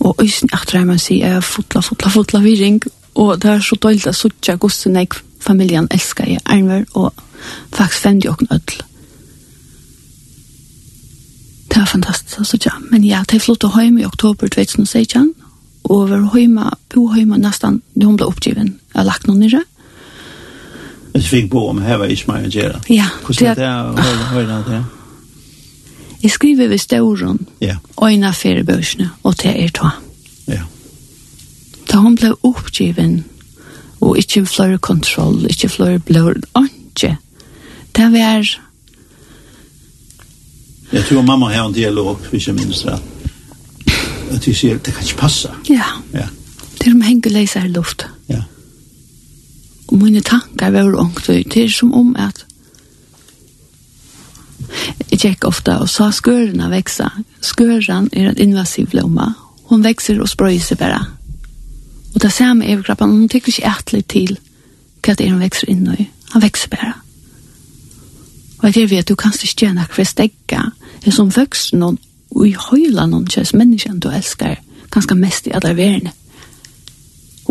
Og 0.00 0.16
øysen 0.22 0.48
etter 0.52 0.84
man 0.84 0.98
sier, 0.98 1.40
fotla, 1.40 1.80
fotla, 1.80 2.10
fotla, 2.10 2.40
viring. 2.40 2.82
Og 3.14 3.42
det 3.42 3.50
er 3.50 3.60
så 3.60 3.76
døylt 3.82 4.06
at 4.06 4.16
suttja 4.16 4.56
gossen 4.56 4.96
jeg 4.96 5.08
familjan 5.42 5.90
elsker 5.90 6.30
jeg 6.30 6.42
Arnver, 6.46 6.84
og 6.94 7.12
faktisk 7.74 8.06
fendi 8.06 8.30
okken 8.30 8.50
ødel. 8.54 8.82
Det 11.72 11.80
var 11.80 11.88
fantastisk 11.88 12.40
å 12.42 12.46
sutja, 12.46 12.72
men 12.92 13.04
ja, 13.06 13.22
det 13.28 13.40
flott 13.42 13.64
å 13.64 13.72
heima 13.76 14.02
i 14.02 14.06
oktober 14.06 14.50
2016, 14.52 15.32
og 15.88 16.08
var 16.10 16.26
hjemme, 16.36 16.70
bo 16.92 17.06
hjemme 17.14 17.38
nesten, 17.40 17.80
da 17.94 18.06
hun 18.08 18.18
ble 18.20 18.28
oppgiven, 18.28 18.74
jeg 18.92 18.98
har 19.00 19.08
lagt 19.08 19.26
noen 19.26 19.40
nere. 19.46 19.62
Jeg 21.12 21.24
fikk 21.28 21.48
bo 21.52 21.66
om 21.68 21.80
her 21.84 21.98
var 22.00 22.12
ikke 22.12 22.32
heva 22.32 22.48
å 22.48 22.52
gjøre. 22.52 22.82
Ja. 22.92 23.08
Hvordan 23.24 23.48
er 23.52 23.58
det 23.58 23.70
å 23.72 24.28
høre 24.32 24.60
det? 24.68 24.82
Jeg 26.22 26.30
skriver 26.30 26.68
ved 26.70 26.78
stauron, 26.78 27.40
ja. 27.60 27.76
øyna 27.98 28.30
fyrir 28.32 28.64
børsene, 28.64 29.10
og 29.22 29.34
det 29.42 29.56
er 29.64 29.72
ta. 29.74 29.90
Ja. 30.46 30.62
Da 31.90 31.98
hun 32.04 32.14
ble 32.16 32.30
oppgiven, 32.46 33.24
og 34.02 34.18
ikke 34.18 34.46
flere 34.46 34.78
kontroll, 34.78 35.46
ikke 35.50 35.68
flere 35.68 35.98
blod, 35.98 36.42
ikke. 36.64 37.16
Det 37.96 38.12
var... 38.12 38.58
Jeg 40.92 41.04
tror 41.08 41.22
mamma 41.22 41.48
har 41.48 41.66
en 41.66 41.74
dialog, 41.74 42.18
hvis 42.30 42.46
jeg 42.46 42.54
minns 42.54 42.82
det. 42.82 42.98
At 44.30 44.46
vi 44.46 44.52
sier, 44.54 44.78
det 44.78 44.94
kan 44.94 45.04
ikke 45.04 45.16
passe. 45.16 45.50
Ja. 45.68 45.86
ja. 46.12 46.26
Det 46.78 46.88
er 46.88 46.94
om 46.94 47.00
henger 47.00 47.30
leise 47.30 47.62
i 47.64 47.68
luft. 47.68 48.06
Ja. 48.28 48.42
Og 49.88 49.98
mine 50.02 50.20
tanker 50.20 50.70
var 50.70 50.98
ångt, 51.00 51.26
det 51.26 51.56
er 51.64 51.70
som 51.70 51.94
om 51.94 52.16
at 52.18 52.46
Jeg 55.10 55.18
tjekk 55.20 55.44
ofta 55.44 55.74
og 55.84 55.88
sa 55.92 56.06
skørene 56.10 56.70
veksa. 56.72 57.10
Skøren 57.44 58.08
er 58.12 58.30
en 58.30 58.38
invasiv 58.40 58.94
lomma. 58.96 59.34
Hon 59.68 59.84
vekser 59.84 60.20
og 60.20 60.30
sprøyser 60.32 60.78
bare. 60.80 61.02
Og 62.14 62.22
det 62.22 62.32
samme 62.32 62.66
er 62.66 62.82
grabban, 62.82 63.10
hun 63.10 63.28
tykker 63.28 63.48
ikke 63.48 63.68
ætlig 63.78 64.04
til 64.06 64.38
hva 65.02 65.14
det 65.14 65.26
er 65.26 65.32
hun 65.34 65.42
vekser 65.42 65.70
inn 65.70 65.86
i. 65.98 66.08
Han 66.32 66.42
vekser 66.42 66.70
bare. 66.70 66.92
Og 68.62 68.76
jeg 68.76 68.90
vet, 68.90 69.08
du 69.08 69.14
kan 69.14 69.32
ikke 69.34 69.64
gjøre 69.64 69.74
noe 69.74 69.90
for 69.90 70.06
stegga. 70.06 70.62
Jeg 71.04 71.14
som 71.14 71.32
vokser 71.34 71.80
noen, 71.80 71.98
og 72.30 72.46
i 72.46 72.54
høyla 72.54 73.08
noen 73.10 73.26
kjøs 73.26 73.54
menneskene 73.58 74.00
du 74.00 74.08
elsker, 74.12 74.60
ganske 74.94 75.16
mest 75.18 75.48
i 75.48 75.54
alle 75.56 75.74
verden. 75.76 76.12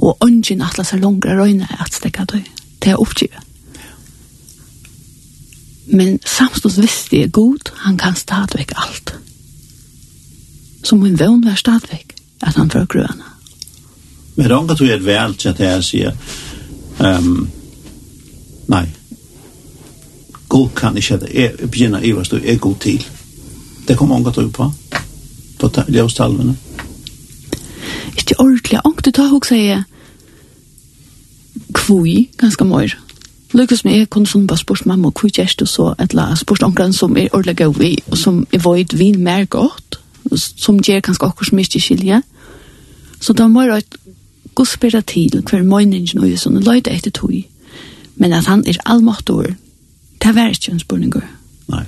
Og 0.01 0.17
ånden 0.23 0.63
atler 0.63 0.87
er 0.87 1.01
langere 1.01 1.37
røyne 1.41 1.67
at 1.83 1.93
stegge 1.93 2.25
deg. 2.31 2.47
Det 2.81 2.93
er 2.93 3.01
oppgivet. 3.01 3.47
Men 5.91 6.19
samstås 6.25 6.79
visste 6.79 7.19
jeg 7.19 7.31
god, 7.35 7.73
han 7.83 7.97
kan 7.97 8.15
stadigvæk 8.15 8.71
alt. 8.77 9.13
Som 10.83 11.03
min 11.03 11.19
vøn 11.19 11.43
var 11.45 11.55
stadigvæk 11.55 12.15
at 12.41 12.55
han 12.55 12.71
får 12.71 12.85
grøna. 12.85 13.30
Men 14.35 14.45
det 14.45 14.51
er 14.51 14.57
ångat 14.57 14.81
vi 14.81 14.91
ett 14.93 15.05
vel 15.05 15.35
til 15.35 15.49
at 15.51 15.59
jeg 15.59 15.83
sier, 15.83 16.15
um, 16.99 17.49
nei, 18.71 18.85
god 20.49 20.69
kan 20.75 20.97
ikke 20.97 21.19
at 21.19 21.27
jeg 21.33 21.69
begynner 21.71 22.03
i 22.03 22.13
vad 22.15 22.31
du 22.31 22.39
er 22.39 22.57
god 22.57 22.75
til. 22.83 23.05
Det 23.87 23.97
kommer 23.97 24.15
ångat 24.15 24.37
vi 24.37 24.47
på 24.49 24.71
på 25.61 25.69
ljøstalvene. 25.87 26.55
Ikke 28.17 28.39
ordentlig. 28.39 28.79
Ankt 28.85 29.05
du 29.05 29.11
tar 29.11 29.29
hok 29.29 29.45
sier 29.45 29.83
kvui, 31.77 32.29
ganske 32.37 32.65
mør. 32.65 32.95
Lukas 33.53 33.83
med, 33.83 33.97
jeg 33.99 34.09
kunne 34.09 34.29
sånn 34.29 34.47
bare 34.47 34.61
spørs 34.61 34.85
mamma, 34.87 35.11
kvui 35.11 35.31
gjerst 35.35 35.59
du 35.59 35.67
så 35.67 35.91
et 35.99 36.15
la, 36.15 36.29
spørs 36.39 36.63
ankeren 36.65 36.95
som 36.95 37.17
er 37.19 37.29
ordentlig 37.33 37.57
gaui, 37.59 37.91
og 38.07 38.17
som 38.17 38.45
er 38.53 38.63
void 38.63 38.95
vin 38.97 39.19
mer 39.23 39.45
godt, 39.45 39.99
som 40.37 40.79
gjør 40.79 41.03
kanskje 41.03 41.27
akkur 41.27 41.49
som 41.49 41.59
ikke 41.59 41.81
skilje. 41.83 42.21
Så 43.21 43.35
da 43.37 43.47
må 43.51 43.65
jeg 43.67 43.83
Guds 44.61 44.77
bera 44.77 45.01
til 45.01 45.41
hver 45.49 45.63
møyningen 45.63 46.19
og 46.21 46.29
jøsson 46.29 46.59
løyde 46.61 46.91
etter 46.93 47.09
tog, 47.11 47.31
men 48.15 48.33
at 48.33 48.45
han 48.45 48.61
er 48.67 48.77
allmåttor, 48.85 49.47
det 50.21 50.35
var 50.35 50.53
ikke 50.53 50.71
en 50.71 50.79
spurning. 50.79 51.15
Nei. 51.67 51.81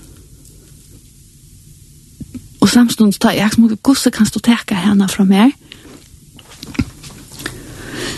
Og 2.62 2.70
samstånd 2.70 3.14
tar 3.22 3.38
jeg 3.38 3.54
som 3.54 3.78
gusse 3.84 4.10
kan 4.10 4.26
stå 4.26 4.42
teka 4.42 4.80
henne 4.88 5.06
fra 5.06 5.22
meg, 5.24 5.54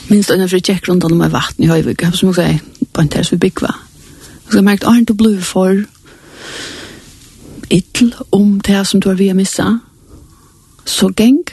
minst 0.08 0.32
øyne 0.32 0.48
fri 0.48 0.64
tjekk 0.64 0.88
rundt 0.88 1.04
om 1.04 1.20
vatten 1.20 1.68
i 1.68 1.68
høyvig, 1.68 2.00
som 2.16 2.32
jeg 2.32 2.40
sier, 2.40 2.88
på 2.94 3.04
en 3.04 3.12
terrass 3.12 3.36
vi 3.36 3.44
byggva. 3.44 3.76
Og 3.76 4.52
så 4.52 4.56
har 4.56 4.62
jeg 4.62 4.72
merkt, 4.72 4.88
Arne, 4.88 5.04
du 5.04 5.18
ble 5.20 5.36
for 5.44 5.84
ytl 7.68 8.14
om 8.32 8.62
det 8.64 8.88
som 8.88 9.04
du 9.04 9.12
har 9.12 9.20
via 9.20 9.36
missa, 9.36 9.82
så 10.86 11.12
geng, 11.12 11.44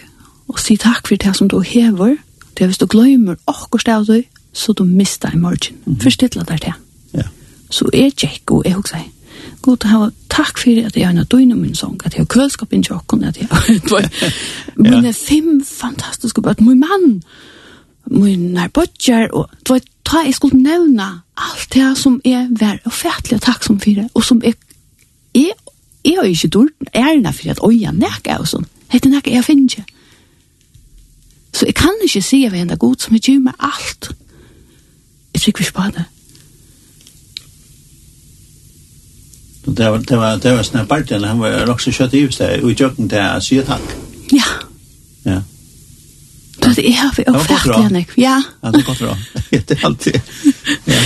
og 0.46 0.62
si 0.62 0.78
takk 0.78 1.08
for 1.08 1.18
det 1.18 1.34
som 1.34 1.50
du 1.50 1.58
hever, 1.66 2.14
og 2.14 2.28
Det 2.54 2.60
er 2.64 2.72
hvis 2.72 2.78
du 2.78 2.86
glemmer 2.86 3.40
akkurat 3.46 3.88
av 3.88 4.06
deg, 4.06 4.28
så 4.52 4.72
du 4.72 4.84
mister 4.84 5.32
i 5.32 5.36
morgen. 5.36 5.76
Mm 5.84 5.92
-hmm. 5.92 6.02
Forstidler 6.02 6.44
der 6.44 6.56
til. 6.56 6.72
Ja. 7.14 7.22
Så 7.70 7.88
jeg 7.92 8.16
tjekk 8.16 8.50
og 8.50 8.62
jeg 8.64 8.74
husker 8.74 8.98
God, 9.62 9.78
jeg 9.84 9.90
har 9.90 10.10
takk 10.28 10.58
for 10.58 10.86
at 10.86 10.96
jeg 10.96 11.06
har 11.06 11.24
døgnet 11.24 11.58
min 11.58 11.74
sång, 11.74 12.00
at 12.04 12.14
jeg 12.14 12.20
har 12.20 12.26
kølskap 12.26 12.72
inn 12.72 12.82
tjokken, 12.82 13.24
at 13.24 13.38
jeg 13.38 13.48
har 13.50 14.08
mine 14.76 15.12
fem 15.12 15.64
fantastiske 15.64 16.42
bøtt, 16.42 16.60
min 16.60 16.80
mann, 16.80 17.22
min 18.10 18.52
nærbøtjer, 18.56 19.28
og 19.32 19.50
du 19.68 19.72
vet, 19.76 19.86
ta 20.04 20.24
jeg 20.26 20.34
skulle 20.34 20.58
nevne 20.62 21.06
alt 21.36 21.68
det 21.74 21.92
som 21.98 22.20
er 22.24 22.48
vær, 22.50 22.80
og 22.84 22.92
fætlig 22.92 23.40
takk 23.40 23.64
som 23.64 23.78
for, 23.80 23.90
det, 23.90 24.08
og 24.14 24.24
som 24.24 24.42
er, 24.44 24.58
jeg, 25.34 25.54
jeg 26.04 26.18
har 26.18 26.26
ikke 26.26 26.48
dørt 26.48 26.94
ærene 26.94 27.32
for 27.32 27.50
at 27.50 27.62
øya 27.62 27.94
nekker 27.94 28.42
og 28.42 28.48
sånn. 28.48 28.66
Hette 28.92 29.08
nekker 29.08 29.32
jeg 29.32 29.46
finner 29.46 29.70
ikke. 29.70 29.91
Så 31.52 31.66
jeg 31.66 31.74
kan 31.74 31.94
ikke 32.04 32.22
si 32.22 32.44
at 32.44 32.52
av 32.52 32.58
en 32.58 32.78
god 32.78 32.96
som 32.98 33.14
er 33.14 33.18
gjør 33.18 33.44
med 33.44 33.52
alt. 33.60 34.10
Jeg 35.34 35.40
tror 35.40 35.48
ikke 35.48 35.72
på 35.72 35.82
det. 35.96 36.04
Det 39.76 39.90
var, 39.90 39.98
det 39.98 40.18
var, 40.18 40.36
det 40.42 40.52
var 40.56 40.64
sånn 40.66 40.86
Bartel, 40.90 41.24
han 41.24 41.38
var 41.38 41.70
også 41.70 41.92
kjøtt 41.94 42.14
i 42.18 42.24
huset, 42.26 42.62
og 42.64 42.72
i 42.72 42.74
jøkken 42.74 43.08
til 43.08 43.22
å 43.22 43.42
si 43.44 43.60
takk. 43.62 43.92
Ja. 44.34 44.48
Ja. 45.24 45.38
Det 46.62 46.82
er 46.82 46.88
jeg 46.88 47.12
for 47.14 47.30
å 47.30 47.44
frakke 47.46 47.78
henne. 47.84 48.02
Ja. 48.18 48.40
Ja, 48.62 48.72
det 48.72 48.82
er 48.82 48.88
godt 48.88 49.04
bra. 49.04 49.14
det 49.52 49.76
er 49.76 49.86
alltid. 49.86 50.18
Ja. 50.90 50.98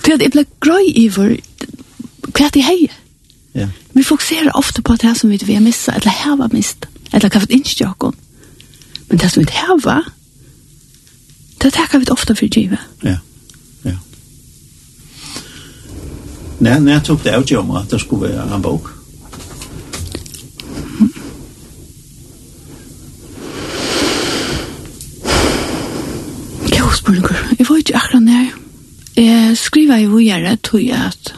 Det 0.00 0.14
er 0.14 0.24
jeg 0.24 0.32
ble 0.32 0.46
grøy 0.64 0.88
i 0.96 1.06
vår, 1.12 1.36
hva 2.30 2.48
er 2.48 2.56
det 2.56 2.64
Ja. 3.54 3.68
Vi 3.92 4.02
fokuserer 4.06 4.56
ofte 4.56 4.82
på 4.82 4.96
det 4.96 5.16
som 5.18 5.30
vi 5.30 5.38
har 5.54 5.60
missa, 5.60 5.92
eller 5.92 6.14
hava 6.22 6.48
mist, 6.52 6.86
eller 7.12 7.28
hva 7.28 7.40
for 7.40 7.50
det 7.50 7.60
ikke 7.60 7.90
Men 9.10 9.18
det 9.18 9.30
som 9.30 9.42
vi 9.42 9.52
har, 9.52 10.04
det 11.58 11.70
tackar 11.70 11.98
vi 11.98 12.06
ofta 12.10 12.34
för 12.34 12.46
givet. 12.46 12.78
Ja, 13.00 13.16
ja. 13.82 13.98
När, 16.58 16.80
när 16.80 16.92
jag 16.92 17.04
tog 17.04 17.20
det 17.22 17.36
av 17.36 17.58
om 17.58 17.70
att 17.70 17.90
det 17.90 17.98
skulle 17.98 18.20
vara 18.20 18.54
en 18.54 18.62
bok? 18.62 18.86
Mm. 21.00 21.12
Jo, 26.78 26.90
spurningar. 26.94 27.54
Jeg 27.58 27.68
var 27.68 27.76
ikke 27.76 27.96
akkurat 27.96 28.22
nær. 28.22 28.50
Jeg 29.16 29.56
skriver 29.58 29.96
jo 29.96 30.18
gjerne, 30.18 30.56
tog 30.56 30.82
jeg 30.84 31.06
at 31.06 31.34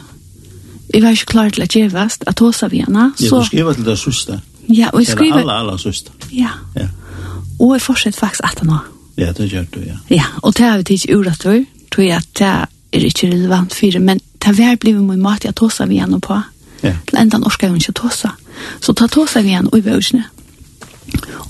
jeg 0.93 1.03
var 1.03 1.09
ikke 1.09 1.25
klar 1.25 1.49
til 1.49 1.63
å 1.63 1.67
gjevast, 1.67 2.23
at 2.27 2.39
hos 2.39 2.63
av 2.63 2.71
henne. 2.71 3.13
Så... 3.17 3.25
Ja, 3.25 3.39
du 3.41 3.45
skriver 3.45 3.73
til 3.73 3.85
det 3.85 3.99
søste. 3.99 4.41
Ja, 4.69 4.89
og 4.93 4.99
jeg 4.99 5.07
skriver... 5.07 5.39
Eller 5.39 5.53
alle, 5.53 5.71
alle 5.71 5.79
søste. 5.79 6.11
Ja. 6.31 6.49
Ja 6.75 6.87
og 7.59 7.73
jeg 7.73 7.81
fortsetter 7.81 8.19
faktisk 8.19 8.43
at 8.43 8.63
nå. 8.67 8.77
Ja, 9.17 9.31
det 9.31 9.51
gjør 9.51 9.65
du, 9.73 9.79
ja. 9.85 9.97
Ja, 10.09 10.25
og 10.41 10.57
det 10.57 10.65
har 10.65 10.77
vi 10.81 10.93
ikke 10.93 11.17
uret 11.17 11.39
til, 11.39 11.65
tror 11.91 12.03
jeg 12.03 12.17
at 12.17 12.39
det 12.39 12.47
er 12.47 13.05
ikke 13.05 13.29
relevant 13.31 13.73
for 13.73 13.93
det, 13.93 14.01
men 14.01 14.21
det 14.45 14.55
har 14.59 14.75
blivet 14.75 15.03
mye 15.05 15.17
mat 15.17 15.45
jeg 15.45 15.55
tåser 15.55 15.85
vi 15.85 15.99
igjen 15.99 16.21
på. 16.21 16.39
Ja. 16.83 16.95
Til 17.07 17.19
enda 17.19 17.37
norsk 17.37 17.63
er 17.63 17.73
hun 17.73 17.81
ikke 17.81 17.95
tåsa. 18.01 18.33
Så 18.81 18.93
ta 18.93 19.07
tåsa 19.07 19.41
vi 19.41 19.53
igjen 19.53 19.69
og 19.71 19.77
i 19.77 19.85
bøysene. 19.85 20.25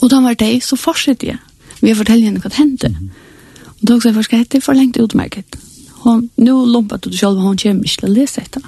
Og 0.01 0.09
da 0.11 0.19
var 0.21 0.35
det, 0.39 0.63
så 0.63 0.75
fortsetter 0.75 1.27
jeg. 1.27 1.37
Vi 1.81 1.91
har 1.91 1.99
fortalt 1.99 2.23
henne 2.23 2.39
hva 2.39 2.49
det 2.49 2.57
hendte. 2.57 2.89
Mm 2.89 2.95
-hmm. 2.95 3.23
Og 3.81 3.87
da 3.87 3.99
sa 3.99 4.09
jeg 4.09 4.15
først, 4.15 4.31
det 4.31 4.55
er 4.55 4.61
for 4.61 4.73
lengt 4.73 4.97
utmerket. 4.97 5.55
Hon, 6.03 6.29
nu 6.37 6.65
lumpet 6.65 7.03
du 7.03 7.17
selv, 7.17 7.39
hon 7.39 7.57
kommer 7.57 7.83
ikke 7.83 7.99
til 7.99 8.09
å 8.09 8.13
lese 8.13 8.41
etter. 8.41 8.61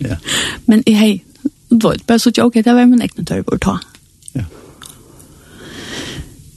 ja. 0.00 0.16
Men 0.66 0.82
hei, 0.86 1.22
det 1.70 1.84
var 1.84 1.96
bare 2.06 2.18
så 2.18 2.28
ikke, 2.28 2.44
ok, 2.44 2.54
det 2.54 2.74
var 2.74 2.86
min 2.86 3.02
egen 3.02 3.24
tørre 3.24 3.44
å 3.46 3.58
ta. 3.58 3.76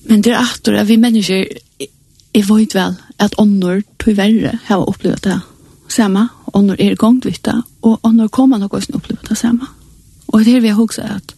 Men 0.05 0.21
det 0.21 0.31
er 0.31 0.37
att 0.37 0.67
at 0.67 0.87
vi 0.87 0.95
mennesker, 0.97 1.45
jeg 2.33 2.49
vet 2.49 2.75
vel 2.75 2.95
at 3.19 3.35
ånder 3.37 3.81
tyverre 3.99 4.59
har 4.65 4.89
opplevd 4.89 5.23
det 5.23 5.39
samme, 5.89 6.27
ånder 6.53 6.75
er 6.79 6.95
gongvitt 6.95 7.45
det, 7.45 7.61
og 7.81 7.99
ånder 8.03 8.27
kommer 8.27 8.57
nok 8.57 8.73
også 8.73 8.93
opplevd 8.93 9.29
det 9.29 9.37
samme. 9.37 9.67
Og 10.27 10.45
det 10.45 10.55
er 10.55 10.61
vi 10.61 10.67
har 10.67 10.81
også 10.81 11.01
at 11.01 11.35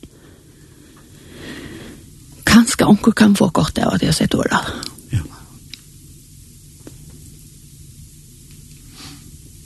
kanskje 2.46 2.86
ånder 2.86 3.12
kan 3.12 3.36
få 3.36 3.50
godt 3.50 3.80
av 3.80 3.94
at 3.94 4.02
jeg 4.02 4.08
har 4.08 4.14
sett 4.14 4.36
året. 4.36 4.72
Ja. 5.14 5.20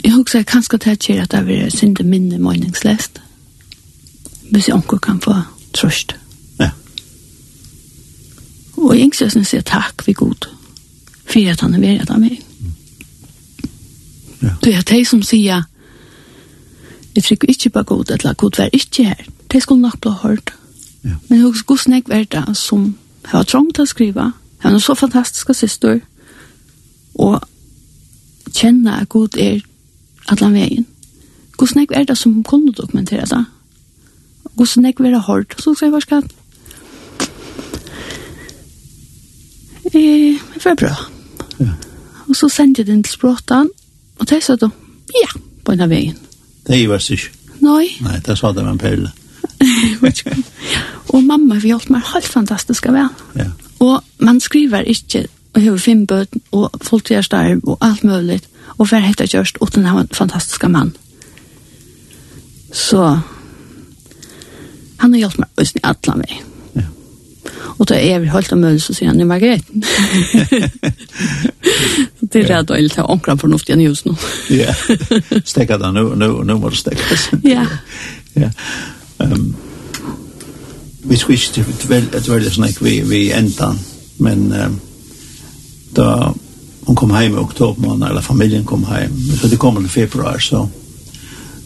Jeg 0.03 0.11
har 0.11 0.19
også 0.19 0.43
kanskje 0.43 0.77
det 0.77 0.99
kjer 0.99 1.23
at 1.23 1.31
det 1.31 1.63
er 1.63 1.69
sinde 1.69 2.03
minne 2.03 2.37
meningslest, 2.37 3.21
hvis 4.51 4.69
onkel 4.69 4.99
kan 4.99 5.21
få 5.21 5.33
trøst. 5.73 6.11
Ja 6.11 6.20
Og 8.81 8.99
jeg 8.99 9.13
synes 9.13 9.53
jeg 9.53 9.65
takk 9.65 10.07
vi 10.07 10.13
god, 10.13 10.47
for 11.25 11.51
at 11.51 11.61
han 11.61 11.73
er 11.73 11.79
ved 11.79 12.09
av 12.09 12.19
meg. 12.19 12.41
Ja. 14.41 14.55
Det 14.63 14.73
er 14.73 14.81
de 14.81 15.05
som 15.05 15.21
sier, 15.21 15.67
jeg 17.15 17.23
trykker 17.23 17.49
ikke 17.49 17.69
på 17.69 17.83
god, 17.83 18.11
eller 18.11 18.33
god 18.33 18.57
vær 18.57 18.73
ikke 18.73 19.05
her. 19.05 19.29
De 19.51 19.61
skulle 19.61 19.81
nok 19.81 20.01
bli 20.01 20.11
hørt. 20.23 20.53
Ja. 21.03 21.17
Men 21.29 21.37
jeg 21.37 21.47
husker 21.47 21.65
god 21.65 21.77
snakk 21.77 22.09
vær 22.09 22.23
det 22.23 22.57
som 22.57 22.95
har 23.25 23.43
trångt 23.43 23.75
til 23.75 23.83
å 23.85 23.89
skrive, 23.89 24.31
Jeg 24.61 24.69
har 24.69 24.73
noen 24.75 24.81
så 24.81 24.93
fantastiske 24.93 25.53
syster, 25.53 25.99
og 27.15 27.41
kjenne 28.53 28.99
at 29.01 29.09
god 29.09 29.37
er 29.37 29.63
alle 30.29 30.51
veien. 30.53 30.85
God 31.57 31.67
snakk 31.67 31.89
vær 31.89 32.03
det 32.03 32.17
som 32.17 32.43
kunne 32.43 32.71
dokumentere 32.71 33.25
det? 33.25 33.45
God 34.57 34.69
snakk 34.69 34.99
vær 34.99 35.15
det 35.15 35.23
hørt? 35.27 35.55
Så 35.57 35.73
skal 35.73 35.87
jeg 35.87 35.91
bare 35.91 36.21
eh, 39.93 40.41
får 40.57 40.69
jeg 40.69 40.77
prøve. 40.77 41.07
Ja. 41.59 41.73
Og 42.29 42.35
så 42.35 42.49
sendte 42.49 42.81
jeg 42.81 42.87
den 42.87 43.03
til 43.03 43.13
språten, 43.17 43.69
og 44.19 44.29
de 44.29 44.41
sa 44.41 44.55
da, 44.55 44.69
ja, 45.17 45.31
på 45.65 45.75
denne 45.75 45.89
veien. 45.89 46.17
Det 46.67 46.89
var 46.89 47.01
det 47.01 47.17
ikke. 47.17 47.33
Nei. 47.61 47.87
Nei, 48.01 48.19
det 48.25 48.37
sa 48.37 48.51
det 48.53 48.63
med 48.63 48.71
en 48.71 48.81
perle. 48.81 49.11
og 51.13 51.23
mamma 51.23 51.57
har 51.57 51.67
hjelpte 51.67 51.93
meg 51.93 52.07
helt 52.13 52.29
fantastisk 52.29 52.87
av 52.89 52.97
henne. 52.97 53.27
Ja. 53.37 53.49
Og 53.81 54.01
man 54.21 54.39
skriver 54.41 54.87
ikke, 54.89 55.25
og 55.53 55.61
har 55.61 55.77
fem 55.81 56.05
bøten, 56.07 56.41
og 56.51 56.77
folk 56.81 57.09
gjør 57.11 57.25
starv, 57.25 57.61
og 57.63 57.77
alt 57.81 58.03
mulig, 58.03 58.41
og 58.77 58.87
hver 58.89 59.03
hette 59.05 59.27
kjørst, 59.27 59.59
og 59.61 59.73
den 59.75 59.85
er 59.85 59.99
en 59.99 60.13
fantastisk 60.13 60.63
mann. 60.69 60.93
Så, 62.71 63.19
han 65.01 65.13
har 65.13 65.19
hjelpt 65.25 65.41
meg 65.41 65.75
i 65.75 65.83
alle 65.83 66.21
veien. 66.23 66.50
Og 67.77 67.87
da 67.89 67.95
er 67.97 68.19
vi 68.21 68.27
holdt 68.29 68.51
av 68.53 68.63
øl, 68.67 68.81
så 68.81 68.93
sier 68.93 69.07
han, 69.09 69.17
det 69.17 69.23
er 69.25 69.29
Margrethe. 69.29 69.71
det 72.31 72.39
er 72.43 72.49
rett 72.51 72.69
og 72.69 72.77
slett 72.77 73.09
omkring 73.09 73.39
fornuftig 73.41 73.73
enn 73.75 73.85
just 73.85 74.05
nå. 74.05 74.13
Ja, 74.61 74.71
stekka 75.45 75.77
det, 75.81 75.89
nå, 75.95 76.01
nå, 76.19 76.27
nå 76.45 76.53
må 76.61 76.67
det 76.69 76.79
stekkas. 76.81 77.21
Ja. 77.55 77.65
ja. 78.37 78.49
Um, 79.21 79.55
vi 81.09 81.15
skvist 81.17 81.57
et 81.57 81.89
veldig 81.89 82.53
snakk 82.53 82.81
vi, 82.85 82.93
vi 83.05 83.31
enda, 83.33 83.67
men 84.21 84.39
um, 84.53 84.79
da 85.97 86.07
hun 86.85 86.95
kom 86.97 87.11
hjem 87.13 87.35
i 87.35 87.41
oktober 87.41 87.81
måned, 87.87 88.07
eller 88.09 88.21
familien 88.25 88.65
kom 88.65 88.85
hjem, 88.85 89.17
så 89.41 89.47
det 89.49 89.59
kom 89.61 89.75
i 89.81 89.89
februar, 89.89 90.39
så 90.39 90.67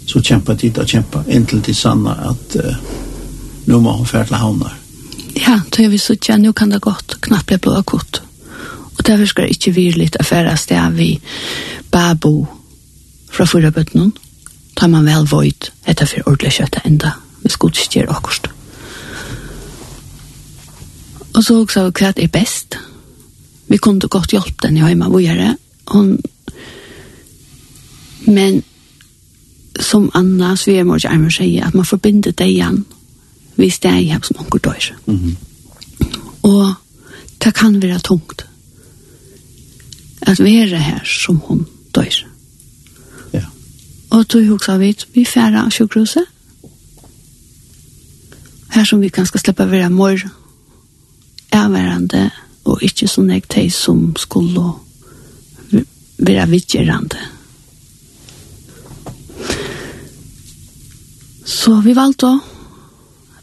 så 0.06 0.22
kjempet 0.22 0.62
de 0.62 0.70
og 0.78 0.88
kjempet, 0.88 1.28
inntil 1.34 1.64
de 1.66 1.74
sanna 1.74 2.14
at 2.30 2.56
uh, 2.62 2.76
nå 3.66 3.80
må 3.82 3.92
hun 3.98 4.06
fære 4.06 4.26
til 4.30 4.38
havnar. 4.38 4.85
Ja, 5.38 5.62
då 5.70 5.84
är 5.84 5.90
vi 5.90 6.00
så 6.00 6.16
tjän, 6.16 6.42
nu 6.42 6.54
kan 6.54 6.70
det 6.70 6.80
gott 6.80 7.22
knappt 7.22 7.48
bli 7.48 7.58
blå 7.58 7.84
kort. 7.84 8.22
Och 8.98 9.04
därför 9.04 9.26
ska 9.26 9.42
det 9.42 9.48
inte 9.48 9.72
virligt 9.72 10.16
affäras 10.16 10.66
det 10.66 10.76
är 10.76 10.92
vi 10.92 11.22
babo 11.92 12.48
fra 13.30 13.48
förra 13.48 13.72
bötnen. 13.72 14.12
Tar 14.74 14.88
man 14.88 15.06
väl 15.06 15.26
vojt 15.26 15.72
etter 15.86 16.06
för 16.06 16.30
ordentligt 16.30 16.54
kött 16.54 16.76
ända. 16.84 17.14
Vi 17.42 17.50
ska 17.50 17.68
inte 17.68 18.00
göra 18.00 18.10
akkurat. 18.10 18.48
Och 21.36 21.44
så 21.44 21.64
också 21.64 21.84
vad 21.84 21.96
kvart 21.96 22.20
är 22.20 22.28
bäst. 22.28 22.78
Vi 23.68 23.78
kunde 23.78 24.08
gott 24.08 24.34
hjälpa 24.34 24.68
den 24.68 24.78
i 24.78 24.80
hemma 24.80 25.10
vad 25.10 25.22
gör 25.22 25.36
det? 25.36 25.58
Hon 25.86 26.22
men 28.20 28.64
som 29.80 30.12
Anna 30.14 30.58
Svermors 30.58 31.06
armar 31.06 31.30
säger 31.30 31.66
att 31.66 31.74
man 31.74 31.86
förbinder 31.86 32.34
det 32.38 32.46
igen 32.46 32.84
hvis 33.56 33.80
det 33.80 33.92
er 33.92 34.04
hjem 34.04 34.24
som 34.24 34.40
onker 34.40 34.60
dør. 34.60 34.96
Mm 35.06 35.16
-hmm. 35.16 35.36
Og 36.44 36.74
det 37.44 37.54
kan 37.54 37.82
være 37.82 38.00
tungt 38.00 38.46
at 40.22 40.40
være 40.40 40.78
her 40.78 41.00
som 41.06 41.36
hun 41.36 41.68
dør. 41.96 42.28
Ja. 43.34 43.42
Og 44.10 44.32
du 44.34 44.46
husker 44.48 44.78
vi, 44.78 44.96
vi 45.14 45.26
færre 45.26 45.66
av 45.66 45.72
sjukhuset. 45.72 46.26
Her 48.72 48.84
som 48.84 49.02
vi 49.02 49.10
kan 49.10 49.26
skal 49.26 49.40
slippe 49.40 49.72
være 49.72 49.90
mor, 49.90 50.20
avværende, 51.52 52.32
og 52.66 52.84
ikke 52.84 53.08
sånn 53.08 53.30
jeg 53.30 53.46
teg 53.50 53.70
som 53.74 54.16
skulle 54.18 54.66
være 56.18 56.50
vidtjerende. 56.50 57.22
Så 61.46 61.78
vi 61.86 61.94
valgte 61.96 62.28
å 62.28 62.55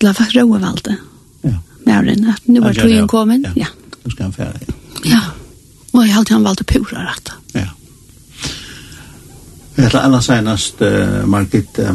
alla 0.02 0.14
för 0.14 0.24
roa 0.24 0.58
valde. 0.58 0.96
Ja. 1.42 2.02
den 2.02 2.28
att 2.28 2.46
nu 2.46 2.60
var 2.60 2.74
tog 2.74 2.90
inkommen. 2.90 3.46
Ja. 3.56 3.66
Nu 4.02 4.10
ska 4.10 4.22
han 4.22 4.32
färdig. 4.32 4.68
Ja. 5.04 5.20
Och 5.90 6.06
jag 6.06 6.12
hade 6.12 6.32
han 6.34 6.42
valt 6.42 6.66
pura 6.66 7.04
rätt. 7.04 7.30
Ja. 7.52 7.68
Jag 9.74 9.84
hade 9.84 10.00
alla 10.00 10.22
senast 10.22 10.82
uh, 10.82 11.26
Margit 11.26 11.78
uh, 11.78 11.94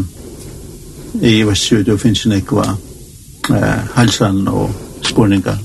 i 1.22 1.43
Västsyd 1.43 1.89
och 1.89 2.01
finns 2.01 2.26
en 2.26 2.32
ekva 2.32 2.78
uh, 3.49 3.58
halsan 3.93 4.47
och 4.47 4.70
spårningar 5.01 5.58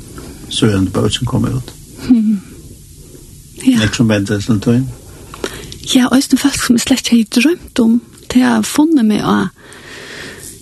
så 0.48 0.66
är 0.66 0.78
det 0.78 0.90
bara 0.90 1.10
som 1.10 1.26
kommer 1.26 1.58
ut. 1.58 1.70
Mm. 2.08 2.40
Ja. 3.62 3.78
Nek 3.78 3.94
som 3.94 4.08
väntar 4.08 4.40
sin 4.40 4.60
tøyen? 4.60 4.88
Ja, 5.94 6.06
og 6.06 6.22
det 6.30 6.38
faktisk 6.40 6.66
som 6.66 6.74
jeg 6.74 6.80
slett 6.80 7.08
har 7.08 7.24
drømt 7.42 7.78
om, 7.78 8.00
det 8.34 8.42
har 8.42 8.62
funnet 8.62 9.04
meg 9.04 9.22
av 9.22 9.48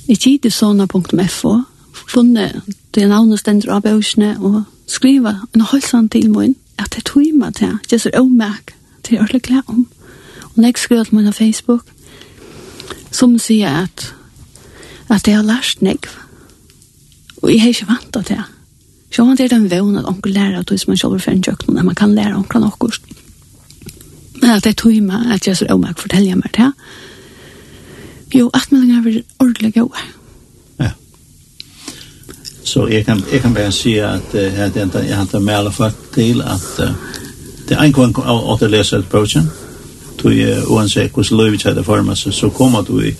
i 0.08 0.16
tidesona.fo, 0.16 1.62
funnet 2.10 2.74
det 2.94 3.06
navnet 3.08 3.40
stender 3.40 3.70
av 3.74 3.84
bøsene 3.86 4.34
og 4.38 4.64
skriva 4.90 5.36
en 5.54 5.66
halsan 5.70 6.08
til 6.10 6.30
min 6.30 6.56
at 6.80 6.94
det 6.96 7.04
tog 7.06 7.26
meg 7.36 7.54
til, 7.60 7.76
det 7.86 7.98
er 7.98 8.04
så 8.06 8.12
ommerk 8.18 8.74
til 9.06 9.20
å 9.20 9.28
lykke 9.30 9.62
om. 9.66 9.84
Og 10.50 10.56
når 10.56 10.72
jeg 10.72 10.82
skriver 10.82 11.04
til 11.04 11.20
min 11.20 11.32
Facebook, 11.32 11.86
som 13.10 13.38
sier 13.38 13.84
at 13.84 14.14
at 15.10 15.26
jeg 15.26 15.36
har 15.36 15.46
lært 15.46 15.82
negv. 15.82 16.06
Og 17.42 17.50
jeg 17.50 17.60
har 17.60 17.68
ikke 17.74 17.88
vant 17.88 18.12
til 18.12 18.24
det. 18.28 18.42
Så 19.10 19.24
han 19.24 19.40
er 19.40 19.48
den 19.50 19.70
vevn 19.70 19.98
at 19.98 20.06
onkel 20.06 20.32
lærer 20.32 20.60
at 20.60 20.70
hvis 20.70 20.86
man 20.88 20.96
selv 20.96 21.16
er 21.16 21.18
for 21.24 21.30
en 21.30 21.42
kjøkken, 21.42 21.78
at 21.78 21.84
man 21.84 21.94
kan 21.94 22.14
lære 22.14 22.36
onkel 22.36 22.62
noe. 22.62 22.90
Men 24.40 24.50
at 24.50 24.66
jeg 24.66 24.76
tog 24.76 24.94
meg 25.02 25.32
at 25.34 25.48
Jesus 25.48 25.66
Omak 25.70 25.98
forteller 25.98 26.38
meg 26.38 26.54
det. 26.56 26.70
Jo, 28.34 28.50
at 28.54 28.70
man 28.72 28.90
har 28.90 29.02
vært 29.02 29.26
ordentlig 29.40 29.74
gode. 29.74 30.04
Så 32.70 32.86
jeg 32.86 33.04
kan, 33.04 33.22
jeg 33.32 33.40
kan 33.40 33.54
bare 33.54 33.72
si 33.72 33.96
at 33.98 34.34
uh, 34.34 34.40
jeg, 34.40 34.72
jeg 34.76 34.88
jag 34.94 35.16
har 35.16 35.38
med 35.38 35.54
alla 35.54 35.70
folk 35.70 35.94
til 36.14 36.42
at 36.42 36.68
uh, 36.78 36.94
det 37.68 37.76
er 37.76 37.82
en 37.82 37.92
gang 37.92 38.18
å 38.18 38.56
å 38.62 38.66
lese 38.66 38.96
et 38.96 39.04
jag 39.12 39.42
Du 40.22 40.28
er 40.28 40.62
uansett 40.68 41.12
hvordan 41.12 41.38
løy 41.38 41.50
vi 41.50 41.58
tar 41.58 41.74
det 41.74 41.84
for 41.84 42.02
meg, 42.02 42.16
så 42.16 42.50
kommer 42.50 42.82
du 42.82 43.00
i 43.00 43.14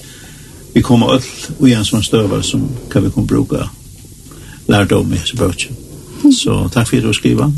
vi 0.75 0.81
kommer 0.81 1.13
alt 1.13 1.51
og 1.59 1.71
en 1.71 1.85
sån 1.85 2.03
stövar 2.03 2.43
som 2.43 2.69
kan 2.91 3.05
vi 3.05 3.11
kommer 3.11 3.27
bruka 3.27 3.71
lärdom 4.69 5.13
i 5.13 5.17
hese 5.17 5.37
brödsen. 5.37 5.77
Så 6.33 6.69
takk 6.69 6.89
for 6.89 6.97
at 6.97 7.03
du 7.03 7.13
skriver. 7.13 7.51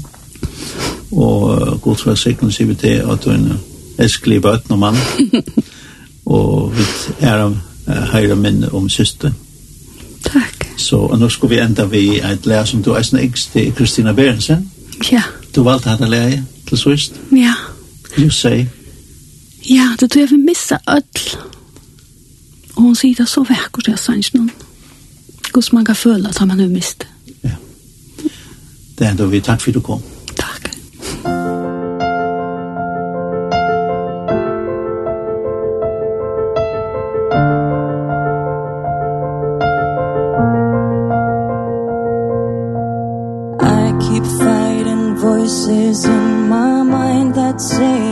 Og 1.13 1.63
uh, 1.63 1.81
god 1.81 1.97
for 1.97 2.15
sikkert 2.15 2.55
sier 2.55 2.67
vi 2.67 2.75
til 2.75 3.05
at 3.13 3.25
du 3.25 3.31
er 3.31 3.35
en 3.35 3.61
elskelig 3.99 4.43
bötn 4.43 4.73
och 4.73 4.79
mann. 4.79 4.97
Og 6.25 6.73
vi 6.77 6.85
er 7.21 7.47
uh, 7.47 7.93
høyre 8.13 8.37
minne 8.37 8.75
om 8.75 8.89
systern. 8.89 9.35
Takk. 10.25 10.69
Så 10.77 10.97
og 10.97 11.19
nå 11.19 11.29
skal 11.29 11.51
vi 11.51 11.59
enda 11.59 11.85
vi 11.85 12.21
et 12.21 12.47
lærer 12.47 12.65
som 12.65 12.83
du 12.83 12.93
er 12.93 13.03
sånn 13.03 13.23
yngst 13.23 13.53
til 13.53 13.73
Kristina 13.75 14.13
Berensen. 14.13 14.71
Ja. 15.11 15.23
Du 15.55 15.63
valgte 15.63 15.91
henne 15.91 16.11
lærer 16.11 16.43
til 16.69 16.79
sist. 16.79 17.21
Ja. 17.33 17.55
You 18.19 18.31
say. 18.31 18.67
Ja, 19.71 19.97
det 20.01 20.11
tror 20.11 20.21
jeg 20.21 20.31
vi 20.31 20.37
missa 20.37 20.79
öll. 20.91 21.37
Og 22.77 22.83
hun 22.83 22.95
sier 22.97 23.15
det 23.15 23.29
så 23.29 23.45
vackert 23.49 23.89
jag 23.89 23.99
sa 23.99 24.13
inte 24.13 24.37
noen. 24.37 24.51
Hvordan 25.53 25.75
man 25.77 25.85
kan 25.85 25.97
føle 25.97 26.29
at 26.29 26.41
man 26.41 26.61
har 26.61 26.69
mist. 26.69 27.07
Ja. 27.45 27.57
Det 28.99 29.07
er 29.07 29.11
enda 29.11 29.27
vi 29.27 29.41
takk 29.41 29.61
for 29.61 29.71
att 29.71 29.75
du 29.75 29.81
kom. 29.81 30.03
sing 47.63 48.12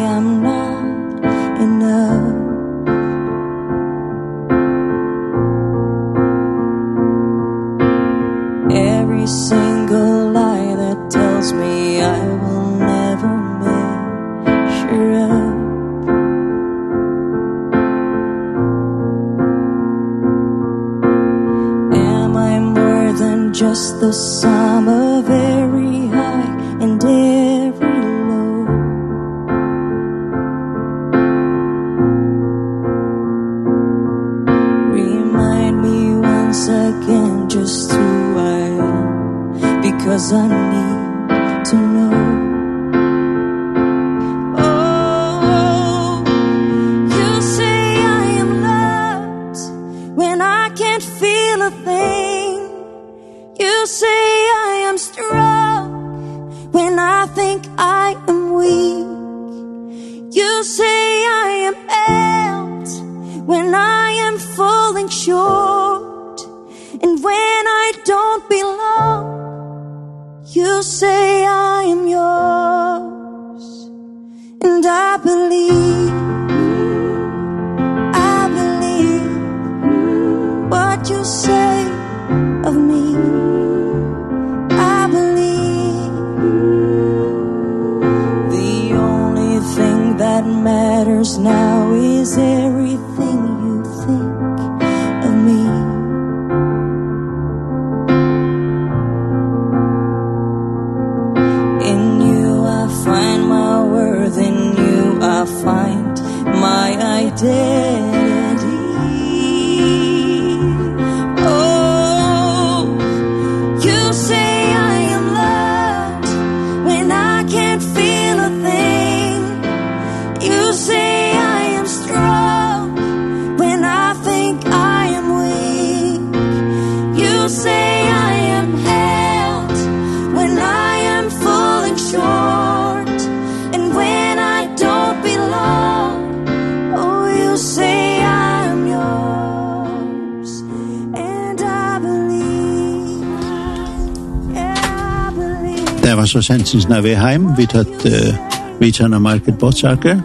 var 146.21 146.27
så 146.27 146.43
sensens 146.43 146.89
når 146.89 147.01
vi 147.01 147.11
er 147.11 147.31
hjem. 147.31 147.47
Vi 147.57 147.65
tatt 147.67 148.03
uh, 148.05 148.57
vi 148.81 148.93
av 149.01 149.21
Market 149.21 149.57
Båtsaker, 149.59 150.21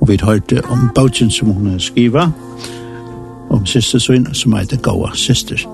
og 0.00 0.08
vi 0.08 0.18
hørte 0.22 0.60
om 0.68 0.90
bautjen 0.94 1.30
som 1.30 1.48
hun 1.48 1.80
skriva, 1.80 2.26
om 3.50 3.66
syster 3.66 3.98
søn 3.98 4.34
som 4.34 4.52
heter 4.52 4.76
Gåa 4.76 5.14
Syster. 5.14 5.64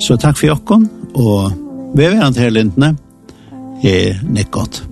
Så 0.00 0.16
takk 0.16 0.36
for 0.36 0.46
jokken, 0.46 0.88
og 1.14 1.52
vi 1.96 2.04
er 2.04 2.10
ved 2.10 2.40
her 2.40 2.50
lintene. 2.50 2.96
Jeg 3.82 4.08
er 4.08 4.22
nekk 4.28 4.50
godt. 4.50 4.82